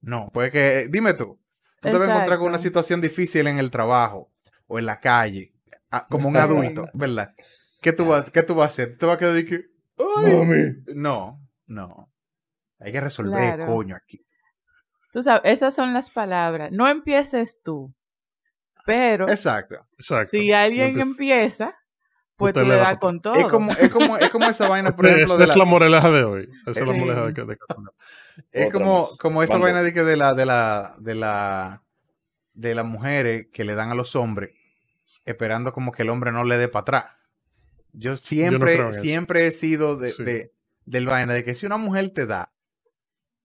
No, 0.00 0.26
pues 0.32 0.50
que, 0.50 0.86
dime 0.88 1.12
tú. 1.14 1.38
Tú 1.80 1.90
te 1.90 1.98
vas 1.98 2.08
a 2.08 2.12
encontrar 2.12 2.38
con 2.38 2.48
una 2.48 2.58
situación 2.58 3.00
difícil 3.02 3.46
en 3.46 3.58
el 3.58 3.70
trabajo 3.70 4.30
o 4.66 4.78
en 4.78 4.86
la 4.86 5.00
calle, 5.00 5.52
ah, 5.90 6.06
como 6.08 6.28
un 6.28 6.36
adulto, 6.36 6.86
¿verdad? 6.94 7.34
¿Qué 7.80 7.92
tú, 7.92 8.06
vas, 8.06 8.30
¿Qué 8.30 8.42
tú 8.42 8.54
vas 8.54 8.64
a 8.64 8.68
hacer? 8.68 8.96
¿Te 8.98 9.06
vas 9.06 9.16
a 9.16 9.18
quedar 9.18 9.34
de 9.34 9.44
que, 9.46 9.64
ay, 9.98 10.32
Mami. 10.36 10.74
no, 10.94 11.40
no. 11.66 12.12
Hay 12.80 12.92
que 12.92 13.00
resolver, 13.00 13.54
Claro. 13.56 13.66
coño, 13.66 13.96
aquí. 13.96 14.24
Tú 15.12 15.22
sabes, 15.22 15.42
esas 15.44 15.74
son 15.74 15.92
las 15.94 16.10
palabras. 16.10 16.70
No 16.72 16.86
empieces 16.88 17.60
tú. 17.64 17.94
Pero 18.86 19.28
Exacto. 19.28 19.76
Exacto. 19.98 20.28
si 20.30 20.52
alguien 20.52 20.96
No 20.96 21.02
empieza, 21.02 21.74
pues 22.36 22.50
Usted 22.52 22.62
tú 22.62 22.68
le 22.68 22.74
le 22.74 22.80
da 22.80 22.88
das 22.90 22.98
con 22.98 23.20
todo. 23.20 23.34
Es 23.34 23.46
como, 23.46 23.72
es, 23.72 23.90
como, 23.90 24.16
es 24.16 24.30
como 24.30 24.46
esa 24.48 24.68
vaina, 24.68 24.90
por 24.92 25.06
ejemplo, 25.06 25.36
de 25.38 25.44
es 25.44 25.50
la- 25.50 25.56
la 25.56 25.64
moraleja 25.64 26.10
de 26.10 26.24
hoy. 26.24 26.48
Esa 26.66 26.70
es 26.80 26.86
la 26.86 26.92
moraleja 26.94 27.26
de, 27.26 27.44
de. 27.44 27.58
Es 28.52 28.72
como, 28.72 29.00
más. 29.00 29.18
como 29.18 29.42
esa 29.42 29.58
vaina 29.58 29.82
de 29.82 29.92
que 29.92 30.02
de 30.04 30.16
la, 30.16 30.34
de 30.34 30.46
la, 30.46 30.94
de 30.98 31.14
la, 31.14 31.82
de 32.54 32.74
las 32.74 32.84
mujeres 32.84 33.46
que 33.52 33.64
le 33.64 33.74
dan 33.74 33.90
a 33.90 33.94
los 33.94 34.14
hombres, 34.16 34.50
esperando 35.28 35.72
como 35.72 35.92
que 35.92 36.02
el 36.02 36.10
hombre 36.10 36.32
no 36.32 36.44
le 36.44 36.56
dé 36.58 36.68
para 36.68 36.80
atrás. 36.82 37.04
Yo 37.92 38.16
siempre, 38.16 38.92
siempre 38.94 39.46
he 39.46 39.52
sido 39.52 39.96
de, 39.96 40.08
Sí. 40.08 40.22
de- 40.24 40.52
del 40.84 41.06
vaina 41.06 41.34
de 41.34 41.44
que 41.44 41.54
si 41.54 41.66
una 41.66 41.76
mujer 41.76 42.10
te 42.10 42.26
da, 42.26 42.52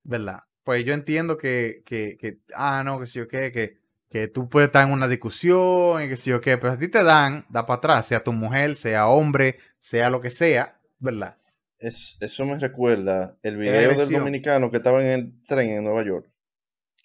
¿verdad? 0.04 0.42
Pues 0.64 0.86
yo 0.86 0.94
entiendo 0.94 1.38
que, 1.38 1.84
que, 1.86 2.18
que 2.18 2.40
ah, 2.56 2.84
no, 2.86 3.00
que 3.00 3.08
si 3.08 3.20
yo 3.20 3.28
qué, 3.28 3.52
que, 3.52 3.78
que 4.10 4.28
tú 4.28 4.48
puedes 4.50 4.68
estar 4.68 4.86
en 4.88 4.94
una 4.94 5.08
discusión 5.08 6.02
y 6.04 6.08
que 6.10 6.16
si 6.18 6.30
yo 6.30 6.40
qué, 6.40 6.58
pero 6.58 6.74
si 6.74 6.78
a 6.78 6.80
ti 6.80 6.88
te 6.88 7.04
dan, 7.04 7.46
da 7.50 7.66
para 7.66 7.78
atrás, 7.80 8.08
sea 8.08 8.24
tu 8.24 8.32
mujer, 8.32 8.76
sea 8.78 9.08
hombre, 9.08 9.58
sea 9.80 10.10
lo 10.10 10.22
que 10.22 10.30
sea, 10.30 10.80
¿verdad? 11.00 11.38
Es- 11.80 12.16
eso 12.22 12.46
me 12.46 12.58
recuerda 12.60 13.38
el 13.44 13.58
video 13.58 13.90
del 13.98 14.10
dominicano 14.20 14.72
que 14.72 14.78
estaba 14.78 15.02
en 15.02 15.08
el 15.08 15.44
tren 15.46 15.70
en 15.70 15.84
Nueva 15.84 16.04
York. 16.04 16.30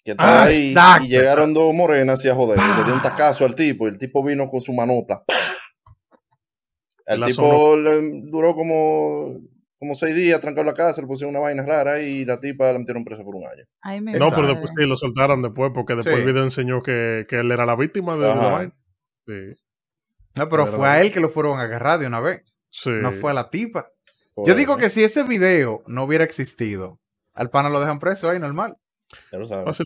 Que 0.03 0.11
estaba 0.11 0.43
Ah, 0.43 0.45
ahí 0.45 0.69
exacto. 0.69 1.05
y 1.05 1.09
llegaron 1.09 1.53
dos 1.53 1.73
morenas 1.73 2.23
y 2.25 2.29
a 2.29 2.35
joder. 2.35 2.57
y 2.57 2.77
Le 2.79 2.85
dio 2.85 2.93
un 2.93 3.01
tacazo 3.01 3.45
al 3.45 3.55
tipo 3.55 3.85
y 3.85 3.89
el 3.91 3.97
tipo 3.97 4.23
vino 4.23 4.49
con 4.49 4.61
su 4.61 4.73
manopla. 4.73 5.23
¡pa! 5.25 5.33
El 7.05 7.19
La 7.21 7.27
tipo 7.27 7.75
le- 7.75 8.21
duró 8.29 8.53
como, 8.55 9.39
como 9.79 9.95
seis 9.95 10.15
días 10.15 10.39
trancado 10.39 10.61
en 10.61 10.67
la 10.67 10.73
casa, 10.73 11.01
le 11.01 11.07
pusieron 11.07 11.31
una 11.35 11.39
vaina 11.41 11.63
rara 11.65 11.99
y 12.01 12.23
la 12.23 12.39
tipa 12.39 12.71
la 12.71 12.79
metieron 12.79 13.03
presa 13.03 13.23
por 13.23 13.35
un 13.35 13.45
año. 13.45 13.63
Ay, 13.81 13.99
No, 14.01 14.29
pero 14.29 14.47
después 14.47 14.71
sí, 14.77 14.85
lo 14.85 14.95
soltaron 14.95 15.41
después, 15.41 15.71
porque 15.73 15.95
después 15.95 16.15
Sí. 16.15 16.21
el 16.21 16.27
video 16.27 16.43
enseñó 16.43 16.81
que, 16.83 17.25
que 17.27 17.37
él 17.39 17.51
era 17.51 17.65
la 17.65 17.75
víctima 17.75 18.13
de, 18.15 18.27
de 18.27 18.35
la 18.35 18.49
vaina. 18.51 18.73
Sí, 19.25 19.33
No, 20.35 20.49
pero 20.49 20.67
fue 20.67 20.87
a 20.87 21.01
él 21.01 21.11
que 21.11 21.19
lo 21.19 21.29
fueron 21.29 21.59
a 21.59 21.63
agarrar 21.63 21.99
de 21.99 22.07
una 22.07 22.19
vez, 22.19 22.43
sí. 22.69 22.91
no 22.91 23.11
fue 23.11 23.31
a 23.31 23.33
la 23.33 23.49
tipa. 23.49 23.89
Por 24.35 24.47
Yo 24.47 24.53
digo 24.55 24.77
que 24.77 24.89
si 24.89 25.03
ese 25.03 25.23
video 25.23 25.83
no 25.87 26.03
hubiera 26.03 26.23
existido, 26.23 26.99
al 27.33 27.49
pana 27.49 27.69
lo 27.69 27.79
dejan 27.79 27.99
preso 27.99 28.29
ahí 28.29 28.39
normal. 28.39 28.77
Ya 29.31 29.39
lo 29.39 29.45
sabes. 29.45 29.83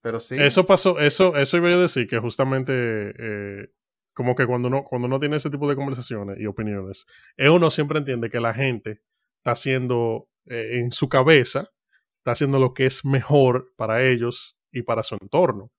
Pero 0.00 0.20
sí. 0.20 0.36
Eso 0.38 0.66
pasó, 0.66 0.98
eso, 0.98 1.36
eso 1.36 1.56
iba 1.56 1.68
a 1.70 1.78
decir 1.78 2.06
que 2.06 2.18
justamente 2.18 2.72
eh, 3.18 3.68
como 4.12 4.34
que 4.34 4.46
cuando 4.46 4.68
uno, 4.68 4.84
cuando 4.84 5.06
uno 5.06 5.18
tiene 5.18 5.36
ese 5.36 5.48
tipo 5.50 5.68
de 5.68 5.76
conversaciones 5.76 6.38
y 6.38 6.46
opiniones, 6.46 7.06
uno 7.38 7.70
siempre 7.70 7.98
entiende 7.98 8.28
que 8.30 8.40
la 8.40 8.52
gente 8.52 9.00
está 9.38 9.52
haciendo 9.52 10.28
eh, 10.46 10.78
en 10.80 10.92
su 10.92 11.08
cabeza, 11.08 11.70
está 12.18 12.32
haciendo 12.32 12.58
lo 12.58 12.74
que 12.74 12.84
es 12.86 13.04
mejor 13.06 13.72
para 13.76 14.02
ellos 14.04 14.58
y 14.70 14.82
para 14.82 15.02
su 15.02 15.16
entorno. 15.20 15.70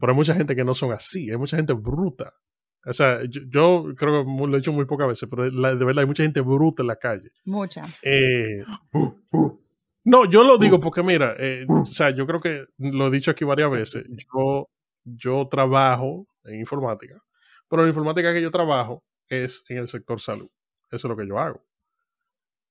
Pero 0.00 0.12
hay 0.12 0.16
mucha 0.16 0.34
gente 0.34 0.56
que 0.56 0.64
no 0.64 0.74
son 0.74 0.90
así, 0.90 1.30
hay 1.30 1.36
mucha 1.36 1.56
gente 1.56 1.74
bruta. 1.74 2.32
O 2.84 2.92
sea, 2.92 3.20
yo, 3.28 3.42
yo 3.48 3.94
creo 3.96 4.24
que 4.24 4.46
lo 4.48 4.56
he 4.56 4.58
hecho 4.58 4.72
muy 4.72 4.84
pocas 4.86 5.06
veces, 5.06 5.28
pero 5.30 5.48
la- 5.48 5.76
de 5.76 5.84
verdad 5.84 6.00
hay 6.02 6.08
mucha 6.08 6.24
gente 6.24 6.40
bruta 6.40 6.82
en 6.82 6.86
la 6.88 6.96
calle. 6.96 7.30
Mucha. 7.44 7.84
Eh, 8.02 8.64
no, 10.04 10.24
yo 10.30 10.42
lo 10.44 10.58
digo 10.58 10.80
porque 10.80 11.02
mira, 11.02 11.34
eh, 11.38 11.66
o 11.68 11.86
sea, 11.92 12.10
yo 12.10 12.26
creo 12.26 12.40
que 12.40 12.64
lo 12.78 13.06
he 13.08 13.10
dicho 13.10 13.30
aquí 13.30 13.44
varias 13.44 13.70
veces. 13.70 14.04
Yo, 14.34 14.68
yo 15.04 15.48
trabajo 15.50 16.26
en 16.44 16.60
informática, 16.60 17.16
pero 17.68 17.82
la 17.82 17.88
informática 17.88 18.32
que 18.32 18.42
yo 18.42 18.50
trabajo 18.50 19.02
es 19.28 19.64
en 19.68 19.78
el 19.78 19.88
sector 19.88 20.20
salud. 20.20 20.48
Eso 20.90 21.06
es 21.06 21.10
lo 21.10 21.16
que 21.16 21.26
yo 21.28 21.38
hago. 21.38 21.64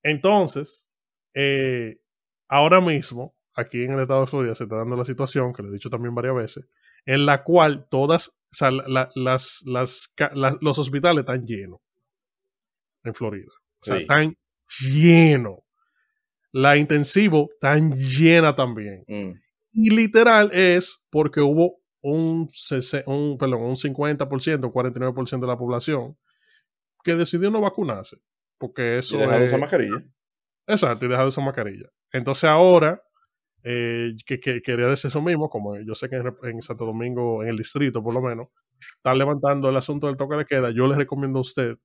Entonces, 0.04 0.90
eh, 1.34 2.00
ahora 2.48 2.82
mismo, 2.82 3.36
aquí 3.54 3.84
en 3.84 3.94
el 3.94 4.02
estado 4.02 4.22
de 4.22 4.28
Florida 4.28 4.56
se 4.56 4.64
está 4.66 4.78
dando 4.78 4.96
la 4.96 5.06
situación, 5.06 5.54
que 5.54 5.62
lo 5.64 5.70
he 5.70 5.74
dicho 5.74 5.90
también 5.90 6.16
varias 6.16 6.36
veces, 6.36 6.68
en 7.06 7.26
la 7.26 7.44
cual 7.44 7.88
todas, 7.90 8.30
o 8.30 8.34
sea, 8.56 8.72
la- 8.72 8.88
la- 8.88 9.10
las, 9.16 9.62
las, 9.66 10.14
los 10.62 10.80
hospitales 10.80 11.22
están 11.22 11.46
llenos 11.46 11.80
en 13.04 13.14
Florida. 13.14 13.48
O 13.82 13.86
sea, 13.86 13.96
Sí. 13.98 14.02
están 14.02 14.36
llenos. 14.82 15.60
La 16.52 16.78
intensivo 16.78 17.50
tan 17.62 17.92
llena 17.94 18.56
también. 18.56 19.04
Mm. 19.08 19.32
Y 19.74 19.90
literal 19.96 20.50
es 20.54 21.06
porque 21.12 21.42
hubo 21.42 21.78
un, 22.02 22.50
un, 23.06 23.38
perdón, 23.38 23.62
un 23.62 23.76
50%, 23.76 24.72
49% 24.72 25.40
de 25.42 25.48
la 25.48 25.58
población 25.58 26.18
que 27.04 27.16
decidió 27.16 27.52
no 27.52 27.62
vacunarse. 27.62 28.18
Porque 28.58 28.98
eso 28.98 29.16
Y 29.16 29.20
dejar 29.20 29.40
de 29.40 29.46
es- 29.46 29.52
usar 29.52 29.60
mascarilla. 29.60 30.04
Exacto, 30.68 31.06
y 31.06 31.10
dejar 31.10 31.26
de 31.26 31.30
usar 31.30 31.46
mascarilla. 31.46 31.90
Entonces 32.12 32.46
ahora, 32.46 33.02
eh, 33.64 34.14
que, 34.26 34.40
que- 34.40 34.62
quería 34.62 34.88
decir 34.88 35.10
eso 35.10 35.22
mismo, 35.22 35.50
como 35.50 35.78
yo 35.80 35.94
sé 35.96 36.10
que 36.10 36.16
en 36.44 36.62
Santo 36.62 36.86
Domingo, 36.86 37.44
en 37.44 37.50
el 37.50 37.58
distrito 37.58 38.02
por 38.04 38.14
lo 38.14 38.22
menos, 38.22 38.48
están 38.98 39.18
levantando 39.18 39.70
el 39.70 39.76
asunto 39.76 40.08
del 40.08 40.16
toque 40.18 40.36
de 40.38 40.46
queda, 40.46 40.72
yo 40.72 40.88
les 40.88 40.98
recomiendo 40.98 41.40
a 41.40 41.42
usted 41.42 41.76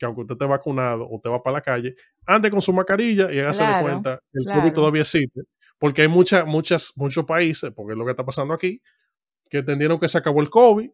que 0.00 0.06
aunque 0.06 0.22
usted 0.22 0.32
esté 0.32 0.46
vacunado, 0.46 1.06
usted 1.10 1.30
va 1.30 1.42
para 1.42 1.58
la 1.58 1.60
calle, 1.60 1.94
ande 2.26 2.50
con 2.50 2.62
su 2.62 2.72
mascarilla 2.72 3.30
y 3.30 3.38
hágase 3.38 3.62
de 3.62 3.68
Claro, 3.68 3.86
cuenta 3.86 4.18
que 4.32 4.38
el 4.38 4.44
claro. 4.44 4.60
COVID 4.62 4.72
todavía 4.72 5.02
existe, 5.02 5.42
porque 5.78 6.02
hay 6.02 6.08
muchas, 6.08 6.46
muchas, 6.46 6.92
muchos 6.96 7.26
países, 7.26 7.70
porque 7.76 7.92
es 7.92 7.98
lo 7.98 8.06
que 8.06 8.12
está 8.12 8.24
pasando 8.24 8.54
aquí, 8.54 8.80
que 9.50 9.58
entendieron 9.58 10.00
que 10.00 10.08
se 10.08 10.16
acabó 10.16 10.40
el 10.40 10.48
COVID, 10.48 10.90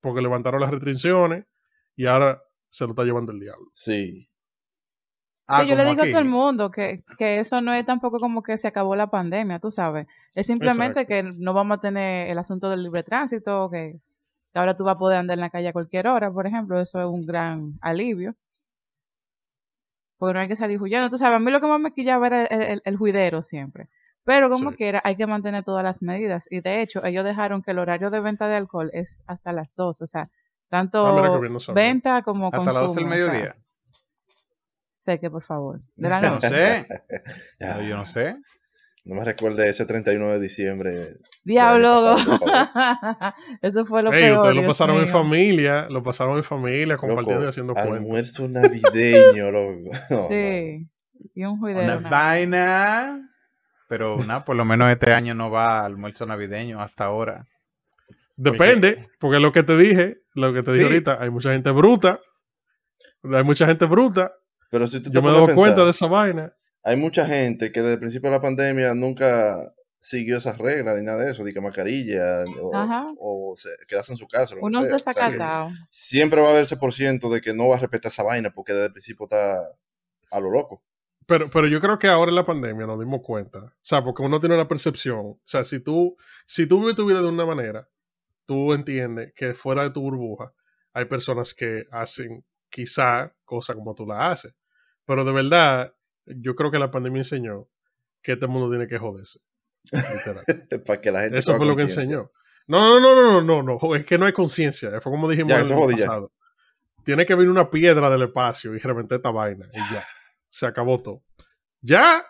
porque 0.00 0.22
levantaron 0.22 0.62
las 0.62 0.70
restricciones 0.70 1.44
y 1.96 2.06
ahora 2.06 2.42
se 2.70 2.84
lo 2.84 2.90
está 2.90 3.04
llevando 3.04 3.30
el 3.32 3.40
diablo. 3.40 3.66
Sí. 3.74 4.26
Ah, 5.46 5.62
Sí, 5.62 5.68
yo 5.68 5.76
le 5.76 5.84
digo 5.84 6.02
a 6.02 6.06
todo 6.06 6.18
el 6.18 6.24
mundo 6.24 6.70
que, 6.70 7.04
que 7.18 7.38
eso 7.40 7.60
no 7.60 7.74
es 7.74 7.84
tampoco 7.84 8.18
como 8.18 8.42
que 8.42 8.56
se 8.56 8.68
acabó 8.68 8.96
la 8.96 9.08
pandemia, 9.10 9.58
tú 9.58 9.70
sabes. 9.70 10.06
Es 10.34 10.46
simplemente 10.46 11.02
Exacto. 11.02 11.08
que 11.08 11.22
no 11.44 11.52
vamos 11.52 11.76
a 11.76 11.80
tener 11.82 12.30
el 12.30 12.38
asunto 12.38 12.70
del 12.70 12.82
libre 12.82 13.02
tránsito, 13.02 13.68
que, 13.70 14.00
que 14.52 14.58
ahora 14.58 14.74
tú 14.76 14.84
vas 14.84 14.94
a 14.96 14.98
poder 14.98 15.18
andar 15.18 15.34
en 15.34 15.42
la 15.42 15.50
calle 15.50 15.68
a 15.68 15.72
cualquier 15.74 16.06
hora, 16.08 16.32
por 16.32 16.46
ejemplo. 16.46 16.80
Eso 16.80 17.00
es 17.00 17.06
un 17.06 17.26
gran 17.26 17.74
alivio. 17.82 18.34
Porque 20.18 20.34
no 20.34 20.40
hay 20.40 20.48
que 20.48 20.56
salir 20.56 20.80
huyendo. 20.80 21.10
Tú 21.10 21.18
sabes, 21.18 21.36
a 21.36 21.38
mí 21.40 21.50
lo 21.50 21.60
que 21.60 21.66
más 21.66 21.80
me 21.80 21.92
quillaba 21.92 22.26
era 22.26 22.44
el, 22.46 22.62
el, 22.62 22.82
el 22.84 22.96
juidero 22.96 23.42
siempre. 23.42 23.88
Pero 24.24 24.50
como 24.50 24.70
Sí. 24.70 24.76
quiera, 24.76 25.00
hay 25.04 25.14
que 25.16 25.26
mantener 25.26 25.62
todas 25.64 25.84
las 25.84 26.02
medidas. 26.02 26.46
Y 26.50 26.60
de 26.60 26.82
hecho, 26.82 27.04
ellos 27.04 27.24
dejaron 27.24 27.62
que 27.62 27.70
el 27.70 27.78
horario 27.78 28.10
de 28.10 28.20
venta 28.20 28.48
de 28.48 28.56
alcohol 28.56 28.90
es 28.92 29.22
hasta 29.26 29.52
las 29.52 29.74
2. 29.76 30.02
O 30.02 30.06
sea, 30.06 30.30
tanto 30.68 31.06
Ah, 31.06 31.12
no 31.12 31.74
venta 31.74 32.22
como 32.22 32.46
Hasta 32.46 32.56
consumo. 32.58 32.78
las 32.80 32.86
12 32.88 33.00
del 33.00 33.06
o 33.06 33.14
sea, 33.16 33.26
mediodía. 33.28 33.56
sé 34.96 35.20
que, 35.20 35.30
por 35.30 35.42
favor. 35.42 35.80
De 35.94 36.08
la 36.08 36.20
no 36.40 36.40
sé. 36.40 36.86
Yo 37.88 37.96
no 37.96 38.06
sé. 38.06 38.36
No 39.06 39.14
me 39.14 39.24
recuerde 39.24 39.68
ese 39.68 39.86
31 39.86 40.28
de 40.32 40.40
diciembre. 40.40 41.06
Diablo. 41.44 41.94
pasado, 41.94 43.34
Eso 43.62 43.86
fue 43.86 44.02
lo 44.02 44.12
Ey, 44.12 44.22
peor. 44.24 44.38
ustedes 44.38 44.56
lo 44.56 44.66
pasaron 44.66 44.96
en 44.98 45.08
familia, 45.08 45.86
lo 45.88 46.02
pasaron 46.02 46.36
en 46.38 46.42
familia, 46.44 46.94
Loco, 46.94 47.06
compartiendo 47.06 47.44
y 47.44 47.48
haciendo 47.48 47.72
cuentas. 47.74 47.94
almuerzo 47.96 48.48
navideño, 48.48 49.50
loco. 49.52 49.90
No, 50.10 50.16
no. 50.16 50.28
Sí. 50.28 50.88
Y 51.34 51.44
un 51.44 51.58
juidero. 51.60 51.84
Una 51.84 51.96
nada. 52.00 52.10
vaina. 52.10 53.20
Pero 53.88 54.16
nada, 54.24 54.44
por 54.44 54.56
lo 54.56 54.64
menos 54.64 54.90
este 54.90 55.12
año 55.12 55.34
no 55.34 55.52
va 55.52 55.80
al 55.84 55.92
almuerzo 55.92 56.26
navideño 56.26 56.80
hasta 56.80 57.04
ahora. 57.04 57.46
Depende, 58.34 59.08
porque 59.20 59.38
lo 59.38 59.52
que 59.52 59.62
te 59.62 59.76
dije, 59.76 60.16
lo 60.34 60.52
que 60.52 60.62
te 60.64 60.72
dije 60.72 60.86
Sí. 60.86 60.92
ahorita, 60.92 61.18
hay 61.22 61.30
mucha 61.30 61.52
gente 61.52 61.70
bruta, 61.70 62.18
hay 63.32 63.44
mucha 63.44 63.66
gente 63.66 63.86
bruta, 63.86 64.32
Pero 64.70 64.86
si 64.88 65.00
tú 65.00 65.10
te 65.10 65.14
yo 65.14 65.22
me 65.22 65.30
doy 65.30 65.54
cuenta 65.54 65.84
de 65.84 65.90
esa 65.90 66.06
vaina. 66.08 66.50
Hay 66.86 66.96
mucha 66.96 67.26
gente 67.26 67.72
que 67.72 67.80
desde 67.80 67.94
el 67.94 67.98
principio 67.98 68.30
de 68.30 68.36
la 68.36 68.42
pandemia 68.42 68.94
nunca 68.94 69.74
siguió 69.98 70.36
esas 70.36 70.56
reglas 70.56 70.96
ni 70.96 71.02
nada 71.04 71.24
de 71.24 71.32
eso, 71.32 71.42
de 71.42 71.52
que 71.52 71.60
mascarilla 71.60 72.44
o, 72.62 73.16
o 73.18 73.56
se, 73.56 73.70
quedarse 73.88 74.12
en 74.12 74.18
su 74.18 74.28
casa. 74.28 74.54
Unos 74.60 74.86
sea. 74.86 74.94
O 74.94 74.98
sea, 75.00 75.12
desacatados. 75.12 75.72
siempre 75.90 76.40
va 76.40 76.46
a 76.46 76.50
haber 76.50 76.62
ese 76.62 76.76
por 76.76 76.94
ciento 76.94 77.28
de 77.28 77.40
que 77.40 77.52
no 77.54 77.66
va 77.66 77.76
a 77.76 77.80
respetar 77.80 78.12
esa 78.12 78.22
vaina 78.22 78.50
porque 78.50 78.72
desde 78.72 78.86
el 78.86 78.92
principio 78.92 79.24
está 79.24 79.68
a 80.30 80.40
lo 80.40 80.48
loco. 80.48 80.84
Pero, 81.26 81.50
pero 81.50 81.66
yo 81.66 81.80
creo 81.80 81.98
que 81.98 82.06
ahora 82.06 82.28
en 82.28 82.36
la 82.36 82.44
pandemia 82.44 82.86
nos 82.86 83.00
dimos 83.00 83.20
cuenta. 83.20 83.58
O 83.58 83.72
sea, 83.82 84.04
porque 84.04 84.22
uno 84.22 84.38
tiene 84.38 84.54
una 84.54 84.68
percepción. 84.68 85.26
O 85.26 85.40
sea, 85.42 85.64
si 85.64 85.80
tú, 85.80 86.16
si 86.46 86.68
tú 86.68 86.78
vives 86.78 86.94
tu 86.94 87.04
vida 87.04 87.20
de 87.20 87.26
una 87.26 87.44
manera, 87.44 87.88
tú 88.44 88.72
entiendes 88.72 89.32
que 89.34 89.54
fuera 89.54 89.82
de 89.82 89.90
tu 89.90 90.02
burbuja 90.02 90.52
hay 90.92 91.06
personas 91.06 91.52
que 91.52 91.86
hacen 91.90 92.44
quizá 92.70 93.34
cosas 93.44 93.74
como 93.74 93.92
tú 93.96 94.06
la 94.06 94.30
haces. 94.30 94.54
Pero 95.04 95.24
de 95.24 95.32
verdad, 95.32 95.95
yo 96.26 96.54
creo 96.54 96.70
que 96.70 96.78
la 96.78 96.90
pandemia 96.90 97.20
enseñó 97.20 97.68
que 98.22 98.32
este 98.32 98.46
mundo 98.46 98.68
tiene 98.70 98.86
que 98.88 98.98
joderse. 98.98 99.40
Para 100.86 101.00
que 101.00 101.12
la 101.12 101.20
gente 101.22 101.38
Eso 101.38 101.56
fue 101.56 101.66
lo 101.66 101.76
que 101.76 101.82
enseñó. 101.82 102.30
No, 102.66 102.80
no, 102.80 103.00
no, 103.00 103.14
no, 103.14 103.40
no, 103.42 103.62
no, 103.62 103.78
no, 103.80 103.94
es 103.94 104.04
que 104.04 104.18
no 104.18 104.26
hay 104.26 104.32
conciencia. 104.32 104.90
Fue 105.00 105.12
como 105.12 105.28
dijimos 105.28 105.50
Ya, 105.52 105.60
en 105.60 105.66
el 105.66 105.72
jodí 105.74 105.96
ya. 105.96 106.06
pasado. 106.06 106.32
Tiene 107.04 107.24
que 107.24 107.34
venir 107.36 107.50
una 107.50 107.70
piedra 107.70 108.10
del 108.10 108.22
espacio 108.22 108.74
y 108.74 108.78
reventar 108.78 109.16
esta 109.16 109.30
vaina. 109.30 109.66
Y 109.72 109.78
ya. 109.78 110.04
Se 110.48 110.66
acabó 110.66 111.00
todo. 111.00 111.22
Ya. 111.80 112.24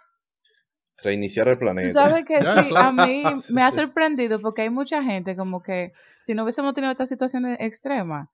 Reiniciar 1.02 1.48
el 1.48 1.58
planeta. 1.58 1.90
sabes 1.92 2.24
que 2.26 2.40
Ya, 2.42 2.62
sí, 2.62 2.74
a 2.76 2.92
mí 2.92 3.22
Sí, 3.42 3.54
me 3.54 3.62
ha 3.62 3.72
sorprendido 3.72 4.40
porque 4.40 4.62
hay 4.62 4.70
mucha 4.70 5.02
gente 5.02 5.36
como 5.36 5.62
que 5.62 5.92
si 6.24 6.34
no 6.34 6.42
hubiésemos 6.42 6.74
tenido 6.74 6.90
estas 6.92 7.08
situaciones 7.08 7.56
extremas, 7.60 8.28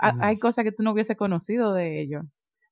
a- 0.00 0.10
Ujú. 0.10 0.18
hay 0.22 0.38
cosas 0.38 0.64
que 0.64 0.72
tú 0.72 0.82
no 0.82 0.92
hubiese 0.92 1.16
conocido 1.16 1.72
de 1.74 2.00
ellos. 2.00 2.24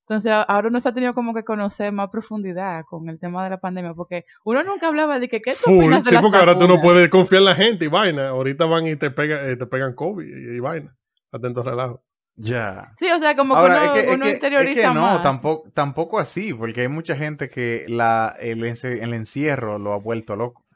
Entonces 0.09 0.31
ahora 0.33 0.69
uno 0.69 0.81
se 0.81 0.89
ha 0.89 0.95
tenido 0.95 1.15
como 1.15 1.35
que 1.35 1.43
conocer 1.43 1.91
más 1.93 2.11
profundidad 2.11 2.85
con 2.89 3.09
el 3.09 3.19
tema 3.19 3.43
de 3.43 3.51
la 3.51 3.59
pandemia 3.59 3.93
porque 3.93 4.25
uno 4.45 4.63
nunca 4.63 4.87
hablaba 4.87 5.19
de 5.19 5.29
que 5.29 5.41
qué 5.43 5.53
tú 5.53 5.59
Full. 5.65 5.79
opinas 5.79 6.05
de 6.05 6.11
Sí, 6.11 6.15
las 6.15 6.23
porque 6.23 6.39
ahora 6.39 6.55
tú 6.55 6.69
no 6.69 6.75
vacunas? 6.77 6.85
puedes 6.95 7.09
confiar 7.09 7.41
en 7.41 7.45
la 7.47 7.55
gente 7.57 7.85
y 7.87 7.89
vaina. 7.89 8.29
Ahorita 8.29 8.67
van 8.67 8.87
y 8.87 8.95
te, 8.95 9.11
pega, 9.11 9.43
eh, 9.49 9.57
te 9.57 9.67
pegan 9.67 9.95
COVID 9.95 10.25
y, 10.25 10.57
y 10.57 10.61
vaina. 10.61 10.97
Atento 11.33 11.63
relajo. 11.65 12.05
Ya. 12.37 12.93
Sí, 12.97 13.11
o 13.11 13.19
sea, 13.19 13.35
como 13.35 13.55
que 13.55 13.61
uno, 13.63 13.75
es 13.75 13.81
que, 13.91 14.01
es 14.13 14.17
que- 14.21 14.29
es 14.29 14.35
interioriza 14.35 14.89
que 14.91 14.95
no, 14.95 15.01
más. 15.01 15.23
tampoco, 15.23 15.71
tampoco 15.75 16.19
así, 16.21 16.55
porque 16.55 16.83
hay 16.83 16.89
mucha 16.89 17.17
gente 17.17 17.49
que 17.51 17.85
la, 17.89 18.37
el, 18.39 18.63
encierro 18.65 19.79
lo 19.79 19.93
ha 19.93 19.99
vuelto 19.99 20.37
loco. 20.37 20.67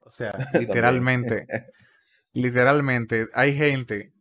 O 0.00 0.10
sea, 0.10 0.32
literalmente, 0.60 1.46
literalmente, 2.32 3.28
hay 3.34 3.56
gente 3.56 4.12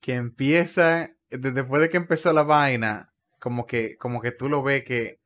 que 0.00 0.14
empieza, 0.14 1.08
de- 1.30 1.50
después 1.52 1.82
de 1.82 1.90
que 1.90 1.96
empezó 1.96 2.32
la 2.32 2.42
vaina, 2.42 3.10
como 3.44 3.66
que, 3.66 3.98
como 3.98 4.22
que 4.22 4.32
tú 4.32 4.48
lo 4.48 4.62
ves 4.62 4.84
que 4.84 5.20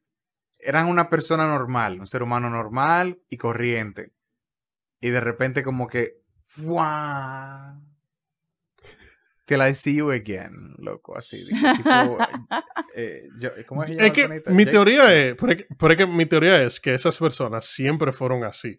eran 0.58 0.88
una 0.88 1.08
persona 1.08 1.46
normal, 1.46 2.00
un 2.00 2.08
ser 2.08 2.24
humano 2.24 2.50
normal 2.50 3.20
y 3.30 3.36
corriente. 3.36 4.10
Y 5.00 5.10
de 5.10 5.20
repente 5.20 5.62
como 5.62 5.86
que, 5.86 6.16
¡fua! 6.42 7.80
Till 9.44 9.60
I 9.62 9.72
see 9.74 9.94
you 9.96 10.10
again, 10.10 10.74
loco, 10.78 11.16
así. 11.16 11.44
tipo, 11.46 12.18
eh, 12.96 13.28
yo- 13.38 13.50
¿Cómo 13.68 13.84
es, 13.84 13.90
Es 13.90 14.12
que 14.12 14.26
mi 14.28 14.64
Jake- 14.64 14.70
teoría 14.72 15.14
es, 15.14 15.36
pero 15.36 15.52
es 15.52 15.58
que- 15.58 15.66
pero 15.78 15.92
es 15.92 15.96
que 15.98 16.06
mi 16.06 16.26
teoría 16.26 16.62
es 16.64 16.80
que 16.80 16.92
esas 16.92 17.16
personas 17.16 17.64
siempre 17.64 18.10
fueron 18.12 18.42
así. 18.44 18.76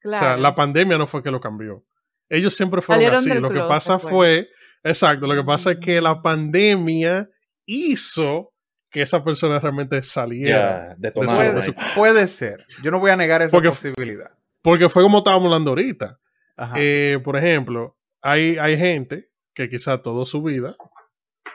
Claro. 0.00 0.24
O 0.24 0.28
sea, 0.28 0.36
la 0.36 0.54
pandemia 0.54 0.98
no 0.98 1.06
fue 1.06 1.22
que 1.22 1.30
lo 1.30 1.40
cambió. 1.40 1.84
Ellos 2.28 2.54
siempre 2.54 2.82
fueron 2.82 3.02
Salieron 3.02 3.18
así. 3.18 3.40
Lo 3.40 3.50
que 3.50 3.66
pasa 3.68 3.98
pues. 3.98 4.12
fue, 4.12 4.48
exacto, 4.82 5.26
lo 5.26 5.34
que 5.34 5.44
pasa 5.46 5.72
es 5.72 5.78
que 5.78 6.00
la 6.02 6.20
pandemia 6.20 7.28
hizo 7.66 8.53
que 8.94 9.02
esa 9.02 9.24
persona 9.24 9.58
realmente 9.58 10.00
saliera. 10.04 10.90
Ya, 10.90 10.94
detonado. 10.96 11.36
Puede, 11.36 11.62
su- 11.62 11.74
puede 11.96 12.28
ser. 12.28 12.64
Yo 12.80 12.92
no 12.92 13.00
voy 13.00 13.10
a 13.10 13.16
negar 13.16 13.42
esa 13.42 13.50
Porque- 13.50 13.70
posibilidad. 13.70 14.30
Porque 14.62 14.88
fue 14.88 15.02
como 15.02 15.18
estábamos 15.18 15.46
hablando 15.46 15.72
ahorita. 15.72 16.20
Ajá. 16.56 16.74
Eh, 16.78 17.18
por 17.24 17.36
ejemplo, 17.36 17.98
hay, 18.22 18.56
hay 18.56 18.78
gente 18.78 19.30
que 19.52 19.68
quizá 19.68 20.00
toda 20.00 20.24
su 20.26 20.42
vida 20.44 20.76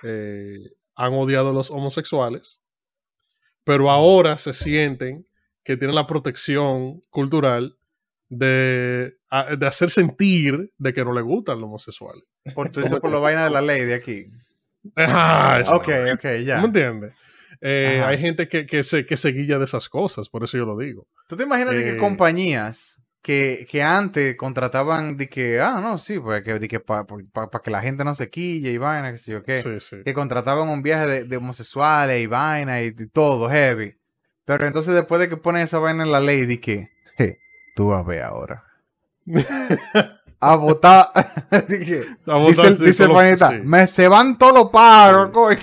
eh, 0.04 0.58
han 0.96 1.14
odiado 1.14 1.52
a 1.52 1.54
los 1.54 1.72
homosexuales, 1.72 2.62
pero 3.64 3.90
ahora 3.90 4.38
se 4.38 4.52
sienten 4.52 5.26
que 5.64 5.78
tienen 5.78 5.96
la 5.96 6.08
protección 6.08 7.00
cultural 7.10 7.78
de, 8.28 9.18
a- 9.30 9.56
de 9.56 9.66
hacer 9.66 9.90
sentir 9.92 10.74
de 10.78 10.94
que 10.94 11.06
no 11.06 11.14
le 11.14 11.22
gustan 11.22 11.62
los 11.62 11.68
homosexuales. 11.70 12.26
por 12.54 12.68
tú 12.70 12.82
dices 12.82 13.00
por 13.00 13.12
la 13.12 13.20
vaina 13.20 13.46
de 13.46 13.50
la 13.52 13.62
ley 13.62 13.84
de 13.86 13.94
aquí. 13.96 14.26
Ah. 14.98 15.64
Ok, 15.74 15.88
ok, 16.16 16.26
ya. 16.46 16.60
¿Me 16.60 16.66
entiendes? 16.66 17.14
Eh, 17.62 18.02
hay 18.06 18.18
gente 18.18 18.48
que, 18.48 18.66
que 18.66 18.84
se, 18.84 19.06
que 19.06 19.18
se 19.18 19.30
guilla 19.32 19.58
de 19.58 19.66
esas 19.66 19.90
cosas, 19.90 20.30
por 20.30 20.44
eso 20.44 20.58
yo 20.58 20.66
lo 20.66 20.78
digo. 20.78 21.08
¿Tú 21.28 21.36
te 21.36 21.44
imaginas 21.44 21.76
de 21.76 21.84
que 21.84 21.90
Eh, 21.92 21.98
compañías 21.98 23.02
que, 23.22 23.68
que 23.70 23.84
antes 23.84 24.38
contrataban 24.38 25.18
de 25.18 25.28
que, 25.28 25.60
ah, 25.60 25.80
no, 25.82 25.98
sí, 25.98 26.20
pues 26.20 26.42
que, 26.42 26.58
que 26.68 26.80
para 26.80 27.06
que 27.62 27.70
la 27.72 27.82
gente 27.82 28.06
no 28.06 28.16
se 28.16 28.30
quille 28.30 28.72
y 28.72 28.78
vaina, 28.78 29.12
que 29.12 29.18
sé 29.18 29.32
yo 29.34 29.44
qué, 29.44 29.58
Sí, 29.58 29.80
sí. 29.82 29.98
que 30.06 30.14
contrataban 30.14 30.70
un 30.70 30.82
viaje 30.82 31.06
de, 31.06 31.24
de 31.26 31.38
homosexuales 31.38 32.22
y 32.22 32.28
vaina 32.28 32.82
y, 32.82 32.88
y 32.98 33.08
todo 33.08 33.50
heavy. 33.50 33.96
Pero 34.46 34.66
entonces 34.66 34.94
después 34.94 35.20
de 35.20 35.28
que 35.30 35.36
ponen 35.38 35.64
esa 35.64 35.80
vaina 35.80 36.04
en 36.04 36.12
la 36.14 36.22
ley, 36.22 36.46
de 36.46 36.60
que, 36.62 36.90
"Je, 37.18 37.38
tú 37.76 37.90
vas 37.90 38.00
a 38.06 38.08
ver 38.08 38.24
ahora. 38.24 38.64
a 40.40 40.56
votar. 40.56 41.08
que- 41.68 42.04
A 42.26 42.36
votar, 42.38 42.48
dice 42.48 42.68
el, 42.68 42.78
sí, 42.78 42.86
dice 42.86 43.08
panita, 43.10 43.52
me 43.64 43.86
se 43.86 44.08
van 44.08 44.38
todos 44.38 44.54
los 44.54 44.70
paros, 44.72 45.30
coño. 45.32 45.60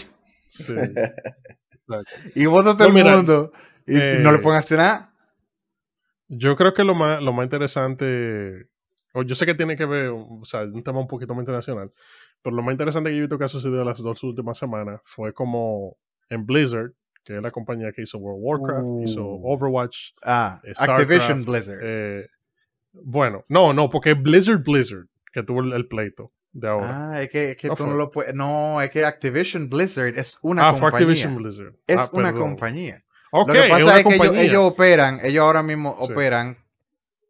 sí. 0.46 0.74
Y 2.34 2.46
vota 2.46 2.76
todo 2.76 2.88
No, 2.90 2.98
el 2.98 3.16
mundo. 3.16 3.52
Y, 3.86 3.96
eh, 3.98 4.18
no 4.20 4.32
le 4.32 4.38
pueden 4.38 4.58
hacer 4.58 4.78
nada. 4.78 5.12
Yo 6.28 6.56
creo 6.56 6.74
que 6.74 6.82
lo 6.84 6.94
más, 6.94 7.22
lo 7.22 7.32
más 7.32 7.44
interesante, 7.44 8.68
o 9.14 9.22
yo 9.22 9.34
sé 9.36 9.46
que 9.46 9.54
tiene 9.54 9.76
que 9.76 9.86
ver, 9.86 10.08
o 10.12 10.40
sea, 10.44 10.62
un 10.62 10.82
tema 10.82 10.98
un 10.98 11.06
poquito 11.06 11.34
más 11.34 11.42
internacional, 11.42 11.92
pero 12.42 12.56
lo 12.56 12.62
más 12.62 12.72
interesante 12.72 13.10
que 13.10 13.14
yo 13.16 13.18
he 13.20 13.22
visto 13.22 13.38
que 13.38 13.44
ha 13.44 13.48
sucedido 13.48 13.80
en 13.80 13.86
las 13.86 14.02
dos 14.02 14.22
últimas 14.24 14.58
semanas 14.58 15.00
fue 15.04 15.32
como 15.32 15.96
en 16.28 16.44
Blizzard, 16.44 16.92
que 17.22 17.36
es 17.36 17.42
la 17.42 17.52
compañía 17.52 17.92
que 17.92 18.02
hizo 18.02 18.18
World 18.18 18.40
of 18.40 18.44
Warcraft, 18.44 19.08
hizo 19.08 19.24
Uh. 19.24 19.52
Overwatch, 19.52 20.12
Ah, 20.24 20.60
eh, 20.64 20.72
Activision 20.76 21.44
Blizzard. 21.44 21.78
eh, 21.80 22.26
bueno, 22.92 23.44
no, 23.48 23.72
no, 23.72 23.88
porque 23.88 24.14
Blizzard 24.14 24.64
Blizzard 24.64 25.06
que 25.32 25.42
tuvo 25.44 25.60
el, 25.60 25.72
el 25.74 25.86
pleito 25.86 26.32
de 26.58 26.68
ahora. 26.68 27.12
Ah, 27.12 27.22
es 27.22 27.28
que, 27.28 27.50
es 27.50 27.56
que 27.56 27.68
¿No 27.68 27.74
tú 27.74 27.86
no 27.86 27.94
lo 27.94 28.10
puedes. 28.10 28.34
No, 28.34 28.80
es 28.80 28.90
que 28.90 29.04
Activision 29.04 29.68
Blizzard 29.68 30.18
es 30.18 30.38
una 30.42 30.68
Ah, 30.68 30.72
fue 30.72 30.90
compañía. 30.90 31.06
Activision 31.06 31.36
Blizzard. 31.36 31.72
Es 31.86 31.98
Ah, 31.98 32.08
una 32.12 32.28
perdón. 32.32 32.48
compañía. 32.50 33.04
Ok, 33.32 33.48
lo 33.48 33.54
que 33.54 33.68
pasa 33.68 34.00
es 34.00 34.04
que 34.06 34.40
ellos, 34.44 34.64
operan, 34.64 35.20
ellos 35.22 35.42
ahora 35.42 35.62
mismo 35.62 35.96
Sí. 36.00 36.12
operan. 36.12 36.58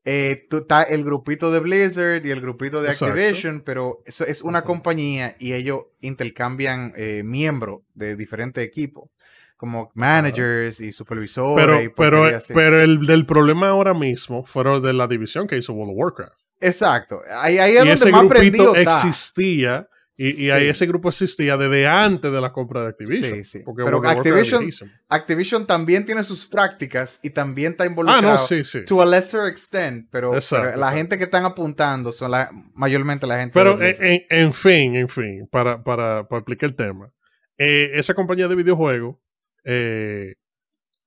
eh, 0.09 0.47
tú- 0.49 0.59
está 0.59 0.85
el 0.85 1.03
grupito 1.03 1.51
de 1.51 1.59
Blizzard 1.59 2.25
y 2.25 2.31
el 2.31 2.41
grupito 2.41 2.81
de 2.81 2.91
Exacto. 2.91 3.13
Activision, 3.13 3.61
pero 3.67 4.05
eso 4.07 4.25
es 4.25 4.43
una 4.43 4.63
compañía 4.63 5.35
y 5.41 5.53
ellos 5.55 5.81
intercambian 6.01 6.93
eh, 6.97 7.23
miembros 7.25 7.81
de 7.95 8.15
diferentes 8.15 8.63
equipos, 8.65 9.11
como 9.57 9.91
managers 9.95 10.79
y 10.81 10.93
supervisores. 10.93 11.87
y 11.87 11.89
pero, 11.89 12.23
así. 12.23 12.55
pero 12.55 12.81
el 12.81 13.05
del 13.05 13.27
problema 13.27 13.71
ahora 13.71 13.95
mismo 13.95 14.45
fueron 14.45 14.81
de 14.81 14.93
la 14.93 15.09
división 15.09 15.49
que 15.49 15.57
hizo 15.57 15.73
World 15.73 15.95
of 15.95 15.99
Warcraft. 15.99 16.39
Exacto. 16.61 17.21
Ahí, 17.41 17.59
ahí 17.59 17.71
es 17.73 17.77
y 17.77 17.79
donde 17.79 17.93
ese 17.95 18.11
más 18.11 18.29
grupito 18.29 18.75
existía 18.77 19.89
y, 20.19 20.47
y 20.47 20.51
ahí 20.51 20.69
ese 20.69 20.87
grupo 20.87 21.11
existía 21.11 21.59
desde 21.59 21.87
antes 21.87 22.33
de 22.33 22.41
la 22.41 22.51
compra 22.51 22.81
de 22.83 22.89
Activision. 22.89 23.45
Sí, 23.45 23.45
sí. 23.45 23.63
Porque 23.65 23.85
Pero 23.85 24.01
Activision-. 24.03 24.71
Activision 25.11 25.67
también 25.67 26.07
tiene 26.07 26.25
sus 26.25 26.47
prácticas 26.47 27.21
y 27.23 27.29
también 27.31 27.73
está 27.73 27.85
Ah, 27.85 27.89
involucrado. 27.89 28.23
no, 28.23 28.39
sí, 28.39 28.65
sí. 28.65 28.85
To 28.87 29.03
a 29.03 29.07
lesser 29.07 29.43
extent, 29.47 30.09
pero, 30.11 30.35
Exacto, 30.35 30.65
pero 30.69 30.79
la 30.79 30.87
exacto. 30.87 30.97
gente 30.97 31.19
que 31.19 31.25
están 31.25 31.45
apuntando 31.45 32.13
son 32.13 32.31
la, 32.31 32.51
mayormente 32.73 33.27
la 33.27 33.39
gente 33.41 33.53
Pero 33.53 33.77
de 33.77 33.91
en- 34.01 34.25
en 34.47 34.53
fin, 34.55 34.97
en 34.97 35.09
fin, 35.11 35.47
para, 35.53 35.83
para, 35.85 36.27
para 36.27 36.39
explicar 36.41 36.71
el 36.71 36.77
tema. 36.77 37.13
eh, 37.59 37.91
esa 37.93 38.15
compañía 38.15 38.49
de 38.49 38.55
videojuegos 38.55 39.17
eh, 39.65 40.35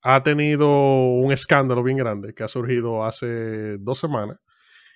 ha 0.04 0.22
tenido 0.22 0.70
un 0.70 1.32
escándalo 1.32 1.82
bien 1.84 1.98
grande 1.98 2.34
que 2.36 2.44
ha 2.44 2.48
surgido 2.48 3.04
hace 3.06 3.78
dos 3.80 3.98
semanas, 4.00 4.40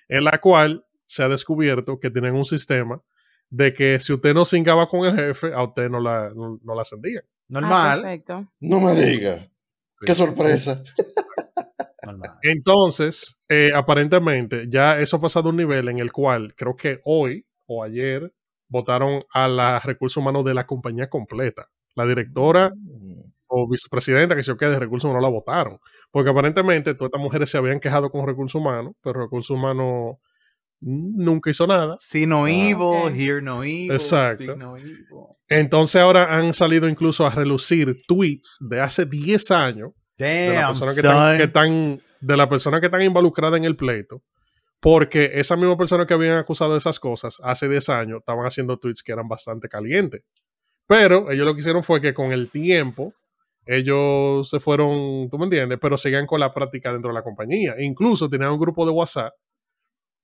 en 0.08 0.24
la 0.24 0.40
cual 0.40 0.84
se 1.06 1.22
ha 1.22 1.28
descubierto 1.28 1.98
que 2.00 2.10
tienen 2.10 2.34
un 2.34 2.44
sistema 2.44 3.02
de 3.50 3.72
que 3.74 4.00
si 4.00 4.12
usted 4.12 4.34
no 4.34 4.44
cingaba 4.44 4.88
con 4.88 5.04
el 5.04 5.14
jefe, 5.14 5.52
a 5.52 5.62
usted 5.62 5.88
no 5.88 6.00
la, 6.00 6.32
no, 6.34 6.58
no 6.62 6.74
la 6.74 6.82
ascendían. 6.82 7.22
Ah, 7.24 7.28
normal. 7.48 8.02
perfecto. 8.02 8.52
No 8.60 8.80
me 8.80 8.94
diga. 8.94 9.48
Qué 10.00 10.14
sorpresa. 10.14 10.82
normal. 12.02 12.38
Entonces, 12.42 13.38
eh, 13.48 13.70
aparentemente, 13.74 14.66
ya 14.68 14.98
eso 15.00 15.16
ha 15.16 15.20
pasado 15.20 15.48
a 15.48 15.50
un 15.50 15.56
nivel 15.56 15.88
en 15.88 15.98
el 15.98 16.12
cual 16.12 16.54
creo 16.56 16.76
que 16.76 17.00
hoy 17.04 17.46
o 17.66 17.84
ayer 17.84 18.34
votaron 18.68 19.20
a 19.32 19.46
la 19.46 19.78
recursos 19.78 20.16
humanos 20.16 20.44
de 20.44 20.54
la 20.54 20.66
compañía 20.66 21.08
completa. 21.08 21.70
La 21.94 22.06
directora 22.06 22.72
o 23.56 23.68
vicepresidenta, 23.68 24.34
que 24.34 24.42
se 24.42 24.48
yo 24.48 24.56
qué, 24.56 24.66
de 24.66 24.78
recursos 24.78 25.04
humanos 25.08 25.22
la 25.22 25.28
votaron. 25.28 25.78
Porque 26.10 26.30
aparentemente 26.30 26.94
todas 26.94 27.08
estas 27.08 27.22
mujeres 27.22 27.48
se 27.50 27.58
habían 27.58 27.78
quejado 27.80 28.10
con 28.10 28.26
recursos 28.26 28.60
humanos, 28.60 28.94
pero 29.02 29.20
recursos 29.20 29.50
humanos 29.56 30.16
nunca 30.80 31.50
hizo 31.50 31.66
nada. 31.66 31.96
See 32.00 32.26
no 32.26 32.46
evil, 32.46 32.76
ok. 32.80 33.10
hear 33.14 33.42
no 33.42 33.62
evil, 33.62 33.92
Exacto. 33.92 34.44
speak 34.44 34.58
no 34.58 34.76
evil. 34.76 35.06
Entonces 35.48 36.00
ahora 36.02 36.36
han 36.36 36.52
salido 36.52 36.88
incluso 36.88 37.26
a 37.26 37.30
relucir 37.30 38.02
tweets 38.06 38.58
de 38.60 38.80
hace 38.80 39.06
10 39.06 39.50
años 39.50 39.90
de 40.18 40.48
la 40.48 40.54
Damn, 40.54 40.68
persona 40.70 40.92
que 40.92 41.00
están, 41.00 41.14
son. 41.30 41.36
que 41.38 41.44
están- 41.44 42.00
de 42.20 42.36
la 42.36 42.48
persona 42.48 42.80
que 42.80 42.86
están 42.86 43.02
involucrada 43.02 43.56
en 43.56 43.64
el 43.64 43.76
pleito 43.76 44.22
porque 44.80 45.32
esa 45.34 45.56
misma 45.56 45.76
persona 45.78 46.06
que 46.06 46.14
habían 46.14 46.36
acusado 46.38 46.72
de 46.72 46.78
esas 46.78 46.98
cosas 47.00 47.40
hace 47.42 47.68
10 47.68 47.88
años 47.88 48.18
estaban 48.20 48.44
haciendo 48.46 48.78
tweets 48.78 49.02
que 49.02 49.12
eran 49.12 49.28
bastante 49.28 49.68
calientes 49.68 50.22
pero 50.86 51.30
ellos 51.30 51.44
lo 51.46 51.54
que 51.54 51.60
hicieron 51.60 51.82
fue 51.82 52.00
que 52.00 52.14
con 52.14 52.32
el 52.32 52.50
tiempo 52.50 53.12
ellos 53.66 54.48
se 54.48 54.60
fueron, 54.60 55.28
tú 55.30 55.38
me 55.38 55.44
entiendes, 55.44 55.78
pero 55.80 55.96
seguían 55.96 56.26
con 56.26 56.40
la 56.40 56.52
práctica 56.52 56.92
dentro 56.92 57.10
de 57.10 57.14
la 57.14 57.22
compañía. 57.22 57.74
E 57.78 57.84
incluso 57.84 58.28
tenían 58.28 58.50
un 58.52 58.58
grupo 58.58 58.84
de 58.84 58.92
WhatsApp 58.92 59.32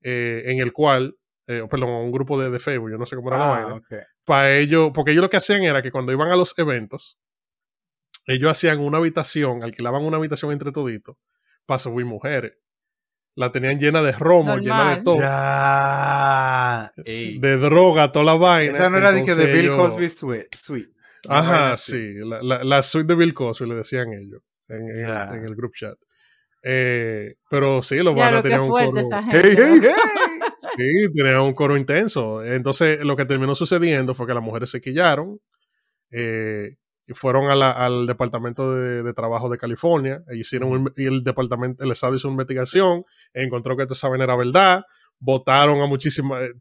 eh, 0.03 0.43
en 0.47 0.59
el 0.61 0.73
cual, 0.73 1.17
eh, 1.47 1.67
perdón, 1.71 1.91
un 1.91 2.13
grupo 2.13 2.41
de, 2.41 2.51
de 2.51 2.59
Facebook, 2.59 2.91
yo 2.91 2.99
no 2.99 3.07
sé 3.07 3.17
cómo 3.17 3.29
era 3.29 3.39
la 3.39 3.45
Ah, 3.55 3.65
vaina, 3.65 3.83
para 4.27 4.57
ellos, 4.57 4.91
porque 4.95 5.13
ellos 5.13 5.23
lo 5.23 5.31
que 5.31 5.37
hacían 5.39 5.63
era 5.63 5.83
que 5.83 5.91
cuando 5.91 6.13
iban 6.13 6.31
a 6.31 6.37
los 6.37 6.57
eventos, 6.59 7.19
ellos 8.27 8.51
hacían 8.51 8.81
una 8.81 8.99
habitación, 8.99 9.63
alquilaban 9.63 10.05
una 10.05 10.19
habitación 10.19 10.53
entre 10.53 10.73
toditos 10.73 11.17
para 11.67 11.79
subir 11.79 12.07
mujeres. 12.07 12.53
La 13.37 13.53
tenían 13.53 13.79
llena 13.79 14.03
de 14.03 14.13
romo, 14.13 14.57
llena 14.57 14.97
de 14.97 15.03
todo, 15.03 15.19
Ya. 15.21 16.93
De 17.39 17.57
droga, 17.57 18.13
toda 18.13 18.25
la 18.25 18.35
vaina. 18.35 18.73
Esa 18.77 18.91
no 18.91 18.99
era 18.99 19.13
de 19.13 19.25
que 19.25 19.35
de 19.35 19.45
Entonces 19.45 19.63
Bill 19.63 19.77
Cosby 19.77 20.11
suite. 20.11 20.91
Ajá, 21.29 21.77
sí, 21.77 22.15
la, 22.15 22.43
la, 22.43 22.65
la 22.65 22.83
suite 22.83 23.07
de 23.09 23.15
Bill 23.15 23.35
Cosby 23.35 23.67
le 23.69 23.75
decían 23.77 24.13
ellos 24.13 24.43
en, 24.69 24.89
el, 24.89 25.05
en 25.37 25.47
el 25.47 25.55
group 25.55 25.75
chat. 25.75 25.97
Eh, 26.63 27.37
pero 27.49 27.83
sí, 27.83 27.97
los 27.97 28.15
lo 28.37 28.43
que 28.43 28.49
tenían 28.49 28.61
un 28.63 28.69
coro. 28.91 29.09
Sí, 30.77 31.13
tenían 31.15 31.41
un 31.41 31.55
coro 31.55 31.77
intenso. 31.77 32.45
Entonces, 32.45 33.03
lo 33.05 33.17
que 33.17 33.25
terminó 33.25 33.55
sucediendo 33.55 34.15
fue 34.15 34.27
que 34.27 34.35
las 34.35 34.43
mujeres 34.43 34.71
se 34.71 34.81
quillaron 34.81 35.39
eh, 36.11 36.77
y 37.07 37.13
fueron 37.15 37.49
a 37.51 37.55
la- 37.55 37.71
al 37.73 38.07
Departamento 38.07 38.75
de, 38.75 39.03
de 39.03 39.13
Trabajo 39.15 39.49
de 39.49 39.59
California 39.59 40.23
e 40.29 40.37
hicieron 40.39 40.71
un- 40.71 40.93
y 40.97 41.07
el 41.07 41.25
departamento, 41.25 41.83
el 41.83 41.91
Estado 41.93 42.15
hizo 42.15 42.29
una 42.29 42.35
investigación, 42.35 43.05
encontró 43.33 43.77
que 43.77 43.83
esto 43.85 43.95
saben 43.95 44.21
era 44.21 44.37
verdad, 44.37 44.85
votaron 45.21 45.81
a 45.81 45.87
muchísimas, 45.87 46.43
eh, 46.43 46.53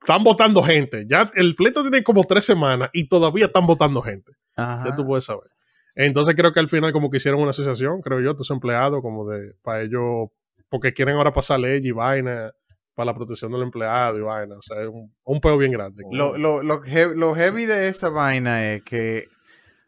están 0.00 0.24
votando 0.24 0.62
gente. 0.62 1.06
Ya 1.08 1.30
el 1.34 1.54
pleito 1.54 1.82
tiene 1.82 2.02
como 2.02 2.24
tres 2.24 2.44
semanas 2.44 2.90
y 2.92 3.08
todavía 3.08 3.46
están 3.46 3.66
votando 3.66 4.02
gente. 4.02 4.32
Ajá. 4.56 4.90
Ya 4.90 4.96
tú 4.96 5.06
puedes 5.06 5.24
saber. 5.24 5.48
Entonces 5.94 6.34
creo 6.36 6.52
que 6.52 6.60
al 6.60 6.68
final 6.68 6.92
como 6.92 7.10
que 7.10 7.16
hicieron 7.16 7.40
una 7.40 7.50
asociación, 7.50 8.00
creo 8.02 8.20
yo, 8.20 8.34
tus 8.36 8.50
empleados, 8.50 9.00
como 9.02 9.26
de, 9.28 9.54
para 9.62 9.82
ellos, 9.82 10.28
porque 10.68 10.92
quieren 10.92 11.16
ahora 11.16 11.32
pasar 11.32 11.58
ley 11.60 11.80
y 11.82 11.90
vaina 11.92 12.52
para 12.94 13.06
la 13.06 13.14
protección 13.14 13.50
del 13.52 13.62
empleado 13.62 14.16
y 14.18 14.22
vaina. 14.22 14.56
O 14.56 14.62
sea, 14.62 14.80
es 14.82 14.88
un, 14.88 15.12
un 15.24 15.40
peo 15.40 15.56
bien 15.58 15.72
grande. 15.72 16.04
Lo, 16.10 16.36
lo, 16.38 16.62
lo, 16.62 16.84
he- 16.84 17.14
lo 17.14 17.34
heavy 17.34 17.64
de 17.66 17.88
esa 17.88 18.08
vaina 18.10 18.72
es 18.72 18.82
que 18.82 19.24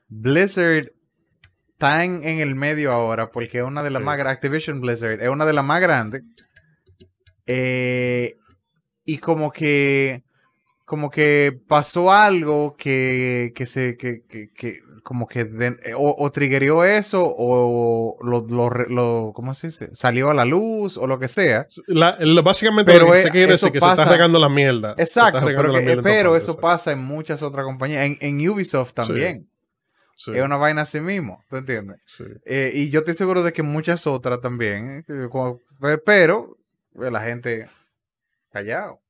Blizzard 0.08 0.90
está 1.72 2.04
en, 2.04 2.22
en 2.24 2.40
el 2.40 2.54
medio 2.54 2.92
ahora 2.92 3.30
porque 3.30 3.58
es 3.58 3.64
una 3.64 3.82
de 3.82 3.90
las 3.90 4.00
Sí. 4.00 4.06
más 4.06 4.16
grandes. 4.16 4.34
Activision 4.36 4.80
Blizzard 4.80 5.22
es 5.22 5.28
una 5.28 5.46
de 5.46 5.52
las 5.52 5.64
más 5.64 5.80
grandes. 5.80 6.22
Eh, 7.52 8.36
y 9.04 9.18
como 9.18 9.50
que 9.50 10.22
como 10.84 11.08
que 11.10 11.56
pasó 11.68 12.12
algo 12.12 12.76
que, 12.76 13.52
que 13.54 13.66
se 13.66 13.96
que, 13.96 14.22
que, 14.28 14.50
que 14.52 14.80
como 15.04 15.26
que 15.28 15.44
de- 15.44 15.78
o, 15.96 16.14
o 16.18 16.30
triggerió 16.32 16.84
eso 16.84 17.22
o 17.24 18.16
lo, 18.22 18.44
lo, 18.48 18.70
lo- 18.70 19.32
¿cómo 19.34 19.54
se 19.54 19.68
dice? 19.68 19.90
salió 19.94 20.30
a 20.30 20.34
la 20.34 20.44
luz 20.44 20.96
o 20.96 21.06
lo 21.06 21.18
que 21.18 21.28
sea 21.28 21.66
La- 21.86 22.18
básicamente 22.44 22.92
Pero 22.92 23.06
lo 23.06 23.12
que 23.12 23.22
se 23.22 23.30
quiere 23.30 23.54
eso 23.54 23.66
decir 23.66 23.72
que 23.72 23.78
se 23.80 23.86
pasa- 23.86 24.02
está 24.02 24.12
regando 24.12 24.38
la 24.38 24.48
mierda. 24.48 24.94
Exacto, 24.98 25.40
pero, 25.44 25.72
que- 25.74 25.84
mierda 26.02 26.36
eso 26.36 26.58
pasa 26.60 26.92
en 26.92 26.98
muchas 27.00 27.42
otras 27.42 27.64
compañías. 27.64 28.04
En, 28.04 28.18
en 28.20 28.48
Ubisoft 28.48 28.92
también. 28.92 29.48
sí, 30.16 30.32
Es 30.34 30.42
una 30.44 30.56
vaina 30.56 30.82
así 30.82 31.00
mismo, 31.00 31.42
¿tú 31.48 31.56
entiendes? 31.56 31.96
sí. 32.06 32.24
Eh, 32.46 32.72
y 32.74 32.90
yo 32.90 33.00
estoy 33.00 33.14
seguro 33.14 33.42
de 33.42 33.52
que 33.52 33.62
muchas 33.62 34.06
otras 34.06 34.40
también. 34.40 35.04
eh, 35.08 35.98
pero 36.04 36.56
la 36.94 37.20
gente 37.20 37.68
callado. 38.50 39.00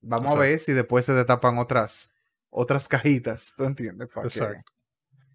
Vamos 0.00 0.24
Exacto. 0.32 0.42
a 0.42 0.46
ver 0.48 0.58
si 0.58 0.72
después 0.72 1.04
se 1.04 1.12
destapan 1.14 1.58
otras 1.58 2.12
otras 2.54 2.86
cajitas, 2.86 3.54
¿tú 3.56 3.64
entiendes? 3.64 4.08
Pa' 4.12 4.20
que- 4.22 4.26
Exacto. 4.28 4.72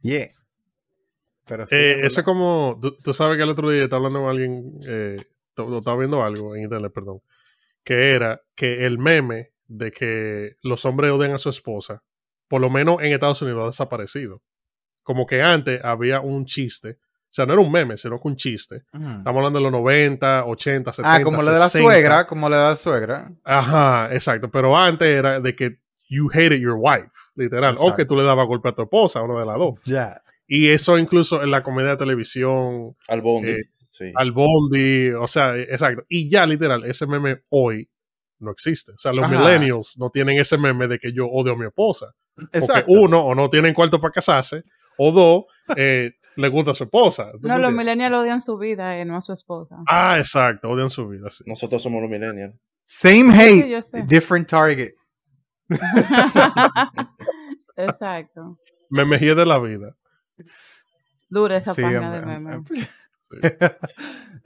Yeah. 0.01 0.29
Pero 1.45 1.65
sí, 1.65 1.75
Eh, 1.75 2.05
eso 2.05 2.19
es 2.19 2.25
como, 2.25 2.77
tú, 2.81 2.95
tú 2.97 3.13
sabes 3.13 3.37
que 3.37 3.43
el 3.43 3.49
otro 3.49 3.69
día 3.71 3.83
estaba 3.85 3.97
hablando 4.05 4.19
con 4.21 4.29
alguien, 4.29 4.79
eh, 4.85 5.23
estaba 5.55 5.97
viendo 5.97 6.23
algo 6.23 6.55
en 6.55 6.63
internet, 6.63 6.91
perdón, 6.93 7.21
que 7.83 8.11
era 8.11 8.41
que 8.53 8.85
el 8.85 8.99
meme 8.99 9.51
de 9.67 9.91
que 9.91 10.57
los 10.61 10.85
hombres 10.85 11.11
odian 11.11 11.31
a 11.31 11.37
su 11.39 11.49
esposa, 11.49 12.03
por 12.47 12.61
lo 12.61 12.69
menos 12.69 13.01
en 13.01 13.11
Estados 13.13 13.41
Unidos 13.41 13.63
ha 13.63 13.67
desaparecido. 13.67 14.43
Como 15.01 15.25
que 15.25 15.41
antes 15.41 15.83
había 15.83 16.19
un 16.21 16.45
chiste, 16.45 16.99
o 17.29 17.33
sea, 17.37 17.45
no 17.45 17.53
era 17.53 17.61
un 17.61 17.71
meme, 17.71 17.97
sino 17.97 18.19
que 18.19 18.27
un 18.27 18.35
chiste. 18.37 18.83
Estamos 18.93 19.27
hablando 19.27 19.59
de 19.59 19.63
los 19.63 19.71
90, 19.71 20.45
80, 20.45 20.93
70. 20.93 21.15
Ah, 21.15 21.21
como 21.21 21.37
la 21.43 21.51
de 21.53 21.59
la 21.59 21.69
60. 21.69 21.91
suegra, 21.91 22.27
como 22.27 22.49
la 22.49 22.57
de 22.57 22.69
la 22.69 22.75
suegra. 22.75 23.31
Ajá, 23.43 24.09
exacto. 24.13 24.49
Pero 24.49 24.75
antes 24.77 25.07
era 25.07 25.39
de 25.39 25.55
que 25.55 25.79
you 26.09 26.29
hated 26.31 26.59
your 26.59 26.77
wife, 26.79 27.11
literal. 27.35 27.75
O 27.79 27.93
que 27.93 28.05
tú 28.05 28.15
le 28.15 28.23
dabas 28.23 28.47
golpe 28.47 28.69
a 28.69 28.71
tu 28.71 28.83
esposa, 28.83 29.21
una 29.21 29.39
de 29.39 29.45
las 29.45 29.57
dos. 29.57 29.79
Ya. 29.85 30.21
Y 30.47 30.69
eso 30.69 30.97
incluso 30.97 31.43
en 31.43 31.51
la 31.51 31.61
comedia 31.63 31.91
de 31.91 31.97
televisión, 31.97 32.95
Al 33.09 33.21
Bondi. 33.21 33.51
Eh, 33.51 33.69
sí. 33.87 34.11
al 34.15 34.31
Bondi, 34.31 35.11
o 35.11 35.27
sea, 35.27 35.57
exacto. 35.57 36.05
Y 36.07 36.29
ya 36.29 36.45
literal, 36.45 36.85
ese 36.85 37.05
meme 37.05 37.43
hoy 37.49 37.89
no 38.39 38.51
existe. 38.51 38.93
O 38.93 38.97
sea, 38.97 39.11
los 39.11 39.25
Ajá. 39.25 39.37
millennials 39.37 39.97
no 39.97 40.09
tienen 40.09 40.37
ese 40.39 40.57
meme 40.57 40.87
de 40.87 40.99
que 40.99 41.11
yo 41.11 41.27
odio 41.27 41.53
a 41.53 41.57
mi 41.57 41.65
esposa. 41.65 42.13
Porque 42.35 42.57
Exacto. 42.59 42.85
uno, 42.91 43.19
o 43.25 43.35
no 43.35 43.49
tienen 43.49 43.73
cuarto 43.73 43.99
para 43.99 44.13
casarse, 44.13 44.63
o 44.97 45.11
dos, 45.11 45.45
eh, 45.75 46.13
le 46.37 46.47
gusta 46.49 46.71
a 46.71 46.75
su 46.75 46.83
esposa. 46.85 47.31
¿Tú 47.31 47.39
me 47.41 47.49
No, 47.49 47.57
los 47.57 47.73
millennials 47.73 48.15
odian 48.15 48.41
su 48.41 48.57
vida, 48.57 48.97
eh, 48.97 49.05
no 49.05 49.17
a 49.17 49.21
su 49.21 49.33
esposa. 49.33 49.77
Ah, 49.87 50.17
exacto, 50.19 50.69
odian 50.69 50.89
su 50.89 51.07
vida, 51.07 51.29
sí. 51.29 51.43
Nosotros 51.47 51.81
somos 51.81 52.01
los 52.01 52.09
millennials. 52.09 52.55
Same 52.85 53.33
hate, 53.33 53.83
different 54.05 54.47
target. 54.47 54.93
Exacto. 57.75 58.57
Me 58.89 59.05
mejía 59.05 59.35
de 59.35 59.45
la 59.45 59.59
vida. 59.59 59.95
Dura 61.29 61.57
esa 61.57 61.73
Sí, 61.73 61.81
página 61.81 62.21
de. 62.21 62.61
Sí. 63.19 63.35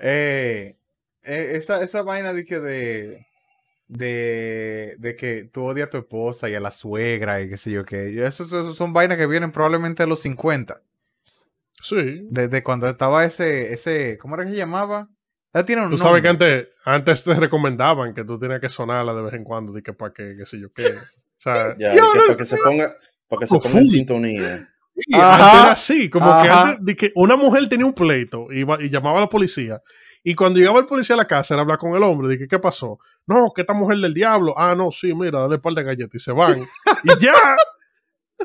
Eh, 0.04 0.76
eh, 1.22 1.52
esa, 1.56 1.84
esa 1.84 2.02
vaina 2.02 2.34
de 2.34 2.44
que 2.44 2.60
de, 2.60 3.28
de, 3.88 4.96
de 4.98 5.16
que 5.16 5.44
tú 5.44 5.66
odias 5.66 5.90
a 5.90 5.92
tu 5.92 5.98
esposa 6.00 6.50
y 6.50 6.56
a 6.56 6.60
la 6.60 6.72
suegra 6.72 7.40
y 7.42 7.50
qué 7.50 7.58
sé 7.58 7.70
yo 7.70 7.86
qué. 7.86 8.26
Eso, 8.26 8.44
eso 8.44 8.74
son 8.74 8.94
vainas 8.94 9.20
que 9.20 9.28
vienen 9.28 9.52
probablemente 9.52 10.02
de 10.02 10.08
los 10.08 10.22
50. 10.22 10.82
Sí. 11.82 12.28
Desde 12.30 12.64
cuando 12.64 12.88
estaba 12.88 13.24
ese, 13.26 13.74
ese, 13.74 14.18
¿cómo 14.18 14.36
era 14.36 14.46
que 14.46 14.52
se 14.52 14.58
llamaba? 14.58 15.08
Ya 15.54 15.66
tiene 15.66 15.84
un 15.84 15.90
Tú 15.90 15.98
sabes 15.98 16.22
que 16.22 16.28
antes, 16.30 16.68
antes 16.86 17.24
te 17.24 17.34
recomendaban 17.36 18.14
que 18.14 18.24
tú 18.24 18.40
tenías 18.40 18.62
que 18.62 18.70
sonarla 18.70 19.14
de 19.14 19.22
vez 19.24 19.34
en 19.34 19.44
cuando, 19.44 19.74
de 19.74 19.84
que 19.84 19.92
para 19.94 20.14
que, 20.14 20.36
qué 20.38 20.46
sé 20.46 20.60
yo 20.60 20.70
qué. 20.74 20.88
O 20.88 21.00
sea, 21.38 21.76
Ya, 21.80 21.92
que 21.94 22.00
para 22.28 22.38
que 22.38 22.46
se 22.46 22.58
ponga, 22.58 22.88
para 23.28 23.40
que 23.42 23.48
se 23.48 23.60
ponga 23.60 23.80
en 23.80 23.88
sintonía. 23.88 24.70
y 24.96 25.16
Ajá. 25.16 25.34
antes 25.46 25.62
era 25.62 25.72
así, 25.72 26.10
como 26.10 26.42
que 26.42 26.50
antes 26.50 26.78
de 26.86 26.96
que 26.96 27.12
una 27.16 27.36
mujer 27.36 27.68
tenía 27.68 27.86
un 27.86 27.94
pleito 27.94 28.48
y, 28.52 28.60
iba- 28.60 28.82
y 28.82 28.90
llamaba 28.90 29.18
a 29.18 29.22
la 29.22 29.30
policía. 29.30 29.82
Y 30.24 30.36
cuando 30.36 30.60
llegaba 30.60 30.80
el 30.80 30.86
policía 30.86 31.16
a 31.16 31.18
la 31.18 31.26
casa, 31.28 31.56
era 31.56 31.64
hablar 31.64 31.80
con 31.80 31.96
el 31.96 32.04
hombre, 32.04 32.28
de 32.30 32.38
que, 32.38 32.48
¿qué 32.48 32.60
pasó? 32.60 33.00
No, 33.26 33.52
que 33.56 33.62
esta 33.62 33.74
mujer 33.74 33.98
del 33.98 34.14
diablo. 34.14 34.54
Ah, 34.56 34.76
no, 34.78 34.92
sí, 34.92 35.14
mira, 35.16 35.40
dale 35.42 35.58
par 35.58 35.74
de 35.74 35.84
galletas 35.84 36.14
y 36.16 36.20
se 36.20 36.32
van. 36.32 36.56
y 37.04 37.20
ya, 37.26 37.34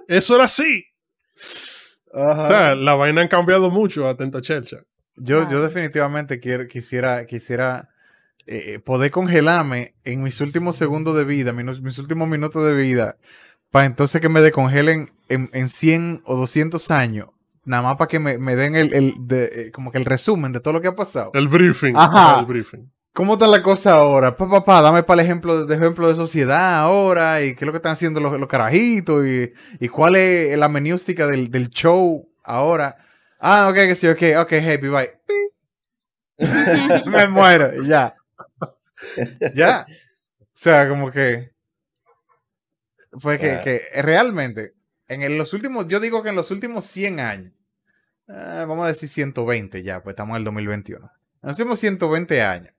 eso 0.09 0.35
era 0.37 0.45
así. 0.45 0.85
Ajá. 2.17 2.45
O 2.45 2.49
sea, 2.49 2.75
la 2.75 2.95
vaina 2.95 3.21
han 3.21 3.29
cambiado 3.29 3.71
mucho, 3.71 4.09
atenta 4.09 4.41
Chelcha. 4.41 4.79
Yo, 5.17 5.49
yo 5.51 5.63
definitivamente 5.63 6.41
quiero, 6.41 6.67
quisiera, 6.67 7.27
quisiera 7.27 7.89
eh, 8.47 8.79
poder 8.79 9.11
congelarme 9.11 9.95
en 10.05 10.23
mis 10.23 10.41
últimos 10.41 10.77
segundos 10.77 11.17
de 11.17 11.25
vida, 11.25 11.53
mis, 11.53 11.81
mis 11.81 11.99
últimos 11.99 12.29
minutos 12.29 12.67
de 12.67 12.75
vida, 12.75 13.17
para 13.71 13.87
entonces 13.87 14.21
que 14.21 14.29
me 14.29 14.41
descongelen 14.41 15.11
en, 15.29 15.51
en 15.53 15.69
100 15.69 16.23
o 16.25 16.37
200 16.37 16.91
años, 16.91 17.29
nada 17.65 17.83
más 17.83 17.97
para 17.97 18.09
que 18.09 18.19
me, 18.19 18.39
me 18.39 18.57
den 18.57 18.77
el, 18.77 18.93
el 18.95 19.15
de- 19.21 19.45
eh, 19.67 19.71
como 19.73 19.91
que 19.91 19.99
el 19.99 20.05
resumen 20.05 20.53
de 20.53 20.61
todo 20.61 20.75
lo 20.75 20.81
que 20.83 20.89
ha 20.89 20.97
pasado. 20.97 21.31
El 21.35 21.49
briefing. 21.49 21.95
Ajá. 21.97 22.41
El 22.41 22.47
briefing. 22.47 22.91
¿Cómo 23.17 23.33
está 23.33 23.47
la 23.47 23.63
cosa 23.63 23.95
ahora? 23.95 24.37
Pa, 24.37 24.47
pa, 24.47 24.63
pa, 24.63 24.83
dame 24.83 25.03
para 25.03 25.23
el 25.23 25.27
ejemplo 25.27 25.65
de, 25.65 25.75
ejemplo 25.75 26.07
de 26.07 26.17
sociedad 26.17 26.81
ahora 26.81 27.41
y 27.41 27.55
qué 27.55 27.65
es 27.65 27.67
lo 27.67 27.73
que 27.73 27.79
están 27.79 27.93
haciendo 27.93 28.21
los, 28.21 28.39
los 28.39 28.47
carajitos 28.47 29.25
y, 29.27 29.55
y 29.81 29.89
cuál 29.89 30.17
es 30.17 30.59
la 30.59 30.69
meniústica 30.69 31.27
del, 31.27 31.51
del 31.51 31.71
show 31.71 32.31
ahora. 32.45 32.95
Ah, 33.41 33.69
ok, 33.71 33.75
que 33.75 33.95
sí, 33.95 34.07
ok, 34.07 34.23
ok, 34.43 34.53
happy, 34.53 34.89
bye. 34.89 35.19
Me 37.07 37.27
muero, 37.29 37.83
ya. 37.85 38.15
Ya. 39.55 39.87
O 40.39 40.45
sea, 40.53 40.87
como 40.87 41.11
que. 41.11 41.53
Pues 43.23 43.39
que, 43.39 43.47
Ya. 43.47 43.63
que 43.63 43.89
realmente, 44.03 44.75
en 45.09 45.39
los 45.39 45.55
últimos, 45.55 45.89
yo 45.89 46.01
digo 46.01 46.23
que 46.23 46.29
en 46.29 46.37
los 46.37 46.51
últimos 46.51 46.85
100 46.85 47.21
años, 47.21 47.53
ah, 48.29 48.67
vamos 48.69 48.85
a 48.85 48.89
decir 48.89 49.09
120 49.09 49.83
ya, 49.83 50.03
pues 50.03 50.13
estamos 50.13 50.35
en 50.35 50.41
el 50.41 50.45
2021. 50.45 51.11
En 51.43 51.49
los 51.49 51.59
últimos 51.59 51.81
120 51.81 52.43
años, 52.43 52.76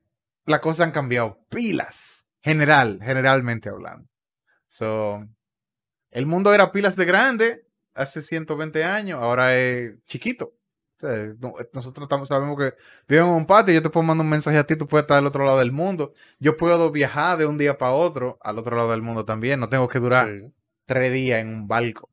las 0.48 0.60
cosas 0.60 0.86
han 0.86 0.92
cambiado 0.92 1.38
pilas. 1.48 2.26
General, 2.42 2.98
generalmente 3.02 3.68
hablando. 3.68 4.08
So, 4.66 5.26
el 6.10 6.26
mundo 6.26 6.52
era 6.54 6.72
pilas 6.72 6.96
de 6.96 7.04
grande 7.04 7.66
hace 7.94 8.22
120 8.22 8.84
años, 8.84 9.20
ahora 9.22 9.56
es 9.56 9.92
chiquito. 10.04 10.54
O 10.96 11.00
sea, 11.00 11.10
no- 11.38 11.54
nosotros 11.72 12.04
estamos, 12.06 12.28
sabemos 12.28 12.56
que 12.58 12.74
vivimos 13.06 13.30
en 13.32 13.36
un 13.36 13.46
patio, 13.46 13.74
yo 13.74 13.82
te 13.82 13.90
puedo 13.90 14.04
mandar 14.04 14.24
un 14.24 14.30
mensaje 14.30 14.58
a 14.58 14.64
ti, 14.64 14.76
tú 14.76 14.86
puedes 14.88 15.04
estar 15.04 15.16
del 15.16 15.26
otro 15.26 15.44
lado 15.44 15.58
del 15.58 15.70
mundo. 15.72 16.12
Yo 16.38 16.56
puedo 16.56 16.90
viajar 16.90 17.38
de 17.38 17.46
un 17.46 17.56
día 17.58 17.78
para 17.78 17.92
otro 17.92 18.38
al 18.42 18.58
otro 18.58 18.76
lado 18.76 18.90
del 18.90 19.02
mundo 19.02 19.24
también. 19.24 19.60
No 19.60 19.68
tengo 19.68 19.88
que 19.88 20.00
durar 20.00 20.28
Sí. 20.28 20.52
tres 20.86 21.12
días 21.12 21.40
en 21.40 21.48
un 21.48 21.68
barco. 21.68 22.08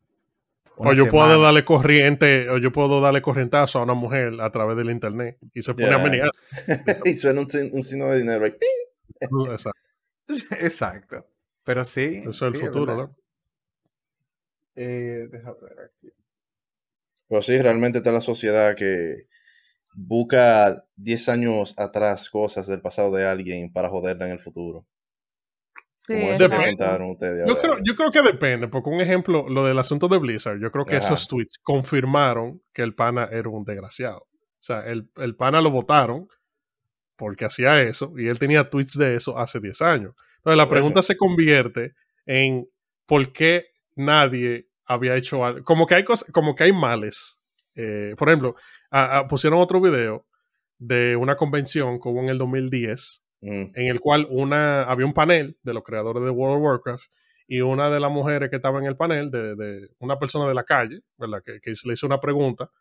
O 0.77 0.93
yo 0.93 1.09
puedo 1.09 1.41
darle 1.41 1.63
corriente, 1.63 2.49
o 2.49 2.57
yo 2.57 2.71
puedo 2.71 2.99
darle 2.99 3.21
corrientazo 3.21 3.79
a 3.79 3.83
una 3.83 3.93
mujer 3.93 4.33
a 4.41 4.51
través 4.51 4.75
del 4.75 4.89
internet 4.89 5.37
y 5.53 5.61
se 5.61 5.73
pone 5.73 5.93
a 5.93 5.97
menear. 5.97 6.29
y 7.05 7.15
suena 7.15 7.41
un, 7.41 7.47
un 7.71 7.83
signo 7.83 8.05
de 8.11 8.19
dinero 8.19 8.43
ahí. 8.43 8.51
¡ping! 8.51 9.49
Exacto. 9.49 9.79
Exacto. 10.61 11.27
Pero 11.63 11.85
sí. 11.85 12.23
Eso 12.27 12.47
es 12.47 12.53
el 12.53 12.59
futuro. 12.59 12.95
¿no? 12.95 13.15
Eh, 14.75 15.27
ver 15.31 15.43
aquí. 15.85 16.13
Pero 17.27 17.41
sí, 17.41 17.57
realmente 17.57 17.99
está 17.99 18.11
la 18.11 18.21
sociedad 18.21 18.75
que 18.75 19.23
busca 19.95 20.85
10 20.97 21.29
años 21.29 21.73
atrás 21.77 22.29
cosas 22.29 22.67
del 22.67 22.81
pasado 22.81 23.15
de 23.15 23.25
alguien 23.25 23.71
para 23.71 23.89
joderla 23.89 24.27
en 24.27 24.33
el 24.33 24.39
futuro. 24.39 24.85
Sí, 26.05 26.13
Depende. 26.13 26.75
ustedes. 27.09 27.47
Yo 27.47 27.57
creo, 27.57 27.77
yo 27.83 27.95
creo 27.95 28.11
que 28.11 28.21
depende, 28.21 28.67
porque 28.67 28.89
un 28.89 29.01
ejemplo, 29.01 29.45
lo 29.49 29.65
del 29.65 29.79
asunto 29.79 30.07
de 30.07 30.19
Blizzard, 30.19 30.59
yo 30.59 30.71
creo 30.71 30.85
que 30.85 30.97
Ajá. 30.97 31.05
esos 31.07 31.27
tweets 31.27 31.57
confirmaron 31.63 32.61
que 32.73 32.83
el 32.83 32.93
pana 32.93 33.27
era 33.31 33.49
un 33.49 33.63
desgraciado. 33.63 34.19
O 34.19 34.27
sea, 34.59 34.81
el, 34.85 35.09
el 35.17 35.35
pana 35.35 35.61
lo 35.61 35.71
votaron 35.71 36.27
porque 37.15 37.45
hacía 37.45 37.81
eso 37.81 38.13
y 38.17 38.27
él 38.27 38.37
tenía 38.39 38.69
tweets 38.69 38.97
de 38.97 39.15
eso 39.15 39.37
hace 39.37 39.59
10 39.59 39.81
años. 39.81 40.13
Entonces 40.37 40.57
la 40.57 40.69
pregunta 40.69 41.01
se 41.01 41.17
convierte 41.17 41.93
en 42.25 42.67
por 43.07 43.31
qué 43.33 43.67
nadie 43.95 44.67
había 44.85 45.15
hecho 45.15 45.43
algo. 45.45 45.63
Como 45.63 45.87
que 45.87 45.95
hay 45.95 46.03
cosas, 46.03 46.29
como 46.31 46.53
que 46.55 46.65
hay 46.65 46.73
males. 46.73 47.41
Eh, 47.75 48.13
por 48.17 48.29
ejemplo, 48.29 48.55
a- 48.91 49.19
a- 49.19 49.27
pusieron 49.27 49.59
otro 49.59 49.81
video 49.81 50.27
de 50.77 51.15
una 51.15 51.35
convención 51.35 51.99
que 51.99 52.09
hubo 52.09 52.19
en 52.21 52.29
el 52.29 52.37
2010 52.37 53.23
Mm, 53.45 53.71
en 53.75 53.87
el 53.87 53.99
cual 53.99 54.25
una, 54.31 54.83
había 54.83 55.05
un 55.05 55.13
panel 55.13 55.55
de 55.61 55.73
los 55.73 55.83
creadores 55.83 56.23
de 56.23 56.31
World 56.31 56.57
of 56.57 56.63
Warcraft 56.63 57.05
y 57.47 57.61
una 57.61 57.91
de 57.91 57.99
las 57.99 58.11
mujeres 58.11 58.49
que 58.49 58.55
estaba 58.55 58.79
en 58.79 58.85
el 58.85 58.97
panel, 58.97 59.29
de, 59.29 59.55
de 59.55 59.89
una 59.99 60.17
persona 60.17 60.47
de 60.47 60.55
la 60.55 60.63
calle, 60.63 61.01
¿verdad? 61.15 61.43
Que, 61.45 61.59
que 61.61 61.73
le 61.85 61.93
hizo 61.93 62.07
una 62.07 62.19
pregunta, 62.19 62.71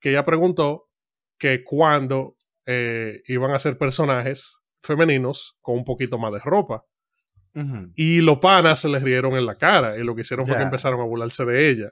que 0.00 0.10
ella 0.10 0.24
preguntó 0.24 0.88
que 1.36 1.62
cuando 1.62 2.36
eh, 2.64 3.20
iban 3.26 3.50
a 3.50 3.58
ser 3.58 3.76
personajes 3.76 4.60
femeninos 4.82 5.58
con 5.60 5.76
un 5.76 5.84
poquito 5.84 6.18
más 6.18 6.32
de 6.32 6.38
ropa. 6.38 6.84
Y 7.94 8.20
los 8.20 8.38
panas 8.38 8.80
se 8.80 8.88
les 8.88 9.00
rieron 9.00 9.34
en 9.34 9.46
la 9.46 9.54
cara 9.54 9.96
y 9.96 10.02
lo 10.02 10.16
que 10.16 10.22
hicieron 10.22 10.44
fue 10.44 10.56
que 10.56 10.64
empezaron 10.64 11.00
a 11.00 11.04
burlarse 11.04 11.44
de 11.44 11.70
ella. 11.70 11.90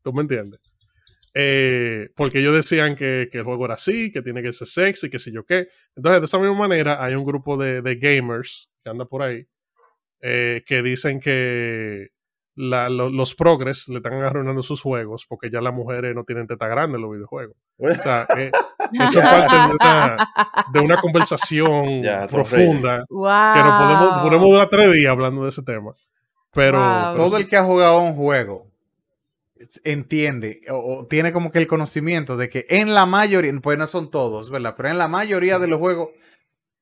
¿Tú 0.00 0.12
me 0.12 0.20
entiendes? 0.20 0.60
Eh, 1.34 2.10
porque 2.14 2.40
ellos 2.40 2.54
decían 2.54 2.94
que, 2.94 3.28
que 3.32 3.38
el 3.38 3.44
juego 3.44 3.64
era 3.64 3.74
así, 3.74 4.12
que 4.12 4.20
tiene 4.22 4.42
que 4.42 4.52
ser 4.52 4.66
sexy, 4.68 5.08
que 5.08 5.18
sé 5.18 5.32
yo 5.32 5.44
qué. 5.44 5.68
Entonces, 5.96 6.20
de 6.20 6.24
esa 6.26 6.38
misma 6.38 6.56
manera, 6.58 7.02
hay 7.02 7.14
un 7.14 7.24
grupo 7.24 7.56
de, 7.56 7.80
de 7.80 7.96
gamers 7.96 8.68
que 8.84 8.90
anda 8.90 9.04
por 9.06 9.22
ahí 9.22 9.46
eh, 10.20 10.62
que 10.66 10.82
dicen 10.82 11.20
que 11.20 12.08
la- 12.54 12.90
lo- 12.90 13.08
los 13.08 13.34
progres 13.34 13.88
le 13.88 13.96
están 13.96 14.12
arruinando 14.22 14.62
sus 14.62 14.82
juegos 14.82 15.24
porque 15.26 15.50
ya 15.50 15.62
las 15.62 15.72
mujeres 15.72 16.14
no 16.14 16.24
tienen 16.24 16.46
teta 16.46 16.68
grande 16.68 16.96
en 16.96 17.02
los 17.02 17.12
videojuegos. 17.12 17.56
O 17.78 17.88
sea, 17.88 18.26
eh, 18.36 18.50
eso 18.92 19.20
es 19.20 19.24
parte 19.26 19.56
de 19.56 19.72
una, 19.74 20.16
de 20.74 20.80
una 20.80 20.96
conversación 21.00 22.02
Ya, 22.02 22.26
profunda 22.28 23.04
wow. 23.08 23.54
que 23.54 23.58
nos 23.60 23.80
podemos, 23.80 24.22
podemos 24.22 24.50
durar 24.50 24.68
tres 24.68 24.92
días 24.92 25.10
hablando 25.10 25.44
de 25.44 25.48
ese 25.48 25.62
tema. 25.62 25.92
Pero, 26.52 26.78
Wow. 26.78 27.14
pero 27.14 27.24
Todo 27.24 27.36
el 27.38 27.48
que 27.48 27.56
ha 27.56 27.64
jugado 27.64 28.00
un 28.00 28.14
juego 28.14 28.70
entiende 29.84 30.62
o, 30.68 30.98
o 30.98 31.06
tiene 31.06 31.32
como 31.32 31.50
que 31.50 31.58
el 31.58 31.66
conocimiento 31.66 32.36
de 32.36 32.48
que 32.48 32.66
en 32.68 32.94
la 32.94 33.06
mayoría, 33.06 33.52
pues 33.62 33.78
no 33.78 33.86
son 33.86 34.10
todos, 34.10 34.50
¿verdad? 34.50 34.74
Pero 34.76 34.88
en 34.88 34.98
la 34.98 35.08
mayoría 35.08 35.58
de 35.58 35.68
los 35.68 35.78
juegos, 35.78 36.10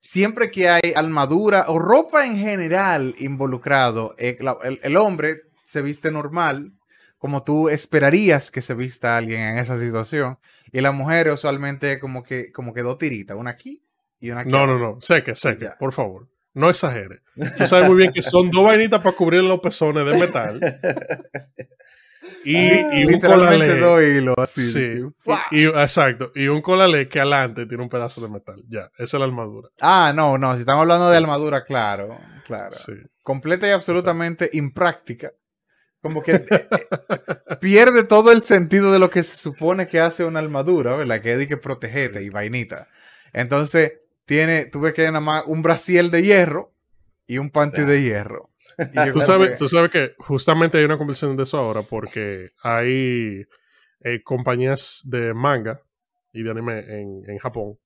siempre 0.01 0.51
que 0.51 0.69
hay 0.69 0.93
armadura 0.95 1.67
o 1.69 1.79
ropa 1.79 2.27
en 2.27 2.37
general 2.39 3.15
involucrado, 3.19 4.15
eh, 4.19 4.39
el, 4.63 4.81
el 4.83 4.97
hombre 4.97 5.43
se 5.63 5.83
viste 5.83 6.11
normal, 6.11 6.73
como 7.19 7.45
tú 7.45 7.69
esperarías 7.69 8.51
que 8.51 8.63
se 8.63 8.75
vista 8.75 9.17
alguien 9.17 9.41
en 9.41 9.59
esa 9.59 9.79
situación, 9.79 10.39
y 10.73 10.81
la 10.81 10.93
mujer 10.93 11.31
usualmente 11.31 11.99
como 12.01 12.23
que, 12.23 12.51
como 12.53 12.73
que 12.73 12.83
dos 12.83 12.99
tiritas, 12.99 13.37
una 13.37 13.51
aquí 13.51 13.83
y 14.21 14.31
una 14.31 14.41
aquí. 14.41 14.51
No, 14.51 14.67
no, 14.67 14.79
no. 14.79 15.01
Seque, 15.01 15.35
seque, 15.35 15.69
por 15.79 15.93
favor. 15.93 16.29
No 16.53 16.69
exagere. 16.69 17.21
Tú 17.57 17.67
sabes 17.67 17.89
muy 17.89 17.97
bien 17.97 18.13
que 18.13 18.23
son 18.23 18.51
dos 18.51 18.65
vainitas 18.65 19.01
para 19.01 19.15
cubrir 19.15 19.43
los 19.43 19.61
pezones 19.61 20.05
de 20.05 20.19
metal. 20.19 20.61
Y, 22.45 22.57
y 22.57 23.05
un 23.05 23.13
Literalmente 23.13 23.67
colalé. 23.67 23.79
dos 23.81 24.03
hilos 24.03 24.35
así. 24.39 24.73
Sí. 24.73 25.03
Y, 25.51 25.61
y- 25.61 25.67
exacto. 25.67 26.33
Y 26.35 26.49
un 26.49 26.63
colalé 26.63 27.09
que 27.09 27.21
adelante 27.21 27.67
tiene 27.67 27.83
un 27.83 27.89
pedazo 27.91 28.21
de 28.21 28.29
metal. 28.29 28.63
Ya, 28.69 28.91
esa 28.99 29.17
es 29.17 29.21
la 29.21 29.25
armadura. 29.27 29.69
Ah, 29.81 30.13
no, 30.15 30.39
no, 30.39 30.55
si 30.55 30.61
estamos 30.61 30.83
hablando 30.83 31.11
de 31.11 31.17
armadura, 31.19 31.65
claro, 31.65 32.17
claro. 32.47 32.73
Sí. 32.73 32.93
Completa 33.23 33.67
y 33.69 33.71
absolutamente 33.71 34.49
impráctica. 34.55 35.33
Como 36.03 36.23
que 36.23 36.33
eh, 36.33 36.45
eh, 36.51 37.57
pierde 37.61 38.05
todo 38.05 38.33
el 38.33 38.41
sentido 38.41 38.91
de 38.91 38.99
lo 38.99 39.11
que 39.11 39.23
se 39.23 39.37
supone 39.37 39.87
que 39.87 40.01
hace 40.01 40.25
una 40.25 40.39
armadura, 40.41 40.97
¿verdad? 40.97 41.21
Que 41.21 41.33
es 41.33 41.39
de 41.39 41.47
que 41.47 41.59
protegete 41.59 42.23
y 42.23 42.31
vainita. 42.31 42.89
Entonces, 43.35 43.93
tiene, 44.25 44.65
tú 44.65 44.81
ves 44.81 44.95
que 44.95 45.05
nada 45.05 45.21
más 45.21 45.45
un 45.47 45.63
brasiel 45.63 46.11
de 46.11 46.23
hierro 46.23 46.73
y 47.27 47.37
un 47.39 47.51
panty 47.51 47.83
de 47.83 48.03
hierro. 48.03 48.50
Tú 49.13 49.21
sabes, 49.21 49.59
tú 49.59 49.69
sabes 49.69 49.91
que 49.91 50.15
justamente 50.19 50.79
hay 50.79 50.85
una 50.85 50.97
conversación 50.97 51.37
de 51.37 51.43
eso 51.43 51.59
ahora 51.59 51.83
porque 51.83 52.51
hay 52.63 53.47
eh, 54.01 54.23
compañías 54.25 55.03
de 55.05 55.35
manga 55.35 55.83
y 56.33 56.43
de 56.43 56.51
anime 56.51 56.79
en, 56.79 57.23
en 57.29 57.39
Japón. 57.39 57.79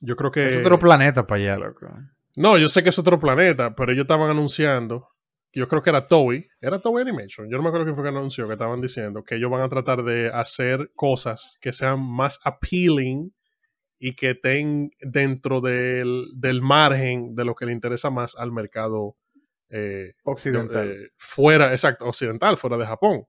Yo 0.00 0.16
creo 0.16 0.30
que... 0.30 0.46
es 0.46 0.56
otro 0.58 0.78
planeta 0.78 1.26
para 1.26 1.42
allá, 1.42 1.58
loco. 1.58 1.86
No, 2.36 2.56
yo 2.56 2.68
sé 2.68 2.82
que 2.82 2.88
es 2.88 2.98
otro 2.98 3.18
planeta, 3.18 3.74
pero 3.74 3.92
ellos 3.92 4.04
estaban 4.04 4.30
anunciando, 4.30 5.08
yo 5.52 5.68
creo 5.68 5.82
que 5.82 5.90
era 5.90 6.06
Toei, 6.06 6.48
era 6.60 6.80
Toei 6.80 7.02
Animation, 7.02 7.50
yo 7.50 7.56
no 7.56 7.62
me 7.62 7.68
acuerdo 7.68 7.86
quién 7.86 7.96
fue 7.96 8.04
que 8.04 8.10
anunció, 8.10 8.46
que 8.46 8.54
estaban 8.54 8.80
diciendo 8.80 9.24
que 9.24 9.34
ellos 9.34 9.50
van 9.50 9.62
a 9.62 9.68
tratar 9.68 10.04
de 10.04 10.30
hacer 10.32 10.90
cosas 10.94 11.58
que 11.60 11.72
sean 11.72 12.00
más 12.00 12.40
appealing 12.44 13.34
y 13.98 14.14
que 14.14 14.30
estén 14.30 14.92
dentro 15.00 15.60
del, 15.60 16.28
del 16.34 16.62
margen 16.62 17.34
de 17.34 17.44
lo 17.44 17.54
que 17.54 17.66
le 17.66 17.72
interesa 17.72 18.10
más 18.10 18.36
al 18.36 18.52
mercado 18.52 19.16
eh, 19.70 20.12
Occidental. 20.24 20.88
eh, 20.88 21.08
fuera, 21.16 21.72
exacto, 21.72 22.04
occidental, 22.06 22.56
fuera 22.56 22.76
de 22.76 22.86
Japón. 22.86 23.24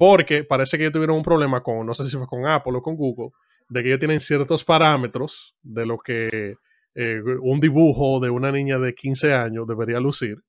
Porque 0.00 0.42
parece 0.42 0.76
que 0.76 0.82
ellos 0.82 0.92
tuvieron 0.92 1.16
un 1.16 1.22
problema 1.22 1.62
con, 1.62 1.86
no 1.86 1.94
sé 1.94 2.02
si 2.02 2.16
fue 2.16 2.26
con 2.26 2.44
Apple 2.44 2.72
o 2.74 2.82
con 2.82 2.96
Google, 2.96 3.30
de 3.68 3.82
que 3.82 3.88
ellos 3.88 4.00
tienen 4.00 4.18
ciertos 4.18 4.64
parámetros 4.64 5.56
de 5.62 5.86
lo 5.86 5.96
que 5.98 6.56
eh, 6.96 7.22
un 7.40 7.60
dibujo 7.60 8.18
de 8.18 8.30
una 8.30 8.50
niña 8.50 8.80
de 8.80 8.94
15 8.94 9.32
años 9.32 9.68
debería 9.68 10.00
lucir. 10.00 10.42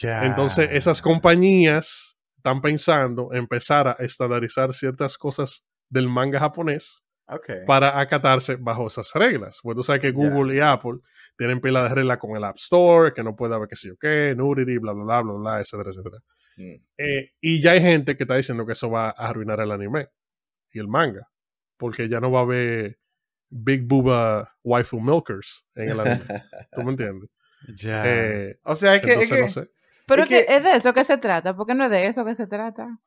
Entonces, 0.00 0.70
esas 0.72 1.02
compañías 1.02 2.18
están 2.38 2.62
pensando 2.62 3.32
empezar 3.34 3.88
a 3.88 3.96
estandarizar 3.98 4.72
ciertas 4.72 5.18
cosas 5.18 5.66
del 5.90 6.08
manga 6.08 6.40
japonés 6.40 7.04
Para 7.66 7.98
acatarse 7.98 8.56
bajo 8.56 8.86
esas 8.86 9.12
reglas. 9.14 9.60
Pues 9.62 9.76
tú 9.76 9.82
sabes 9.82 10.00
que. 10.00 10.10
Google 10.10 10.54
y 10.56 10.60
Apple 10.60 10.98
tienen 11.36 11.60
pila 11.60 11.82
de 11.82 11.88
reglas 11.94 12.18
con 12.18 12.36
el 12.36 12.44
App 12.44 12.56
Store, 12.56 13.12
que 13.12 13.22
no 13.22 13.34
puede 13.34 13.54
haber 13.54 13.68
qué 13.68 13.76
sé 13.76 13.88
yo 13.88 13.96
qué, 13.96 14.34
nudity, 14.36 14.78
bla, 14.78 14.92
bla, 14.92 15.04
bla, 15.04 15.22
bla, 15.22 15.32
bla, 15.34 15.60
etcétera, 15.60 15.90
etcétera. 15.90 16.18
Mm. 16.56 16.74
Eh, 16.98 17.30
y 17.40 17.60
ya 17.62 17.72
hay 17.72 17.80
gente 17.80 18.16
que 18.16 18.24
está 18.24 18.36
diciendo 18.36 18.66
que 18.66 18.72
eso 18.72 18.90
va 18.90 19.08
a 19.08 19.10
arruinar 19.28 19.60
el 19.60 19.72
anime 19.72 20.08
y 20.70 20.78
el 20.78 20.88
manga, 20.88 21.28
porque 21.76 22.08
ya 22.08 22.20
no 22.20 22.30
va 22.30 22.40
a 22.40 22.42
haber 22.42 22.98
Big 23.48 23.82
Booba 23.86 24.54
Waifu 24.62 25.00
Milkers 25.00 25.66
en 25.74 25.90
el 25.90 26.00
anime. 26.00 26.24
¿Tú 26.72 26.82
me 26.82 26.90
entiendes? 26.92 27.30
Ya. 27.76 28.02
Eh, 28.06 28.58
o 28.64 28.74
sea, 28.76 28.94
es 28.96 29.00
que, 29.02 29.12
es 29.12 29.30
entonces, 29.30 29.36
que, 29.36 29.42
no 29.42 29.48
sé. 29.66 29.70
Pero 30.06 30.22
Es 30.24 30.30
es, 30.30 30.38
que, 30.40 30.46
que- 30.46 30.56
es 30.56 30.64
de 30.64 30.76
eso 30.76 30.92
que 30.92 31.04
se 31.04 31.16
trata, 31.18 31.56
porque 31.56 31.74
no 31.74 31.84
es 31.84 31.90
de 31.90 32.06
eso 32.06 32.24
que 32.24 32.34
se 32.34 32.46
trata. 32.46 32.98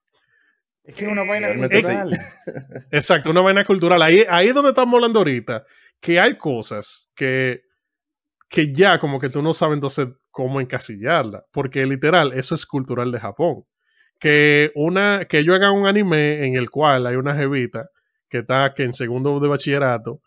Es 0.85 0.95
que 0.95 1.05
es 1.05 1.11
una 1.11 1.23
vaina 1.23 1.53
sí. 1.53 1.59
cultural. 1.59 2.09
Exacto, 2.91 3.29
una 3.31 3.41
vaina 3.41 3.63
cultural. 3.63 4.01
Ahí, 4.01 4.23
ahí 4.29 4.47
es 4.47 4.53
donde 4.53 4.69
estamos 4.69 4.93
hablando 4.95 5.19
ahorita, 5.19 5.65
que 5.99 6.19
hay 6.19 6.37
cosas 6.37 7.09
que, 7.15 7.61
que 8.49 8.71
ya 8.71 8.99
como 8.99 9.19
que 9.19 9.29
tú 9.29 9.41
no 9.41 9.53
sabes 9.53 9.75
entonces 9.75 10.07
cómo 10.29 10.61
encasillarla, 10.61 11.43
porque 11.51 11.85
literal, 11.85 12.33
eso 12.33 12.55
es 12.55 12.65
cultural 12.65 13.11
de 13.11 13.19
Japón. 13.19 13.63
Que, 14.19 14.71
una, 14.75 15.25
que 15.25 15.39
ellos 15.39 15.55
hagan 15.55 15.73
un 15.73 15.87
anime 15.87 16.45
en 16.45 16.55
el 16.55 16.69
cual 16.69 17.05
hay 17.07 17.15
una 17.15 17.35
jevita 17.35 17.89
que 18.29 18.39
está 18.39 18.73
que 18.73 18.83
en 18.83 18.93
segundo 18.93 19.39
de 19.39 19.47
bachillerato 19.47 20.21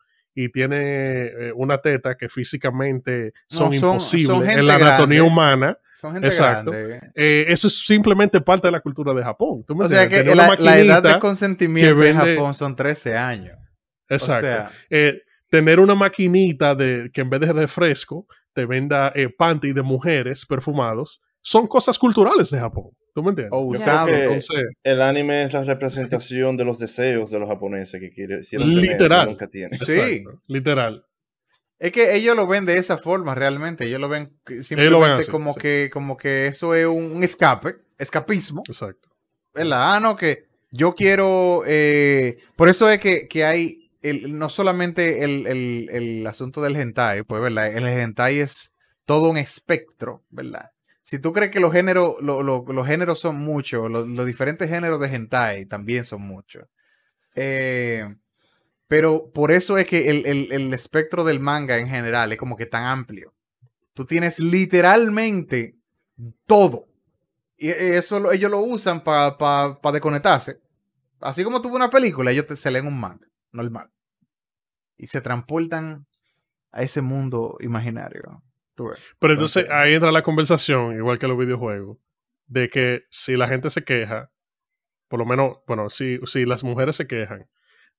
y 0.44 0.48
tiene 0.50 1.26
eh, 1.26 1.52
una 1.54 1.78
teta 1.78 2.16
que 2.16 2.28
físicamente 2.28 3.32
son, 3.48 3.70
No, 3.72 3.78
son- 3.80 3.90
imposibles 3.94 4.26
son 4.46 4.48
en 4.58 4.66
la 4.66 4.74
anatomía 4.76 5.18
grande. 5.18 5.20
humana. 5.22 5.78
Son 5.92 6.12
gente 6.12 6.28
Exacto. 6.28 6.70
grande. 6.70 7.00
Eh, 7.16 7.46
eso 7.48 7.66
es 7.66 7.84
simplemente 7.84 8.40
parte 8.40 8.68
de 8.68 8.72
la 8.72 8.80
cultura 8.80 9.12
de 9.14 9.22
Japón. 9.24 9.64
¿tú 9.66 9.74
me 9.74 9.84
O 9.84 9.88
sea 9.88 10.08
que 10.08 10.22
la, 10.34 10.54
la 10.58 10.78
edad 10.78 11.02
de 11.02 11.18
consentimiento 11.18 11.98
que 11.98 12.08
en 12.08 12.16
vende- 12.16 12.34
Japón 12.36 12.54
son 12.54 12.76
13 12.76 13.16
años. 13.16 13.58
Exacto. 14.08 14.46
O 14.46 14.50
sea, 14.50 14.70
eh, 14.90 15.22
tener 15.50 15.80
una 15.80 15.94
maquinita 15.96 16.74
de 16.74 17.10
que 17.12 17.22
en 17.22 17.30
vez 17.30 17.40
de 17.40 17.52
refresco 17.52 18.26
te 18.52 18.64
venda 18.64 19.10
eh, 19.14 19.28
panty 19.36 19.72
de 19.72 19.82
mujeres 19.82 20.46
perfumados 20.46 21.22
son 21.50 21.66
cosas 21.66 21.98
culturales 21.98 22.50
de 22.50 22.58
Japón. 22.60 22.90
¿Tú 23.14 23.22
me 23.22 23.30
entiendes? 23.30 23.52
o 23.54 23.62
Yo 23.62 23.80
usado. 23.80 24.06
creo 24.06 24.16
que- 24.18 24.24
Entonces, 24.24 24.64
El 24.84 25.00
anime 25.02 25.44
es 25.44 25.52
la 25.54 25.64
representación 25.64 26.56
de 26.56 26.64
los 26.66 26.78
deseos 26.78 27.30
de 27.30 27.38
los 27.38 27.48
japoneses 27.48 27.98
que 28.00 28.10
quieren 28.10 28.42
Literal. 28.80 29.24
que 29.26 29.30
nunca 29.32 29.48
tienen. 29.48 29.78
Sí. 29.78 29.92
exacto, 29.98 30.40
literal. 30.46 31.04
Es 31.78 31.92
que 31.92 32.14
ellos 32.16 32.36
lo 32.36 32.46
ven 32.46 32.66
de 32.66 32.76
esa 32.76 32.98
forma 32.98 33.34
realmente. 33.34 33.84
Ellos 33.86 34.00
lo 34.00 34.08
ven 34.08 34.36
que- 34.44 34.54
lo 34.54 34.58
ven 34.58 34.64
simplemente 34.64 35.22
así, 35.22 35.30
como, 35.30 35.52
sí. 35.54 35.60
que, 35.60 35.90
como 35.92 36.16
que 36.16 36.48
eso 36.48 36.74
es 36.74 36.86
un, 36.86 37.12
un 37.12 37.24
escape, 37.24 37.76
escapismo. 37.98 38.62
Exacto. 38.68 39.08
¿Verdad? 39.54 39.94
Ah, 39.94 40.00
no, 40.00 40.16
que 40.16 40.44
yo 40.70 40.94
quiero, 40.94 41.62
eh, 41.66 42.38
por 42.56 42.68
eso 42.68 42.90
es 42.90 42.98
que, 42.98 43.26
que 43.26 43.44
hay, 43.44 43.90
el, 44.02 44.38
no 44.38 44.48
solamente 44.50 45.24
el, 45.24 45.46
el- 45.46 45.88
el 45.90 46.26
asunto 46.26 46.60
del 46.60 46.76
hentai, 46.76 47.22
pues, 47.22 47.40
¿verdad? 47.40 47.74
El 47.74 47.86
hentai 47.86 48.40
es 48.40 48.76
todo 49.06 49.30
un 49.30 49.38
espectro, 49.38 50.24
¿verdad? 50.28 50.70
Si 51.08 51.18
tú 51.18 51.32
crees 51.32 51.50
que 51.50 51.58
los 51.58 51.72
géneros, 51.72 52.16
lo- 52.20 52.42
lo- 52.42 52.66
los 52.68 52.86
géneros 52.86 53.18
son 53.18 53.36
muchos, 53.36 53.90
los, 53.90 54.26
diferentes 54.26 54.68
géneros 54.68 55.00
de 55.00 55.06
hentai 55.08 55.64
también 55.64 56.04
son 56.04 56.20
muchos. 56.20 56.66
Eh, 57.34 58.14
pero 58.88 59.30
por 59.32 59.52
eso 59.52 59.78
es 59.78 59.86
que 59.86 60.10
el, 60.10 60.26
el- 60.26 60.52
el 60.52 60.74
espectro 60.74 61.24
del 61.24 61.40
manga 61.40 61.78
en 61.78 61.88
general 61.88 62.30
es 62.32 62.38
como 62.38 62.58
que 62.58 62.66
tan 62.66 62.84
amplio. 62.84 63.34
Tú 63.94 64.04
tienes 64.04 64.38
literalmente 64.40 65.76
todo. 66.46 66.88
Y 67.56 67.70
eso 67.70 68.20
lo- 68.20 68.32
ellos 68.32 68.50
lo 68.50 68.60
usan 68.60 69.02
para 69.02 69.78
desconectarse. 69.92 70.60
Así 71.20 71.42
como 71.42 71.62
tuvo 71.62 71.76
una 71.76 71.90
película, 71.90 72.32
ellos 72.32 72.46
te, 72.48 72.56
se 72.56 72.70
leen 72.70 72.86
un 72.86 73.00
manga 73.00 73.26
normal. 73.52 73.90
Y 74.98 75.06
se 75.06 75.22
transportan 75.22 76.06
a 76.72 76.82
ese 76.82 77.00
mundo 77.00 77.56
imaginario. 77.60 78.42
Pero 79.18 79.32
entonces 79.32 79.68
ahí 79.70 79.94
entra 79.94 80.12
la 80.12 80.22
conversación, 80.22 80.96
igual 80.96 81.18
que 81.18 81.28
los 81.28 81.38
videojuegos, 81.38 81.98
de 82.46 82.68
que 82.70 83.04
si 83.10 83.36
la 83.36 83.48
gente 83.48 83.70
se 83.70 83.84
queja, 83.84 84.30
por 85.08 85.18
lo 85.18 85.26
menos, 85.26 85.58
bueno, 85.66 85.90
si, 85.90 86.18
si 86.26 86.44
las 86.44 86.64
mujeres 86.64 86.96
se 86.96 87.06
quejan 87.06 87.48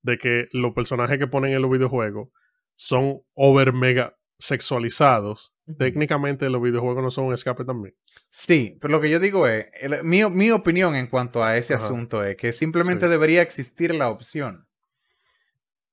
de 0.01 0.17
que 0.17 0.47
los 0.51 0.73
personajes 0.73 1.17
que 1.17 1.27
ponen 1.27 1.53
en 1.53 1.61
los 1.61 1.71
videojuegos 1.71 2.29
son 2.75 3.21
over 3.33 3.73
mega 3.73 4.15
sexualizados, 4.37 5.53
técnicamente 5.77 6.49
los 6.49 6.61
videojuegos 6.61 7.03
no 7.03 7.11
son 7.11 7.25
un 7.25 7.33
escape 7.33 7.65
también. 7.65 7.93
Sí, 8.29 8.77
pero 8.79 8.91
lo 8.93 9.01
que 9.01 9.09
yo 9.09 9.19
digo 9.19 9.47
es, 9.47 9.67
el- 9.81 10.03
mi, 10.03 10.23
mi 10.29 10.51
opinión 10.51 10.95
en 10.95 11.07
cuanto 11.07 11.43
a 11.43 11.57
ese 11.57 11.73
Ajá. 11.73 11.83
asunto 11.85 12.23
es 12.23 12.37
que 12.37 12.53
simplemente 12.53 13.05
Sí. 13.05 13.11
debería 13.11 13.41
existir 13.41 13.93
la 13.95 14.09
opción. 14.09 14.67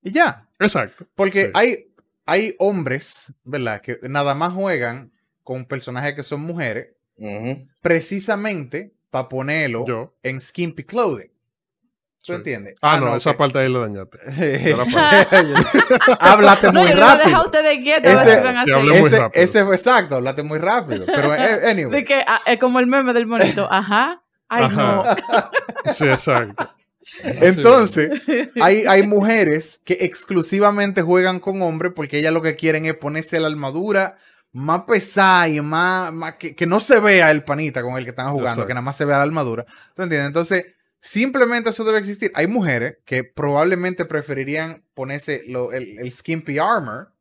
Y 0.03 0.13
ya. 0.13 0.49
Exacto. 0.61 1.07
Porque 1.17 1.47
Sí. 1.47 1.51
hay, 1.55 1.93
hay 2.27 2.55
hombres, 2.59 3.33
¿verdad? 3.45 3.81
Que 3.81 3.99
nada 4.03 4.35
más 4.35 4.53
juegan 4.53 5.13
con 5.43 5.65
personajes 5.65 6.15
que 6.15 6.23
son 6.23 6.41
mujeres, 6.43 6.89
Ujú. 7.17 7.67
precisamente 7.81 8.93
para 9.11 9.29
ponerlo 9.29 9.87
Yo. 9.87 10.15
en 10.23 10.41
skimpy 10.41 10.85
clothing. 10.85 11.31
¿Tú 12.23 12.33
Sí. 12.33 12.39
entiendes? 12.39 12.75
Ah, 12.83 12.99
no, 12.99 13.15
esa 13.15 13.31
ok. 13.31 13.37
parte 13.37 13.59
ahí 13.61 13.69
la 13.73 13.79
dañaste. 13.79 14.19
Háblate 16.21 16.73
No, 16.73 16.81
muy 16.83 16.91
rápido. 16.93 17.41
ustedes 17.45 17.79
quietos. 17.79 18.13
Ese- 18.13 18.33
a 18.49 18.57
sí, 18.65 18.73
muy 18.73 18.95
Ese, 18.97 19.19
rápido. 19.21 19.45
ese 19.45 19.65
fue 19.65 19.77
exacto, 19.77 20.17
háblate 20.17 20.43
muy 20.43 20.59
rápido. 20.59 21.07
Pero 21.07 21.35
eh, 21.35 21.61
anyway. 21.71 22.01
De 22.01 22.05
que, 22.05 22.23
ah, 22.27 22.41
es 22.47 22.59
como 22.59 22.81
el 22.81 22.87
meme 22.87 23.13
del 23.13 23.27
monito. 23.27 23.69
Ajá. 23.71 24.23
Ay, 24.49 24.69
no. 24.71 25.03
Ajá. 25.05 25.51
Sí, 25.87 26.07
exacto. 26.09 26.69
Entonces, 27.23 28.11
hay, 28.61 28.85
hay 28.87 29.07
mujeres 29.07 29.81
que 29.85 29.99
exclusivamente 30.01 31.03
juegan 31.03 31.41
con 31.41 31.63
hombres 31.63 31.93
porque 31.95 32.19
ellas 32.19 32.33
lo 32.33 32.43
que 32.43 32.57
quieren 32.57 32.87
es 32.87 32.95
ponerse 32.97 33.39
la 33.41 33.49
armadura 33.49 34.17
más 34.53 34.83
pesada 34.83 35.49
y 35.49 35.61
más, 35.61 36.13
más 36.13 36.37
que, 36.37 36.55
que 36.57 36.67
no 36.67 36.81
se 36.81 36.99
vea 37.01 37.31
el 37.31 37.45
panita 37.45 37.83
con 37.83 37.97
el 37.97 38.05
que 38.05 38.11
están 38.11 38.29
jugando, 38.31 38.51
Exacto. 38.63 38.67
que 38.69 38.75
nada 38.75 38.83
más 38.83 38.97
se 38.97 39.05
vea 39.05 39.19
la 39.19 39.25
armadura. 39.25 39.65
¿Tú 39.95 40.03
entiendes? 40.03 40.29
Entonces, 40.29 40.65
simplemente 41.01 41.71
eso 41.71 41.85
debe 41.85 41.99
existir. 41.99 42.33
Hay 42.35 42.47
mujeres 42.47 42.97
que 43.05 43.23
probablemente 43.25 44.05
preferirían 44.07 44.85
ponerse 44.95 45.43
lo- 45.47 45.73
el, 45.73 45.99
el 45.99 46.11
skimpy 46.11 46.59
armor, 46.59 47.13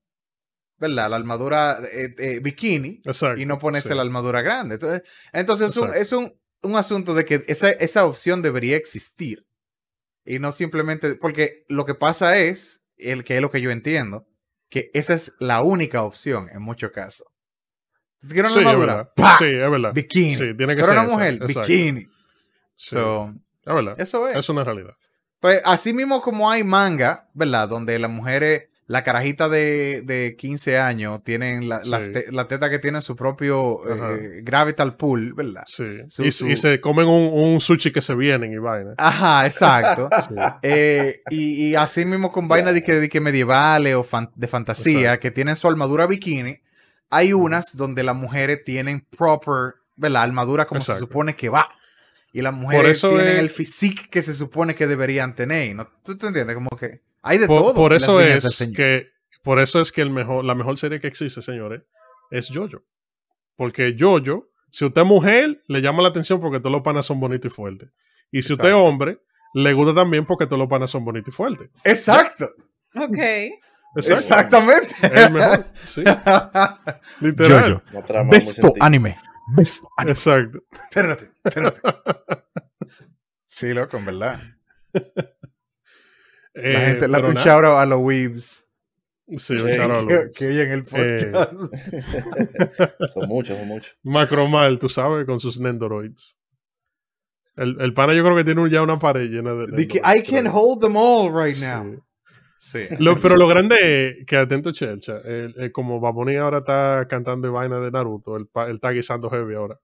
¿verdad? 0.77 1.09
La 1.09 1.15
armadura 1.17 1.79
eh, 1.91 2.15
eh, 2.17 2.39
bikini 2.41 3.01
Exacto. 3.03 3.39
y 3.41 3.45
no 3.45 3.59
ponerse 3.59 3.89
sí. 3.89 3.95
la 3.95 4.01
armadura 4.01 4.41
grande. 4.41 4.75
Entonces, 4.75 5.03
entonces 5.33 5.71
es, 5.71 5.77
un, 5.77 5.93
es 5.93 6.11
un, 6.13 6.33
un 6.63 6.75
asunto 6.77 7.13
de 7.13 7.25
que 7.25 7.43
esa, 7.47 7.69
esa 7.69 8.05
opción 8.05 8.41
debería 8.41 8.77
existir. 8.77 9.44
Y 10.25 10.39
no 10.39 10.51
simplemente, 10.51 11.15
porque 11.15 11.65
lo 11.69 11.85
que 11.85 11.93
pasa 11.95 12.37
es, 12.37 12.83
el 12.97 13.23
que 13.23 13.35
es 13.35 13.41
lo 13.41 13.51
que 13.51 13.61
yo 13.61 13.71
entiendo, 13.71 14.27
que 14.69 14.89
esa 14.93 15.13
es 15.13 15.33
la 15.39 15.61
única 15.61 16.01
opción 16.03 16.49
en 16.51 16.61
muchos 16.61 16.91
casos. 16.91 17.27
¿Tú 18.21 18.29
quieres 18.29 18.51
Sí, 18.51 18.59
una 18.59 18.69
armadura? 18.71 19.13
¡Pa! 19.13 19.37
Sí, 19.37 19.45
es 19.45 19.69
verdad. 19.69 19.93
Bikini. 19.93 20.35
Sí, 20.35 20.53
tiene 20.55 20.75
que 20.75 20.81
Pero 20.81 20.85
ser 20.87 20.97
una 20.99 21.03
mujer, 21.03 21.39
bikini. 21.45 22.01
Sí, 22.01 22.09
So, 22.77 23.33
es 23.63 23.73
verdad. 23.73 23.93
eso 23.99 24.27
es. 24.27 24.35
Es 24.37 24.49
una 24.49 24.63
realidad. 24.63 24.95
Pues 25.39 25.61
así 25.63 25.93
mismo 25.93 26.21
como 26.21 26.49
hay 26.49 26.63
manga, 26.63 27.29
¿verdad? 27.33 27.69
Donde 27.69 27.99
las 27.99 28.09
mujeres, 28.09 28.69
la 28.87 29.03
carajita 29.03 29.49
de, 29.49 30.01
de 30.01 30.35
15 30.37 30.77
años, 30.77 31.23
tienen 31.23 31.67
la, 31.67 31.81
las 31.85 32.11
te- 32.11 32.31
la 32.31 32.47
teta 32.47 32.69
que 32.69 32.77
tienen 32.77 33.01
su 33.01 33.15
propio 33.15 33.81
eh, 33.87 34.41
gravital 34.43 34.95
pool, 34.95 35.33
¿verdad? 35.33 35.63
Sí. 35.65 35.85
Su- 36.07 36.23
y, 36.23 36.31
su- 36.31 36.47
y 36.47 36.55
se 36.55 36.79
comen 36.79 37.07
un, 37.07 37.31
un 37.33 37.61
sushi 37.61 37.91
que 37.91 38.01
se 38.01 38.13
vienen 38.13 38.53
y 38.53 38.57
vaina. 38.57 38.93
Ajá, 38.97 39.45
exacto. 39.47 40.09
Sí. 40.27 40.35
Eh, 40.61 41.21
y, 41.31 41.69
y 41.69 41.75
así 41.75 42.05
mismo 42.05 42.31
con 42.31 42.47
vainas 42.47 42.73
de 42.75 42.83
que, 42.83 42.93
de 42.93 43.09
que 43.09 43.19
medievales 43.19 43.95
o 43.95 44.03
fan- 44.03 44.31
de 44.35 44.47
fantasía, 44.47 44.99
Exacto. 44.99 45.21
que 45.21 45.31
tienen 45.31 45.55
su 45.57 45.67
armadura 45.67 46.05
bikini, 46.05 46.59
hay 47.09 47.33
unas 47.33 47.75
donde 47.75 48.03
las 48.03 48.15
mujeres 48.15 48.63
tienen 48.65 49.05
proper, 49.17 49.75
¿verdad? 49.95 50.23
Armadura 50.23 50.65
como 50.65 50.81
se 50.81 50.95
supone 50.97 51.35
que 51.35 51.49
va. 51.49 51.69
Y 52.33 52.41
las 52.41 52.53
mujeres 52.53 52.99
tienen 53.01 53.27
es- 53.29 53.39
el 53.39 53.49
physique 53.49 54.09
que 54.11 54.21
se 54.21 54.33
supone 54.35 54.75
que 54.75 54.85
deberían 54.85 55.33
tener. 55.33 55.75
¿no? 55.75 55.87
¿Tú, 56.03 56.17
tú 56.17 56.27
entiendes? 56.27 56.53
Como 56.55 56.69
que 56.77 57.01
hay 57.25 57.39
de 57.39 57.47
Por, 57.47 57.61
todo. 57.61 57.73
por 57.73 57.93
eso 57.93 58.21
es 58.21 58.69
que 58.75 59.09
por 59.43 59.59
eso 59.59 59.81
es 59.81 59.91
que 59.91 60.01
el 60.01 60.09
mejor, 60.09 60.45
la 60.45 60.55
mejor 60.55 60.77
serie 60.77 60.99
que 60.99 61.07
existe, 61.07 61.41
señores, 61.41 61.83
es 62.31 62.49
Jojo. 62.53 62.83
Porque 63.55 63.95
Jojo, 63.99 64.47
si 64.71 64.85
usted 64.85 65.01
es 65.01 65.07
mujer, 65.07 65.61
le 65.67 65.81
llama 65.81 66.01
la 66.03 66.09
atención 66.09 66.39
porque 66.39 66.59
todos 66.59 66.71
los 66.71 66.81
panas 66.81 67.05
son 67.05 67.19
bonitos 67.19 67.51
y 67.51 67.55
fuertes. 67.55 67.89
Y 68.31 68.41
si 68.41 68.53
usted 68.53 68.65
es 68.65 68.71
Exacto. 68.71 68.85
hombre, 68.85 69.19
le 69.53 69.73
gusta 69.73 69.93
también 69.93 70.25
porque 70.25 70.45
todos 70.45 70.59
los 70.59 70.67
panas 70.67 70.89
son 70.89 71.03
bonitos 71.05 71.33
y 71.33 71.35
fuertes. 71.35 71.69
Exacto. 71.83 72.49
Ok. 72.97 73.17
Exacto. 73.17 74.13
Exactamente. 74.13 74.95
Es 75.01 75.11
el 75.11 75.31
mejor. 75.33 75.65
Sí, 75.83 76.03
literal. 77.19 77.83
Jojo. 77.91 78.29
Besto 78.29 78.73
anime. 78.79 79.17
Besto 79.53 79.89
anime. 79.97 80.11
Exacto. 80.13 80.59
Espérate, 80.89 81.29
espérate. 81.43 81.81
sí, 83.45 83.73
loco, 83.73 83.97
en 83.97 84.05
verdad. 84.05 84.39
La 86.55 86.61
Eh, 86.63 86.85
gente, 86.87 87.07
la, 87.07 87.19
un 87.19 87.35
shout 87.35 87.63
out 87.65 87.77
a 87.77 87.85
los 87.85 87.99
weebs 88.01 88.61
Sí, 89.37 89.53
un 89.53 89.59
Sí. 89.71 89.75
shout 89.77 89.91
out. 89.91 90.07
que, 90.07 90.31
que 90.35 90.47
oyen 90.47 90.71
el 90.71 90.79
Eh, 90.93 91.31
podcast. 91.31 91.53
Son 93.13 93.27
muchos, 93.27 93.57
son 93.57 93.67
muchos. 93.67 93.97
Macromal, 94.03 94.79
tú 94.79 94.87
sabes, 94.89 95.25
con 95.25 95.39
sus 95.39 95.59
Nendoroids. 95.59 96.37
El, 97.55 97.77
el 97.81 97.93
pana 97.93 98.13
yo 98.13 98.23
creo 98.23 98.35
que 98.35 98.43
tiene 98.43 98.61
un- 98.61 98.69
ya 98.69 98.81
una 98.81 98.99
pared 98.99 99.29
llena 99.29 99.53
de... 99.53 99.87
Que 99.87 99.99
I 99.99 100.21
can 100.23 100.47
hold 100.51 100.81
them 100.81 100.95
all 100.97 101.31
right 101.33 101.55
Sí. 101.55 101.65
now. 101.65 102.03
Sí. 102.59 102.79
Lo- 102.99 103.19
pero 103.19 103.37
lo 103.37 103.47
grande 103.47 103.75
es 104.19 104.25
que 104.25 104.37
atento, 104.37 104.71
Chelcha, 104.71 105.19
el- 105.23 105.53
el- 105.57 105.71
como 105.71 105.99
Baboni 105.99 106.35
ahora 106.35 106.59
está 106.59 107.05
cantando 107.09 107.51
vaina 107.51 107.79
de 107.79 107.91
Naruto, 107.91 108.35
él, 108.37 108.47
él 108.67 108.75
está 108.75 108.91
guisando 108.91 109.29
heavy 109.29 109.55
ahora. 109.55 109.79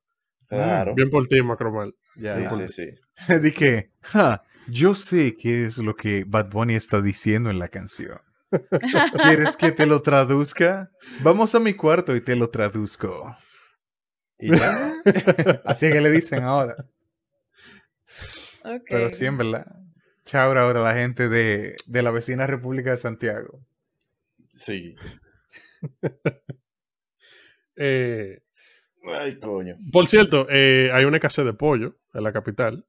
Claro. 0.48 0.94
Bien 0.96 1.10
por 1.10 1.26
ti, 1.28 1.42
Macromal. 1.42 1.96
Ya. 2.18 2.50
Sí, 2.50 2.68
sí, 2.68 2.94
sí. 3.28 3.34
De 3.40 3.52
que, 3.54 3.92
"Ja, 4.02 4.42
yo 4.68 4.96
sé 4.96 5.36
qué 5.36 5.66
es 5.66 5.78
lo 5.78 5.96
que 5.96 6.24
Bad 6.26 6.50
Bunny 6.50 6.76
está 6.76 7.02
diciendo 7.02 7.50
en 7.50 7.60
la 7.60 7.68
canción. 7.70 8.20
¿Quieres 9.24 9.56
que 9.58 9.72
te 9.72 9.86
lo 9.86 10.02
traduzca? 10.02 10.92
Vamos 11.22 11.56
a 11.56 11.60
mi 11.60 11.74
cuarto 11.74 12.16
y 12.16 12.22
te 12.22 12.36
lo 12.36 12.50
traduzco. 12.50 13.36
Y 14.40 14.56
ya. 14.56 14.94
Así 15.66 15.86
es 15.86 15.94
que 15.94 16.02
le 16.02 16.12
dicen 16.12 16.44
ahora. 16.44 16.76
Ok. 18.64 18.84
Pero 18.90 19.14
sí, 19.14 19.26
en 19.26 19.38
verdad. 19.38 19.66
Chao 20.26 20.52
ahora 20.58 20.80
a 20.80 20.84
la 20.84 20.94
gente 20.94 21.30
de, 21.30 21.76
de 21.86 22.02
la 22.04 22.12
vecina 22.12 22.48
República 22.48 22.92
de 22.92 22.98
Santiago. 22.98 23.60
Sí. 24.50 24.96
Eh, 27.84 28.42
Ay, 29.06 29.40
coño. 29.40 29.76
por 29.92 30.06
cierto, 30.06 30.46
eh, 30.50 30.92
hay 30.94 31.06
una 31.06 31.18
escasez 31.18 31.46
de 31.46 31.54
pollo 31.54 31.98
en 32.14 32.24
la 32.24 32.32
capital. 32.34 32.86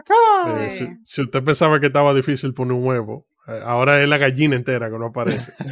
¡Cacá! 0.00 0.66
Eh, 0.66 0.70
Sí. 0.70 0.86
si, 0.86 0.96
si 1.04 1.22
usted 1.22 1.42
pensaba 1.44 1.78
que 1.80 1.86
estaba 1.86 2.12
difícil 2.14 2.52
poner 2.54 2.72
un 2.72 2.84
huevo, 2.84 3.26
eh, 3.46 3.60
ahora 3.64 4.00
es 4.02 4.08
la 4.08 4.18
gallina 4.18 4.56
entera 4.56 4.90
que 4.90 4.98
no 4.98 5.06
aparece. 5.06 5.52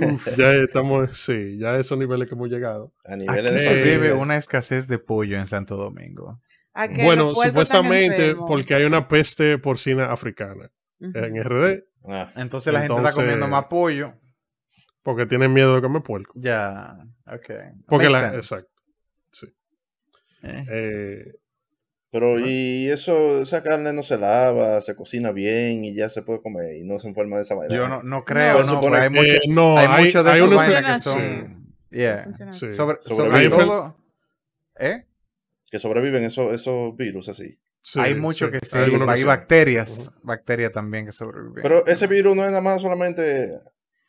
Uf, 0.00 0.36
ya 0.36 0.52
estamos, 0.54 1.18
sí, 1.18 1.58
ya 1.58 1.70
a 1.72 1.78
esos 1.78 1.98
niveles 1.98 2.28
que 2.28 2.34
hemos 2.34 2.48
llegado. 2.48 2.92
A 3.04 3.16
niveles 3.16 3.52
Aquí 3.52 3.64
de 3.64 3.70
se 3.70 3.76
debe 3.76 4.12
una 4.12 4.36
escasez 4.36 4.86
de 4.88 4.98
pollo 4.98 5.38
en 5.38 5.46
Santo 5.46 5.76
Domingo. 5.76 6.40
¿A 6.74 6.88
que 6.88 7.02
Bueno, 7.02 7.34
supuestamente 7.34 8.34
porque 8.36 8.74
hay 8.74 8.84
una 8.84 9.08
peste 9.08 9.58
porcina 9.58 10.12
africana 10.12 10.70
en 11.00 11.36
RD, 11.42 11.84
Ah, 12.10 12.30
Entonces 12.36 12.72
la 12.72 12.80
gente 12.80 12.94
Entonces- 12.94 13.10
está 13.10 13.22
comiendo 13.22 13.48
más 13.48 13.64
pollo. 13.66 14.14
porque 15.02 15.26
tienen 15.26 15.52
miedo 15.52 15.74
de 15.74 15.82
comer 15.82 16.02
puerco. 16.02 16.32
Ya, 16.36 16.96
ok. 17.26 17.50
Porque 17.86 18.08
Makes 18.08 18.10
la, 18.10 18.20
sense. 18.30 18.36
exacto. 18.38 18.72
Eh. 20.42 20.64
Eh, 20.70 21.32
Pero 22.10 22.40
y 22.40 22.88
eso, 22.88 23.42
esa 23.42 23.62
carne 23.62 23.92
no 23.92 24.02
se 24.02 24.16
lava, 24.16 24.80
se 24.80 24.96
cocina 24.96 25.30
bien 25.30 25.84
y 25.84 25.94
ya 25.94 26.08
se 26.08 26.22
puede 26.22 26.40
comer 26.40 26.76
y 26.76 26.84
no 26.84 26.98
se 26.98 27.08
enferma 27.08 27.36
de 27.36 27.42
esa 27.42 27.54
manera. 27.54 27.74
Yo 27.74 27.86
no, 27.86 28.02
no 28.02 28.24
creo, 28.24 28.62
no, 28.64 28.80
porque 28.80 28.96
hay, 28.96 29.10
mucho- 29.10 29.34
eh, 29.34 29.40
no, 29.48 29.76
hay, 29.76 29.86
hay, 29.86 30.04
muchos 30.06 30.24
de 30.24 30.30
hay 30.30 30.36
esos 30.38 30.54
vainas 30.54 31.04
que 31.04 31.10
son... 31.10 31.74
Yeah. 31.90 32.32
Sí. 32.52 32.72
Sobre, 32.72 33.00
Sobre 33.00 33.48
todo... 33.50 33.96
¿Eh? 34.78 35.04
Que 35.70 35.78
sobreviven 35.78 36.24
esos, 36.24 36.54
esos 36.54 36.96
virus 36.96 37.28
así. 37.28 37.58
Sí, 37.82 38.00
hay 38.00 38.14
mucho 38.14 38.46
sí. 38.46 38.52
que 38.52 38.66
sí, 38.66 38.78
Hay 38.78 39.18
sí. 39.18 39.24
bacterias, 39.24 40.10
bacterias 40.22 40.72
también 40.72 41.06
que 41.06 41.12
sobreviven. 41.12 41.62
Pero 41.62 41.86
ese 41.86 42.06
virus 42.06 42.34
no 42.34 42.42
es 42.42 42.48
nada 42.48 42.60
más 42.60 42.80
solamente 42.80 43.60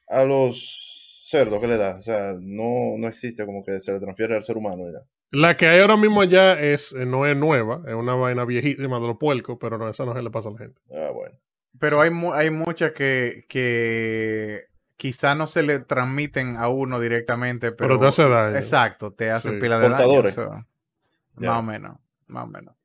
a 0.08 0.24
los 0.24 1.22
cerdos 1.24 1.60
que 1.60 1.68
le 1.68 1.78
da. 1.78 1.97
O 1.97 2.02
sea, 2.02 2.34
no, 2.39 2.97
no 2.97 3.08
existe 3.08 3.45
como 3.45 3.64
que 3.64 3.80
se 3.82 3.91
le 3.91 4.00
transfiere 4.00 4.36
al 4.36 4.43
ser 4.43 4.58
humano. 4.58 4.84
Ya. 4.91 5.06
La 5.32 5.55
que 5.57 5.67
hay 5.67 5.80
ahora 5.82 5.95
mismo 5.97 6.21
allá 6.21 6.59
es, 6.59 6.91
eh, 6.93 7.05
no 7.05 7.25
es 7.27 7.38
nueva, 7.38 7.82
es 7.88 7.93
una 7.93 8.15
vaina 8.15 8.45
viejísima 8.45 8.99
de 8.99 9.07
los 9.07 9.17
puercos, 9.17 9.57
pero 9.61 9.77
no, 9.77 9.88
esa 9.89 10.03
no 10.05 10.13
se 10.15 10.23
le 10.23 10.32
pasa 10.32 10.49
a 10.49 10.53
la 10.53 10.57
gente. 10.57 10.82
Ah, 10.91 11.11
bueno. 11.13 11.36
Pero 11.80 12.01
hay, 12.01 12.09
mu- 12.09 12.34
hay 12.34 12.49
muchas 12.49 12.91
que, 12.93 13.45
que 13.47 14.65
quizá 14.97 15.36
no 15.36 15.45
se 15.47 15.61
le 15.63 15.80
transmiten 15.80 16.57
a 16.57 16.67
uno 16.69 16.99
directamente, 16.99 17.71
pero, 17.71 17.89
Pero 17.89 17.99
te 17.99 18.07
hace 18.07 18.27
daño. 18.27 18.57
Exacto, 18.57 19.13
te 19.13 19.30
hace 19.30 19.49
Sí. 19.49 19.55
pila 19.59 19.80
de 19.80 19.88
Portadores. 19.89 20.36
daño. 20.36 20.67
Ya. 21.38 21.49
Más 21.51 21.59
o 21.59 21.63
menos, 21.63 21.97
más 22.27 22.43
o 22.45 22.47
menos. 22.47 22.75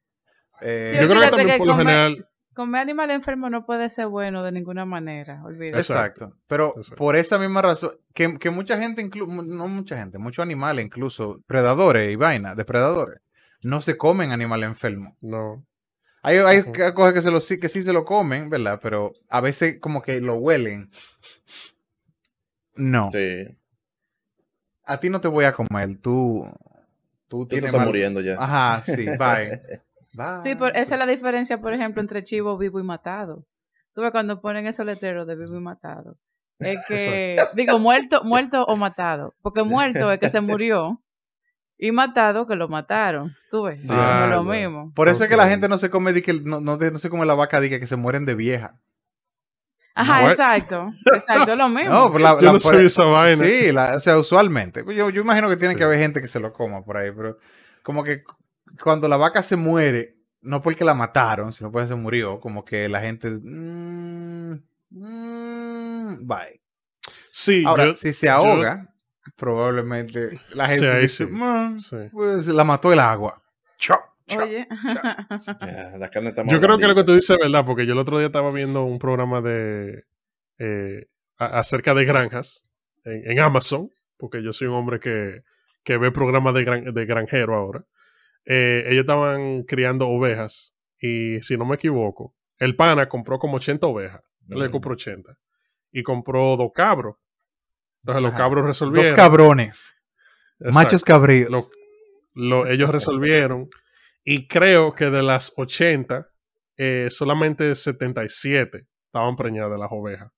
Eh, 0.61 0.91
Sí, 0.95 1.01
Yo 1.01 1.09
creo 1.09 1.21
que 1.23 1.29
también 1.29 1.49
que 1.53 1.59
por 1.59 1.67
lo 1.67 1.73
comer- 1.73 1.87
general, 1.87 2.29
Comer 2.55 2.81
animal 2.83 3.11
enfermo 3.11 3.51
no 3.51 3.67
puede 3.67 3.91
ser 3.91 4.07
bueno 4.07 4.43
de 4.45 4.53
ninguna 4.53 4.85
manera, 4.85 5.43
olvídate. 5.45 5.79
Exacto. 5.81 6.37
Pero 6.47 6.75
Exacto. 6.77 6.97
por 6.97 7.17
esa 7.17 7.39
misma 7.39 7.63
razón, 7.63 7.93
que, 8.15 8.39
que 8.39 8.51
mucha 8.51 8.79
gente, 8.79 9.05
inclu- 9.05 9.27
no 9.45 9.69
mucha 9.69 9.97
gente, 9.99 10.19
muchos 10.19 10.43
animales, 10.43 10.85
incluso 10.87 11.41
predadores 11.47 12.13
y 12.13 12.17
vainas, 12.17 12.57
depredadores, 12.57 13.21
no 13.63 13.83
se 13.83 13.97
comen 13.97 14.31
animales 14.33 14.69
enfermos. 14.69 15.13
no. 15.21 15.65
Hay, 16.27 16.39
hay 16.39 16.63
que- 16.73 16.95
cosas 16.95 17.13
que, 17.13 17.21
se 17.21 17.31
lo, 17.31 17.39
sí- 17.39 17.61
que 17.61 17.69
sí 17.69 17.83
se 17.83 17.93
lo 17.93 18.07
comen, 18.07 18.49
¿verdad? 18.49 18.81
Pero 18.83 19.13
a 19.29 19.43
veces 19.43 19.79
como 19.79 20.01
que 20.01 20.23
lo 20.23 20.37
huelen. 20.37 20.91
No. 22.77 23.11
Sí. 23.11 23.47
A 24.85 24.99
ti 25.01 25.11
no 25.11 25.21
te 25.21 25.29
voy 25.29 25.45
a 25.45 25.53
comer. 25.53 25.99
Tú, 26.01 26.47
tú 27.29 27.41
Tú 27.41 27.49
te 27.49 27.57
estás 27.59 27.75
mal- 27.75 27.87
muriendo 27.87 28.23
ya. 28.23 28.37
Ajá, 28.39 28.81
sí, 28.83 29.05
bye. 29.19 29.61
Bye. 30.15 30.41
Sí, 30.43 30.55
por, 30.55 30.71
esa 30.77 30.95
es 30.95 30.99
la 30.99 31.07
diferencia, 31.07 31.61
por 31.61 31.73
ejemplo, 31.75 32.01
entre 32.01 32.23
chivo 32.23 32.57
vivo 32.57 32.81
y 32.81 32.83
matado. 32.85 33.45
Tú 33.95 34.03
ves 34.03 34.11
cuando 34.13 34.41
ponen 34.41 34.67
esos 34.67 34.87
letreros 34.87 35.27
de 35.27 35.37
vivo 35.37 35.57
y 35.57 35.61
matado. 35.61 36.17
Es 36.59 36.79
que, 36.89 37.37
digo, 37.55 37.79
muerto, 37.79 38.23
muerto 38.25 38.65
o 38.65 38.77
matado. 38.77 39.35
Porque 39.43 39.63
muerto 39.65 40.11
es 40.13 40.19
que 40.21 40.31
se 40.31 40.41
murió 40.41 41.01
y 41.77 41.91
matado 41.93 42.47
que 42.47 42.55
lo 42.55 42.69
mataron. 42.69 43.35
Tú 43.51 43.65
ves, 43.65 43.83
Sí. 43.83 43.89
no 43.89 43.95
es 43.95 43.99
Ah, 44.01 44.27
lo 44.31 44.45
mismo. 44.45 44.93
Por 44.95 45.09
eso 45.09 45.25
es 45.25 45.29
que 45.31 45.37
la 45.37 45.49
gente 45.49 45.69
no 45.69 45.79
se 45.79 45.91
come, 45.91 46.13
di 46.13 46.23
que, 46.23 46.35
no, 46.35 46.61
no, 46.61 46.77
no 46.77 46.99
se 46.99 47.11
come 47.11 47.27
la 47.27 47.35
vaca, 47.35 47.61
di 47.61 47.69
que, 47.69 47.81
que 47.81 47.87
se 47.87 47.97
mueren 47.97 48.25
de 48.25 48.35
vieja. 48.37 48.79
Ajá, 49.97 50.23
What? 50.25 50.31
exacto. 50.33 50.91
Exacto, 51.15 51.53
es 51.53 51.59
lo 51.59 51.69
mismo. 51.69 51.91
No, 51.91 52.19
la, 52.19 52.35
Yo 52.35 52.41
la- 52.41 52.47
no 52.47 52.59
por- 52.59 52.61
sabía 52.61 52.83
esa 52.87 53.05
vaina. 53.05 53.45
Sí, 53.45 53.71
la- 53.73 53.97
o 53.97 54.01
sea, 54.01 54.19
usualmente. 54.19 54.85
Yo, 54.95 55.09
yo 55.11 55.23
imagino 55.23 55.49
que 55.49 55.57
tiene 55.57 55.75
Sí. 55.75 55.79
que 55.79 55.85
haber 55.85 55.99
gente 56.01 56.21
que 56.21 56.27
se 56.27 56.41
lo 56.41 56.53
coma 56.53 56.85
por 56.85 56.97
ahí, 56.97 57.11
pero 57.17 57.39
como 57.85 58.03
que 58.03 58.25
cuando 58.83 59.09
la 59.09 59.17
vaca 59.17 59.43
se 59.43 59.57
muere, 59.57 60.17
no 60.41 60.61
porque 60.63 60.85
la 60.85 60.95
mataron, 60.95 61.53
sino 61.53 61.71
porque 61.73 61.89
se 61.89 61.95
murió, 61.95 62.41
como 62.41 62.65
que 62.65 62.89
la 62.89 63.01
gente... 63.01 63.31
mm, 63.31 64.53
mm, 64.91 66.27
bye. 66.27 66.61
Sí, 67.31 67.65
Ahora, 67.67 67.87
yo- 67.87 67.95
si 67.95 68.13
se 68.13 68.27
yo- 68.27 68.33
ahoga, 68.33 68.95
probablemente 69.37 70.41
la 70.55 70.69
Sí, 70.69 70.75
gente 70.75 70.91
ahí 70.93 71.03
dice, 71.03 71.27
sí. 71.27 71.31
"Mm, 71.33 71.79
sí. 71.79 71.97
pues 72.13 72.47
la 72.49 72.65
mató 72.65 72.93
el 72.93 72.99
agua. 73.01 73.43
Chao, 73.79 73.99
chao". 74.27 74.43
Oye, 74.45 74.67
Ya, 75.61 75.97
la 75.99 76.11
carne 76.11 76.31
está 76.31 76.45
más 76.45 76.53
Yo 76.53 76.61
creo 76.61 76.79
que 76.79 76.87
lo 76.89 76.95
que 76.95 77.05
tú 77.05 77.15
dices 77.15 77.31
es 77.31 77.39
verdad, 77.39 77.65
porque 77.65 77.87
yo 77.87 77.93
el 77.93 77.99
otro 77.99 78.19
día 78.19 78.27
estaba 78.27 78.51
viendo 78.51 78.85
un 78.85 78.99
programa 78.99 79.41
de 79.41 80.05
eh, 80.59 81.07
a- 81.39 81.59
acerca 81.61 81.95
de 81.95 82.05
granjas 82.05 82.69
en, 83.05 83.31
en 83.31 83.41
Amazon, 83.41 83.91
porque 84.17 84.43
yo 84.43 84.53
soy 84.53 84.69
un 84.69 84.75
hombre 84.75 85.01
que, 85.01 85.43
que 85.83 85.97
ve 85.99 86.11
programas 86.13 86.55
de, 86.55 86.65
gran- 86.65 86.95
de 86.95 87.07
granjero 87.07 87.55
ahora. 87.57 87.85
Eh, 88.47 88.85
ellos 88.89 89.03
estaban 89.03 89.63
criando 89.65 90.09
ovejas 90.09 90.77
y 90.99 91.41
si 91.43 91.57
no 91.57 91.65
me 91.65 91.77
equivoco, 91.77 92.35
el 92.59 92.77
pana 92.77 93.09
compró 93.09 93.39
como 93.39 93.57
80 93.57 93.87
ovejas. 93.87 94.23
Él 94.49 94.59
le 94.59 94.71
compró 94.71 94.93
80 94.93 95.37
y 95.91 96.03
compró 96.03 96.57
dos 96.57 96.71
cabros. 96.75 97.17
Entonces 98.03 98.23
los 98.23 98.35
cabros 98.35 98.67
resolvieron. 98.67 99.05
Dos 99.11 99.17
cabrones, 99.17 99.95
Exacto. 100.59 100.75
machos 100.75 101.05
cabríos. 101.05 101.51
Lo- 101.51 101.63
lo- 102.35 102.67
ellos 102.67 102.91
resolvieron. 102.91 103.69
Y 104.25 104.47
creo 104.49 104.95
que 104.95 105.11
de 105.11 105.23
las 105.23 105.53
80, 105.57 106.29
eh, 106.77 107.09
solamente 107.11 107.75
77 107.75 108.87
estaban 109.07 109.37
preñadas 109.37 109.73
de 109.73 109.79
las 109.79 109.89
ovejas. 109.91 110.31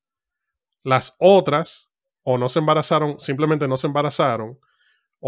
Las 0.82 1.16
otras, 1.18 1.90
o 2.22 2.38
no 2.38 2.48
se 2.48 2.58
embarazaron, 2.60 3.18
simplemente 3.18 3.66
no 3.66 3.76
se 3.76 3.86
embarazaron, 3.88 4.58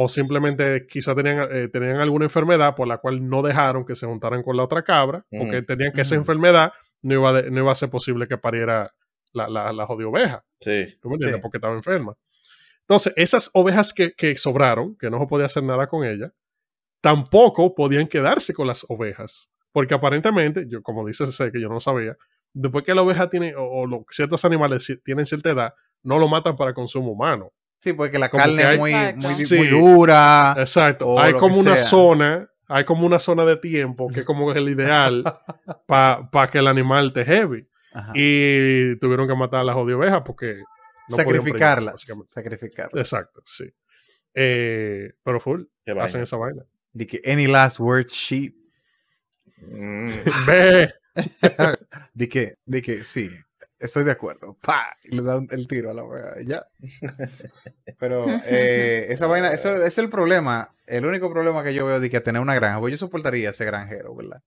o 0.00 0.08
simplemente 0.08 0.86
quizá 0.86 1.12
tenían, 1.12 1.48
eh, 1.50 1.66
tenían 1.66 1.96
alguna 1.96 2.26
enfermedad 2.26 2.76
por 2.76 2.86
la 2.86 2.98
cual 2.98 3.28
no 3.28 3.42
dejaron 3.42 3.84
que 3.84 3.96
se 3.96 4.06
juntaran 4.06 4.44
con 4.44 4.56
la 4.56 4.62
otra 4.62 4.84
cabra, 4.84 5.26
porque 5.28 5.56
Ujú. 5.56 5.66
tenían 5.66 5.90
que 5.92 6.02
esa 6.02 6.14
Ujú. 6.14 6.20
enfermedad 6.20 6.72
no 7.02 7.14
iba, 7.14 7.32
de- 7.32 7.50
no 7.50 7.58
iba 7.62 7.72
a 7.72 7.74
ser 7.74 7.90
posible 7.90 8.28
que 8.28 8.38
pariera 8.38 8.92
la, 9.32 9.48
la, 9.48 9.72
la 9.72 9.86
jodida 9.86 10.06
oveja. 10.06 10.44
Sí. 10.60 10.86
¿Tú 11.02 11.08
me 11.08 11.14
entiendes? 11.16 11.38
Sí. 11.38 11.42
Porque 11.42 11.56
estaba 11.58 11.74
enferma. 11.74 12.14
Entonces, 12.82 13.12
esas 13.16 13.50
ovejas 13.54 13.92
que, 13.92 14.12
que 14.12 14.36
sobraron, 14.36 14.96
que 14.96 15.10
no 15.10 15.18
se 15.18 15.26
podía 15.26 15.46
hacer 15.46 15.64
nada 15.64 15.88
con 15.88 16.04
ellas, 16.04 16.30
tampoco 17.00 17.74
podían 17.74 18.06
quedarse 18.06 18.54
con 18.54 18.68
las 18.68 18.86
ovejas. 18.88 19.50
Porque 19.72 19.94
aparentemente, 19.94 20.66
yo 20.68 20.80
como 20.80 21.04
dice 21.06 21.26
sé 21.26 21.50
que 21.50 21.60
yo 21.60 21.68
no 21.68 21.80
sabía, 21.80 22.16
después 22.52 22.84
que 22.84 22.94
la 22.94 23.02
oveja 23.02 23.28
tiene, 23.28 23.54
o, 23.56 24.04
ciertos 24.10 24.44
animales 24.44 25.00
tienen 25.04 25.26
cierta 25.26 25.50
edad, 25.50 25.74
no 26.04 26.20
lo 26.20 26.28
matan 26.28 26.54
para 26.54 26.72
consumo 26.72 27.10
humano. 27.10 27.52
Sí, 27.80 27.92
porque 27.92 28.18
la 28.18 28.28
Como 28.28 28.42
carne 28.42 28.64
hay- 28.64 28.74
es 28.74 28.80
muy, 28.80 28.92
Exacto. 28.92 29.20
muy, 29.20 29.34
Sí. 29.34 29.56
muy 29.56 29.66
dura. 29.68 30.54
Exacto. 30.58 31.18
hay 31.20 31.32
como 31.34 31.58
una 31.58 31.76
sea. 31.76 31.86
zona, 31.86 32.50
hay 32.66 32.84
como 32.84 33.06
una 33.06 33.18
zona 33.18 33.44
de 33.44 33.56
tiempo 33.56 34.08
que 34.08 34.20
es 34.20 34.26
como 34.26 34.50
el 34.52 34.68
ideal 34.68 35.22
para 35.86 36.50
que 36.50 36.58
el 36.58 36.66
animal 36.66 37.12
te 37.12 37.24
heavy. 37.24 37.68
Ajá. 37.92 38.12
Y 38.14 38.96
tuvieron 38.98 39.26
que 39.28 39.34
matar 39.34 39.60
a 39.60 39.64
las 39.64 39.74
jodidas 39.74 39.98
ovejas 39.98 40.22
porque 40.24 40.62
no 41.08 41.16
sacrificarlas. 41.16 42.06
Sacrificarlas. 42.28 43.00
Exacto, 43.00 43.42
sí. 43.46 43.64
Eh, 44.34 45.12
pero 45.24 45.40
full, 45.40 45.62
Qué 45.84 45.92
hacen 45.92 45.96
vaina. 46.18 46.22
esa 46.24 46.36
vaina. 46.36 46.62
De 46.92 47.06
que 47.06 47.20
any 47.24 47.46
last 47.46 47.80
word 47.80 48.06
sheep. 48.08 48.54
Mm. 49.56 50.08
Ve, 50.46 50.92
De 52.14 52.28
que, 52.28 52.54
de 52.64 52.82
que 52.82 53.04
sí, 53.04 53.30
estoy 53.78 54.04
de 54.04 54.10
acuerdo. 54.12 54.56
¡Pah! 54.60 54.96
Y 55.04 55.16
le 55.16 55.22
dan 55.22 55.46
el 55.50 55.66
tiro 55.66 55.90
a 55.90 55.94
la 55.94 56.04
wea. 56.04 56.34
Ya. 56.44 56.66
Pero 57.98 58.26
eh, 58.44 59.06
esa 59.10 59.26
vaina, 59.26 59.52
eso 59.52 59.74
ese 59.76 59.86
es 59.86 59.98
el 59.98 60.10
problema. 60.10 60.74
El 60.86 61.04
único 61.06 61.30
problema 61.30 61.62
que 61.64 61.74
yo 61.74 61.86
veo 61.86 62.00
de 62.00 62.10
que 62.10 62.20
tener 62.20 62.40
una 62.40 62.54
granja, 62.54 62.78
porque 62.78 62.92
yo 62.92 62.98
soportaría 62.98 63.52
ser 63.52 63.66
granjero, 63.68 64.14
¿verdad? 64.14 64.42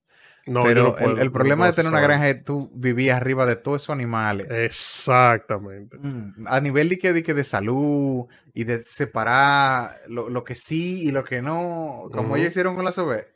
no, 0.46 0.64
Pero 0.64 0.84
no 0.84 0.96
puedo, 0.96 1.16
el, 1.16 1.20
el 1.20 1.26
no 1.28 1.32
problema 1.32 1.66
de 1.68 1.74
puedo 1.74 1.74
tener 1.74 1.90
una 1.92 2.00
hacer 2.00 2.10
granja 2.10 2.30
es 2.30 2.36
que 2.36 2.42
tú 2.44 2.72
vivías 2.74 3.18
arriba 3.18 3.46
de 3.46 3.56
todos 3.56 3.84
esos 3.84 3.94
animales. 3.94 4.48
Exactamente. 4.50 5.98
Mm, 6.00 6.48
a 6.48 6.60
nivel 6.62 6.90
de 6.90 6.98
que, 6.98 7.14
de 7.14 7.24
que 7.24 7.34
de 7.34 7.44
salud 7.44 8.26
y 8.54 8.64
de 8.64 8.82
separar 8.84 10.00
lo, 10.08 10.30
lo 10.30 10.44
que 10.44 10.56
sí 10.56 11.08
y 11.08 11.12
lo 11.12 11.24
que 11.24 11.42
no, 11.42 12.10
como 12.12 12.36
Ujú. 12.36 12.36
ellos 12.36 12.50
hicieron 12.50 12.76
con 12.76 12.86
las 12.86 12.98
ovejas. 12.98 13.28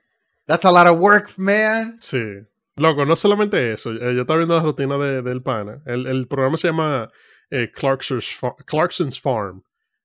That's 0.47 0.65
a 0.65 0.71
lot 0.71 0.87
of 0.87 0.99
work, 0.99 1.33
man. 1.37 1.97
Sí. 1.99 2.45
Loco, 2.78 3.05
no 3.05 3.15
solamente 3.15 3.71
eso. 3.71 3.91
eh, 3.91 4.13
yo 4.15 4.21
estaba 4.21 4.38
viendo 4.38 4.55
la 4.57 4.63
rutina 4.63 4.97
de- 4.97 5.21
del 5.21 5.41
pana. 5.41 5.82
El, 5.86 6.07
el 6.07 6.28
programa 6.28 6.57
se 6.57 6.67
llama 6.67 7.09
eh, 7.49 7.71
Clarkson's, 7.73 8.36
Fa- 8.36 8.55
Clarkson's 8.65 9.19
Farm, 9.19 9.63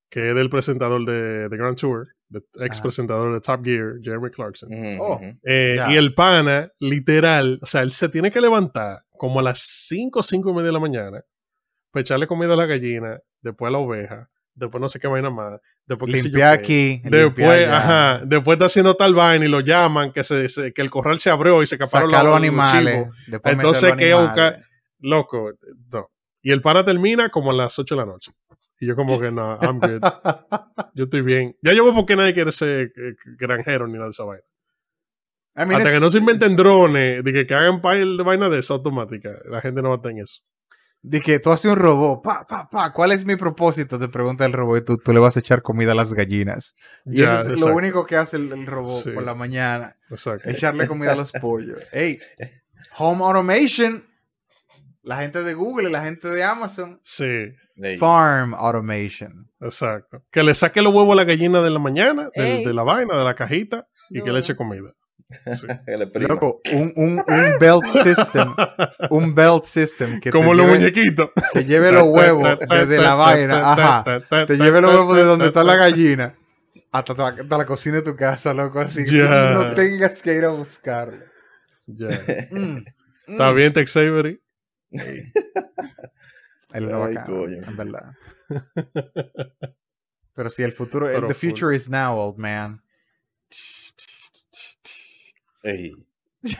que 0.08 0.30
es 0.30 0.34
del 0.34 0.48
presentador 0.50 1.04
de, 1.04 1.48
de 1.48 1.56
Grand 1.56 1.76
Tour, 1.76 2.08
de 2.28 2.38
ex 2.60 2.76
Ajá. 2.76 2.82
presentador 2.82 3.32
de 3.34 3.40
Top 3.40 3.64
Gear, 3.64 3.94
Jeremy 4.02 4.30
Clarkson. 4.30 4.68
Oh. 5.00 5.20
Eh, 5.44 5.78
y 5.88 5.96
el 5.96 6.14
pana, 6.14 6.70
literal, 6.78 7.58
o 7.60 7.66
sea, 7.66 7.82
él 7.82 7.90
se 7.90 8.08
tiene 8.08 8.30
que 8.30 8.40
levantar 8.40 9.00
como 9.10 9.40
a 9.40 9.42
las 9.42 9.58
5 9.88 10.20
o 10.20 10.22
5 10.22 10.50
y 10.50 10.52
media 10.52 10.66
de 10.66 10.72
la 10.72 10.78
mañana 10.80 11.22
para 11.90 12.02
echarle 12.02 12.26
comida 12.28 12.54
a 12.54 12.56
la 12.56 12.66
gallina, 12.66 13.18
después 13.42 13.68
a 13.68 13.72
la 13.72 13.78
oveja, 13.78 14.30
después 14.60 14.80
no 14.80 14.88
sé 14.88 15.00
qué 15.00 15.08
vaina 15.08 15.30
más, 15.30 15.60
después 15.86 16.12
qué 16.12 16.18
sé 16.18 16.24
yo 16.24 16.28
Limpiar 16.30 16.58
qué. 16.58 16.62
aquí. 16.64 17.02
Después, 17.10 17.68
ajá, 17.74 18.20
después 18.24 18.54
está 18.56 18.66
haciendo 18.66 18.94
tal 18.94 19.14
vaina 19.14 19.44
y 19.44 19.48
lo 19.48 19.60
llaman, 19.60 20.12
que, 20.12 20.22
se, 20.22 20.48
se- 20.48 20.72
que 20.72 20.82
el 20.82 20.90
corral 20.90 21.18
se 21.18 21.30
abrió 21.30 21.62
y 21.62 21.66
se 21.66 21.74
escaparon 21.76 22.10
los 22.10 22.18
los 22.24 22.36
animales. 22.36 22.94
Entonces, 23.62 23.90
¿qué? 23.98 24.14
Loco, 25.00 25.52
no. 25.92 26.10
Y 26.42 26.52
el 26.52 26.60
pana 26.60 26.84
termina 26.84 27.28
como 27.30 27.50
a 27.50 27.54
las 27.54 27.78
8 27.78 27.94
de 27.94 28.00
la 28.00 28.06
noche. 28.06 28.32
Y 28.78 28.86
yo 28.86 28.96
como 28.96 29.18
que 29.20 29.30
no, 29.30 29.58
I'm 29.60 29.78
good. 29.78 30.00
Yo 30.94 31.04
estoy 31.04 31.20
bien. 31.22 31.54
Ya 31.62 31.72
yo 31.74 31.84
veo 31.84 31.94
por 31.94 32.06
qué 32.06 32.16
nadie 32.16 32.32
quiere 32.34 32.50
ser 32.50 32.92
eh, 32.96 33.14
granjero 33.38 33.86
ni 33.86 33.92
nada 33.94 34.06
de 34.06 34.10
esa 34.10 34.24
vaina. 34.24 34.42
I 35.54 35.60
mean, 35.66 35.74
Hasta 35.74 35.90
que 35.90 36.00
no 36.00 36.10
se 36.10 36.18
inventen 36.18 36.56
drones, 36.56 37.22
de 37.22 37.32
que, 37.32 37.46
que 37.46 37.54
hagan 37.54 37.80
pile 37.82 38.16
de 38.16 38.22
vaina 38.22 38.48
de 38.48 38.58
esa 38.60 38.74
automática, 38.74 39.30
la 39.50 39.60
gente 39.60 39.82
no 39.82 39.88
va 39.90 39.96
a 39.96 39.98
estar 39.98 40.12
en 40.12 40.18
eso. 40.18 40.40
De 41.02 41.20
que 41.22 41.38
tú 41.38 41.50
haces 41.50 41.70
un 41.70 41.76
robot. 41.78 42.22
Pa, 42.22 42.46
pa, 42.46 42.68
pa. 42.68 42.92
¿Cuál 42.92 43.12
es 43.12 43.24
mi 43.24 43.34
propósito? 43.36 43.98
Te 43.98 44.08
pregunta 44.08 44.44
el 44.44 44.52
robot 44.52 44.82
y 44.82 44.84
tú, 44.84 44.98
tú 44.98 45.12
le 45.14 45.18
vas 45.18 45.36
a 45.36 45.40
echar 45.40 45.62
comida 45.62 45.92
a 45.92 45.94
las 45.94 46.12
gallinas. 46.12 46.74
Y 47.06 47.22
eso 47.22 47.32
es 47.32 47.40
exacto, 47.48 47.68
lo 47.70 47.74
único 47.76 48.04
que 48.04 48.16
hace 48.16 48.36
el, 48.36 48.52
el 48.52 48.66
robot 48.66 49.04
Sí. 49.04 49.10
por 49.12 49.22
la 49.22 49.34
mañana. 49.34 49.96
exacto. 50.10 50.50
Echarle 50.50 50.86
comida 50.86 51.12
a 51.12 51.16
los 51.16 51.32
pollos. 51.40 51.78
Hey, 51.92 52.18
home 52.98 53.24
automation. 53.24 54.04
La 55.02 55.16
gente 55.22 55.42
de 55.42 55.54
Google 55.54 55.88
y 55.88 55.92
la 55.92 56.02
gente 56.04 56.28
de 56.28 56.44
Amazon. 56.44 57.00
Sí. 57.02 57.46
Farm 57.98 58.52
automation. 58.54 59.50
exacto. 59.60 60.22
Que 60.30 60.42
le 60.42 60.54
saque 60.54 60.82
los 60.82 60.92
huevos 60.92 61.14
a 61.14 61.16
la 61.16 61.24
gallina 61.24 61.62
de 61.62 61.70
la 61.70 61.78
mañana, 61.78 62.28
de 62.34 62.74
la 62.74 62.82
vaina, 62.82 63.16
de 63.16 63.24
la 63.24 63.34
cajita, 63.34 63.86
y 64.10 64.22
que 64.22 64.30
le 64.32 64.40
eche 64.40 64.54
comida. 64.54 64.92
Sí. 65.52 65.66
Loco, 66.14 66.60
un, 66.72 66.92
un, 66.96 67.24
un 67.26 67.58
belt 67.58 67.84
system. 67.86 68.54
Un 69.10 69.34
belt 69.34 69.64
system 69.64 70.20
que, 70.20 70.30
te 70.30 70.36
Como 70.36 70.54
los 70.54 70.66
lleve, 70.66 70.78
muñequitos. 70.78 71.30
que 71.52 71.64
lleve 71.64 71.92
los 71.92 72.08
huevos 72.08 72.58
desde 72.68 72.98
la 72.98 73.14
vaina. 73.14 73.72
Ajá. 73.72 74.04
Te 74.46 74.56
lleve 74.56 74.80
los 74.80 74.90
huevos 74.92 75.16
de 75.16 75.24
donde 75.24 75.46
está 75.46 75.62
la 75.64 75.76
gallina 75.76 76.34
hasta 76.92 77.14
la, 77.14 77.28
hasta 77.28 77.58
la 77.58 77.64
cocina 77.64 77.96
de 77.96 78.02
tu 78.02 78.16
casa, 78.16 78.52
loco. 78.52 78.80
Así 78.80 79.04
que 79.04 79.18
no 79.18 79.68
tengas 79.74 80.22
que 80.22 80.34
ir 80.34 80.44
a 80.44 80.48
buscarlo. 80.48 81.24
Ya. 81.86 82.08
Mm, 82.50 82.84
Está 83.26 83.52
mm. 83.52 83.54
bien, 83.54 83.72
Tex 83.72 83.96
Avery. 83.96 84.42
Él 84.90 85.32
Ay, 86.72 86.82
bacano, 87.14 87.26
coño. 87.26 87.56
en 87.64 87.76
verdad. 87.76 88.12
Pero 90.34 90.50
si 90.50 90.62
el 90.64 90.72
futuro, 90.72 91.06
Pero 91.06 91.26
the 91.28 91.34
full. 91.34 91.50
future 91.50 91.74
is 91.76 91.88
now, 91.88 92.16
old 92.18 92.38
man. 92.38 92.82
Ey. 95.62 95.92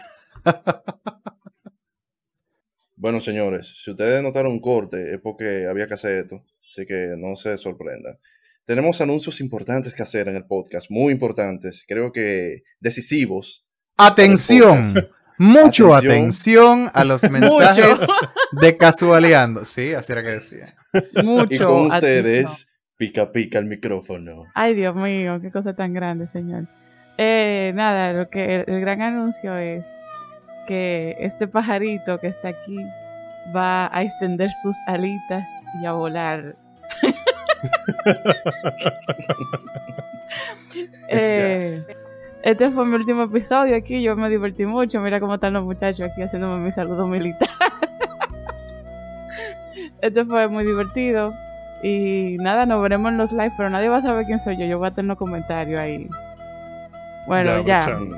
bueno, 2.96 3.20
señores, 3.20 3.72
si 3.82 3.90
ustedes 3.90 4.22
notaron 4.22 4.52
un 4.52 4.60
corte, 4.60 5.14
es 5.14 5.20
porque 5.20 5.66
había 5.66 5.88
que 5.88 5.94
hacer 5.94 6.18
esto. 6.18 6.44
Así 6.70 6.86
que 6.86 7.14
no 7.18 7.34
se 7.36 7.56
sorprendan. 7.58 8.18
Tenemos 8.64 9.00
anuncios 9.00 9.40
importantes 9.40 9.94
que 9.94 10.02
hacer 10.02 10.28
en 10.28 10.36
el 10.36 10.46
podcast, 10.46 10.90
muy 10.90 11.12
importantes, 11.12 11.84
creo 11.88 12.12
que 12.12 12.62
decisivos. 12.78 13.66
Atención, 13.96 14.82
mucho 15.38 15.92
Atención. 15.94 16.12
atención 16.12 16.90
a 16.94 17.04
los 17.04 17.22
mensajes 17.30 18.06
de 18.60 18.76
casualeando. 18.76 19.64
Sí, 19.64 19.92
así 19.94 20.12
era 20.12 20.22
que 20.22 20.28
decía. 20.28 20.74
Mucho. 21.24 21.54
Y 21.54 21.58
con 21.58 21.86
atención. 21.86 21.88
ustedes, 21.88 22.68
pica 22.96 23.32
pica 23.32 23.58
el 23.58 23.64
micrófono. 23.64 24.44
Ay, 24.54 24.74
Dios 24.74 24.94
mío, 24.94 25.40
qué 25.40 25.50
cosa 25.50 25.74
tan 25.74 25.92
grande, 25.92 26.28
señor. 26.28 26.64
Eh, 27.22 27.72
nada, 27.74 28.14
lo 28.14 28.30
que 28.30 28.54
el, 28.54 28.64
el 28.66 28.80
gran 28.80 29.02
anuncio 29.02 29.54
es 29.58 29.84
que 30.66 31.16
este 31.20 31.46
pajarito 31.46 32.18
que 32.18 32.28
está 32.28 32.48
aquí 32.48 32.78
va 33.54 33.94
a 33.94 34.02
extender 34.02 34.50
sus 34.62 34.74
alitas 34.86 35.46
y 35.82 35.84
a 35.84 35.92
volar. 35.92 36.56
Eh, 41.12 41.82
este 42.44 42.70
fue 42.70 42.86
mi 42.86 42.94
último 42.94 43.24
episodio 43.24 43.76
aquí, 43.76 44.00
yo 44.00 44.14
me 44.14 44.30
divertí 44.30 44.64
mucho, 44.64 45.00
mira 45.00 45.18
cómo 45.18 45.34
están 45.34 45.52
los 45.52 45.64
muchachos 45.64 46.08
aquí 46.08 46.22
haciéndome 46.22 46.64
mi 46.64 46.70
saludo 46.70 47.08
militar. 47.08 47.48
este 50.00 50.24
fue 50.24 50.46
muy 50.46 50.64
divertido. 50.64 51.34
Y 51.82 52.36
nada, 52.38 52.64
nos 52.64 52.80
veremos 52.80 53.10
en 53.10 53.18
los 53.18 53.32
live, 53.32 53.52
pero 53.56 53.70
nadie 53.70 53.88
va 53.88 53.96
a 53.96 54.02
saber 54.02 54.26
quién 54.26 54.38
soy 54.38 54.56
yo. 54.56 54.66
Yo 54.66 54.78
voy 54.78 54.88
a 54.88 54.92
tener 54.92 55.08
los 55.08 55.18
comentarios 55.18 55.80
ahí. 55.80 56.08
Bueno, 57.30 57.64
Ya, 57.64 57.80
ya. 57.86 57.96
Mm, 57.96 58.12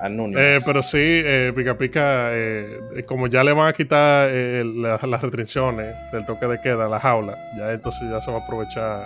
anónimos. 0.00 0.42
Eh, 0.42 0.58
pero 0.64 0.82
sí, 0.82 0.98
eh, 0.98 1.52
Pica 1.54 1.76
Pica, 1.76 2.30
eh, 2.32 3.04
como 3.06 3.26
ya 3.26 3.44
le 3.44 3.52
van 3.52 3.68
a 3.68 3.72
quitar 3.74 4.28
eh, 4.32 4.64
la- 4.64 4.98
las 5.06 5.20
restricciones 5.22 5.94
del 6.12 6.24
toque 6.24 6.46
de 6.46 6.60
queda 6.60 6.86
a 6.86 6.88
la 6.88 6.98
jaula, 6.98 7.36
ya 7.58 7.70
entonces 7.72 8.08
ya 8.10 8.20
se 8.22 8.30
va 8.30 8.38
a 8.38 8.40
aprovechar 8.40 9.04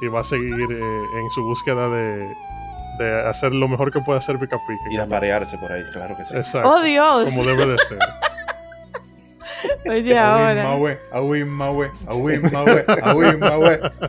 y 0.00 0.08
va 0.08 0.20
a 0.20 0.24
seguir 0.24 0.54
eh, 0.70 0.80
en 0.80 1.30
su 1.34 1.42
búsqueda 1.44 1.88
de, 1.88 2.26
de 2.98 3.20
hacer 3.28 3.52
lo 3.52 3.68
mejor 3.68 3.92
que 3.92 4.00
puede 4.00 4.18
hacer 4.20 4.36
Pica 4.38 4.56
Pica. 4.66 4.80
Y 4.90 4.96
de 4.96 5.02
aparearse 5.02 5.58
por 5.58 5.70
ahí, 5.70 5.82
claro 5.92 6.16
que 6.16 6.24
sí. 6.24 6.34
Exacto. 6.36 6.68
¡Oh, 6.70 6.82
Dios! 6.82 7.24
Como 7.30 7.44
debe 7.44 7.66
de 7.66 7.78
ser. 7.86 7.98
Oye, 9.88 10.18
ahora. 10.18 10.62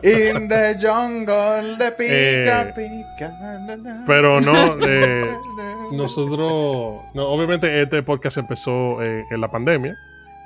In 0.02 0.48
the 0.48 0.76
jungle 0.80 1.76
de 1.78 1.92
pica 1.92 2.62
Eh, 2.62 2.72
pica. 2.74 4.04
pero 4.06 4.40
no, 4.40 4.76
eh. 4.86 5.26
Nosotros, 5.92 7.02
no, 7.14 7.26
obviamente 7.28 7.82
este 7.82 8.02
podcast 8.02 8.38
empezó 8.38 9.02
eh, 9.02 9.24
en 9.30 9.40
la 9.40 9.50
pandemia. 9.50 9.94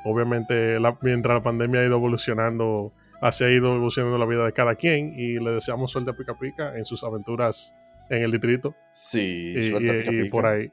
Obviamente 0.05 0.79
la- 0.81 0.97
mientras 1.03 1.35
la 1.37 1.43
pandemia 1.43 1.81
ha 1.81 1.85
ido 1.85 1.97
evolucionando, 1.97 2.93
así 3.21 3.45
ha 3.45 3.51
ido 3.51 3.75
evolucionando 3.75 4.19
la 4.19 4.27
vida 4.27 4.45
de 4.45 4.53
cada 4.53 4.75
quien 4.75 5.15
y 5.19 5.39
le 5.39 5.53
deseamos 5.53 5.91
suerte 5.91 6.11
a 6.11 6.15
Pica 6.15 6.35
Pica 6.39 6.77
en 6.77 6.85
sus 6.85 7.03
aventuras 7.05 7.75
en 8.11 8.23
el 8.23 8.31
distrito 8.33 8.75
Sí, 8.93 9.55
y, 9.57 9.71
suelta 9.71 9.95
y- 9.95 9.99
pica 10.01 10.13
y 10.13 10.21
pica. 10.23 10.31
por 10.31 10.47
ahí. 10.47 10.71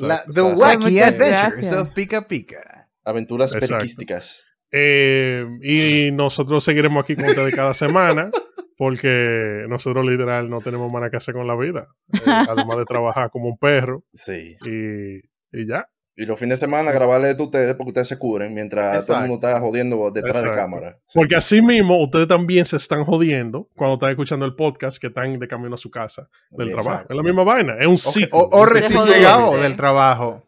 La- 0.00 0.22
the 0.32 0.42
wacky 0.42 1.00
adventures 1.00 1.52
gracias. 1.56 1.72
of 1.72 1.90
Pica 1.90 2.20
Pica. 2.22 2.77
Aventuras 3.08 3.52
Exacto. 3.54 3.76
periquísticas. 3.76 4.44
Eh, 4.70 5.44
y 5.62 6.10
nosotros 6.12 6.62
seguiremos 6.62 7.02
aquí 7.02 7.16
con 7.16 7.24
ustedes 7.24 7.54
cada 7.54 7.72
semana 7.74 8.30
porque 8.76 9.64
nosotros 9.68 10.04
literal 10.06 10.48
no 10.50 10.60
tenemos 10.60 10.92
más 10.92 11.00
nada 11.00 11.10
que 11.10 11.16
hacer 11.16 11.34
con 11.34 11.46
la 11.46 11.56
vida, 11.56 11.88
eh, 12.12 12.18
además 12.48 12.78
de 12.78 12.84
trabajar 12.84 13.30
como 13.30 13.48
un 13.48 13.58
perro 13.58 14.04
Sí. 14.12 14.56
y, 14.66 15.16
y 15.58 15.66
ya. 15.66 15.88
Y 16.20 16.26
los 16.26 16.36
fines 16.38 16.58
de 16.60 16.66
semana 16.66 16.90
grabarle 16.90 17.32
de 17.32 17.40
ustedes 17.42 17.74
porque 17.76 17.90
ustedes 17.90 18.08
se 18.08 18.18
cubren 18.18 18.52
mientras 18.52 19.06
todo 19.06 19.18
el 19.22 19.28
mundo 19.28 19.46
está 19.46 19.60
jodiendo 19.60 20.10
detrás 20.10 20.34
de 20.34 20.40
Exacto. 20.40 20.56
cámara. 20.56 20.98
Sí. 21.06 21.16
Porque 21.18 21.36
así 21.36 21.62
mismo 21.62 22.02
ustedes 22.02 22.26
también 22.26 22.66
se 22.66 22.76
están 22.76 23.04
jodiendo 23.04 23.68
cuando 23.76 23.94
están 23.94 24.10
escuchando 24.10 24.44
el 24.44 24.56
podcast 24.56 24.98
que 25.00 25.06
están 25.06 25.38
de 25.38 25.46
camino 25.48 25.76
a 25.76 25.78
su 25.78 25.90
casa 25.92 26.28
del 26.50 26.70
Exacto. 26.70 26.82
trabajo. 26.88 27.06
Es 27.08 27.16
la 27.16 27.22
misma 27.22 27.44
vaina, 27.44 27.76
es 27.78 27.86
un 27.86 27.98
ciclo. 27.98 28.36
O, 28.36 28.58
o 28.58 28.66
recién 28.66 28.98
joder. 29.00 29.16
llegado 29.16 29.56
del 29.58 29.76
trabajo. 29.76 30.44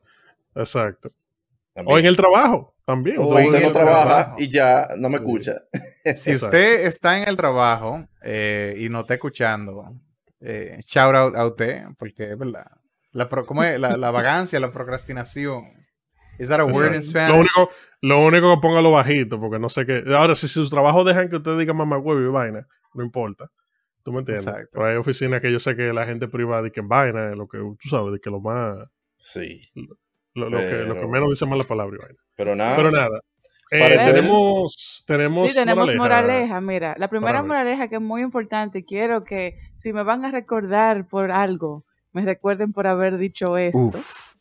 Exacto. 0.56 1.12
También. 1.74 1.96
O 1.96 1.98
en 1.98 2.06
el 2.06 2.16
trabajo 2.16 2.74
también. 2.84 3.16
O 3.18 3.38
en 3.38 3.46
usted 3.48 3.62
no 3.62 3.72
trabaja 3.72 4.06
trabajo. 4.08 4.34
y 4.38 4.50
ya 4.50 4.88
no 4.98 5.08
me 5.08 5.16
escucha. 5.16 5.54
Si 6.04 6.30
Exacto. 6.30 6.46
usted 6.46 6.86
está 6.86 7.22
en 7.22 7.28
el 7.28 7.36
trabajo 7.36 8.06
eh, 8.22 8.74
y 8.78 8.88
no 8.88 9.00
está 9.00 9.14
escuchando, 9.14 9.94
eh, 10.40 10.80
shout 10.86 11.14
out 11.14 11.36
a 11.36 11.46
usted, 11.46 11.82
porque 11.98 12.32
es 12.32 12.38
verdad. 12.38 12.66
La, 13.12 13.28
pro- 13.28 13.44
¿cómo 13.44 13.62
es? 13.62 13.78
La, 13.78 13.96
la 13.98 14.10
vagancia, 14.10 14.58
la 14.60 14.72
procrastinación. 14.72 15.64
¿Is 16.38 16.48
that 16.48 16.58
a 16.60 16.64
word 16.64 16.86
in 16.86 16.94
Exacto. 16.94 17.02
Spanish? 17.10 17.28
Lo 17.28 17.38
único, 17.40 17.70
lo 18.00 18.20
único 18.24 18.54
que 18.54 18.60
póngalo 18.62 18.90
bajito, 18.92 19.38
porque 19.38 19.58
no 19.58 19.68
sé 19.68 19.84
qué. 19.84 20.02
Ahora, 20.16 20.34
si 20.34 20.48
sus 20.48 20.70
trabajos 20.70 21.04
dejan 21.04 21.28
que 21.28 21.36
usted 21.36 21.58
diga 21.58 21.74
mamá 21.74 21.98
huevo 21.98 22.18
y 22.20 22.32
vaina, 22.32 22.66
no 22.94 23.04
importa. 23.04 23.50
¿Tú 24.02 24.12
me 24.12 24.20
entiendes? 24.20 24.46
Exacto. 24.46 24.70
Pero 24.72 24.86
hay 24.86 24.96
oficinas 24.96 25.42
que 25.42 25.52
yo 25.52 25.60
sé 25.60 25.76
que 25.76 25.92
la 25.92 26.06
gente 26.06 26.28
privada 26.28 26.66
y 26.66 26.70
que 26.70 26.80
vaina, 26.80 27.34
lo 27.34 27.46
que 27.46 27.58
tú 27.58 27.88
sabes, 27.90 28.14
de 28.14 28.20
que 28.20 28.30
lo 28.30 28.40
más. 28.40 28.78
Sí. 29.16 29.60
Lo, 29.74 29.96
lo 30.48 30.58
que, 30.58 30.84
lo 30.86 30.94
que 30.94 31.06
menos 31.06 31.28
dice 31.30 31.44
más 31.46 31.58
la 31.58 31.64
palabra. 31.64 31.98
Pero 32.36 32.54
nada. 32.56 32.76
Pero 32.76 32.90
nada. 32.90 33.20
Eh, 33.72 33.96
tenemos, 34.04 35.04
tenemos. 35.06 35.48
Sí, 35.48 35.54
tenemos 35.54 35.94
moraleja. 35.94 35.98
moraleja. 35.98 36.60
Mira, 36.60 36.94
la 36.98 37.08
primera 37.08 37.42
moraleja 37.42 37.88
que 37.88 37.96
es 37.96 38.00
muy 38.00 38.22
importante, 38.22 38.84
quiero 38.84 39.22
que 39.22 39.58
si 39.76 39.92
me 39.92 40.02
van 40.02 40.24
a 40.24 40.30
recordar 40.30 41.06
por 41.06 41.30
algo, 41.30 41.84
me 42.12 42.24
recuerden 42.24 42.72
por 42.72 42.86
haber 42.88 43.16
dicho 43.16 43.56
esto. 43.56 43.78
Uf. 43.78 44.34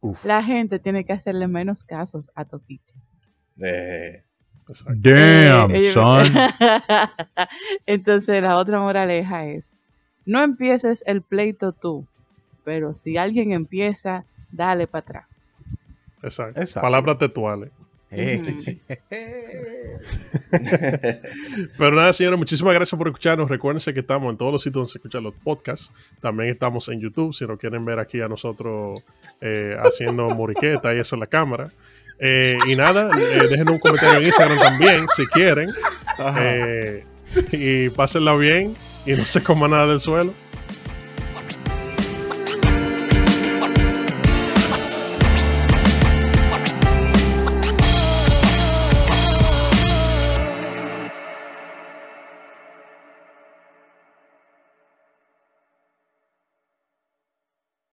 Uf. 0.00 0.24
La 0.26 0.42
gente 0.42 0.78
tiene 0.78 1.04
que 1.06 1.14
hacerle 1.14 1.48
menos 1.48 1.84
casos 1.84 2.30
a 2.34 2.44
Toquicha. 2.44 2.94
Eh. 3.62 4.22
Damn, 4.88 5.70
Eh, 5.74 5.82
son. 5.84 6.26
Entonces, 7.86 8.42
la 8.42 8.56
otra 8.56 8.80
moraleja 8.80 9.46
es, 9.46 9.72
no 10.24 10.42
empieces 10.42 11.02
el 11.06 11.22
pleito 11.22 11.72
tú, 11.72 12.06
pero 12.64 12.92
si 12.92 13.16
alguien 13.16 13.52
empieza, 13.52 14.24
dale 14.50 14.86
para 14.86 15.02
atrás. 15.02 15.26
Exacto. 16.22 16.60
Exacto. 16.60 16.86
Palabras 16.86 17.18
textuales. 17.18 17.70
Eh. 18.10 18.78
Pero 21.78 21.96
nada, 21.96 22.12
señores, 22.12 22.38
muchísimas 22.38 22.74
gracias 22.74 22.96
por 22.96 23.08
escucharnos. 23.08 23.48
Recuérdense 23.48 23.92
que 23.92 24.00
estamos 24.00 24.30
en 24.30 24.36
todos 24.36 24.52
los 24.52 24.62
sitios 24.62 24.74
donde 24.74 24.92
se 24.92 24.98
escuchan 24.98 25.22
los 25.22 25.34
podcasts. 25.34 25.92
También 26.20 26.50
estamos 26.50 26.88
en 26.88 27.00
YouTube, 27.00 27.34
si 27.34 27.46
no 27.46 27.58
quieren 27.58 27.84
ver 27.84 27.98
aquí 27.98 28.20
a 28.20 28.28
nosotros 28.28 29.02
eh, 29.40 29.76
haciendo 29.82 30.28
moriqueta 30.34 30.94
y 30.94 30.98
eso 30.98 31.16
en 31.16 31.20
la 31.20 31.26
cámara. 31.26 31.70
Eh, 32.18 32.56
y 32.66 32.76
nada, 32.76 33.10
eh, 33.18 33.46
dejen 33.48 33.68
un 33.70 33.78
comentario 33.78 34.20
en 34.20 34.26
Instagram 34.26 34.58
también, 34.58 35.06
si 35.08 35.26
quieren. 35.26 35.70
Eh, 36.40 37.04
y 37.52 37.90
pásenla 37.90 38.34
bien 38.36 38.74
y 39.04 39.12
no 39.12 39.24
se 39.24 39.42
coma 39.42 39.68
nada 39.68 39.86
del 39.86 40.00
suelo. 40.00 40.32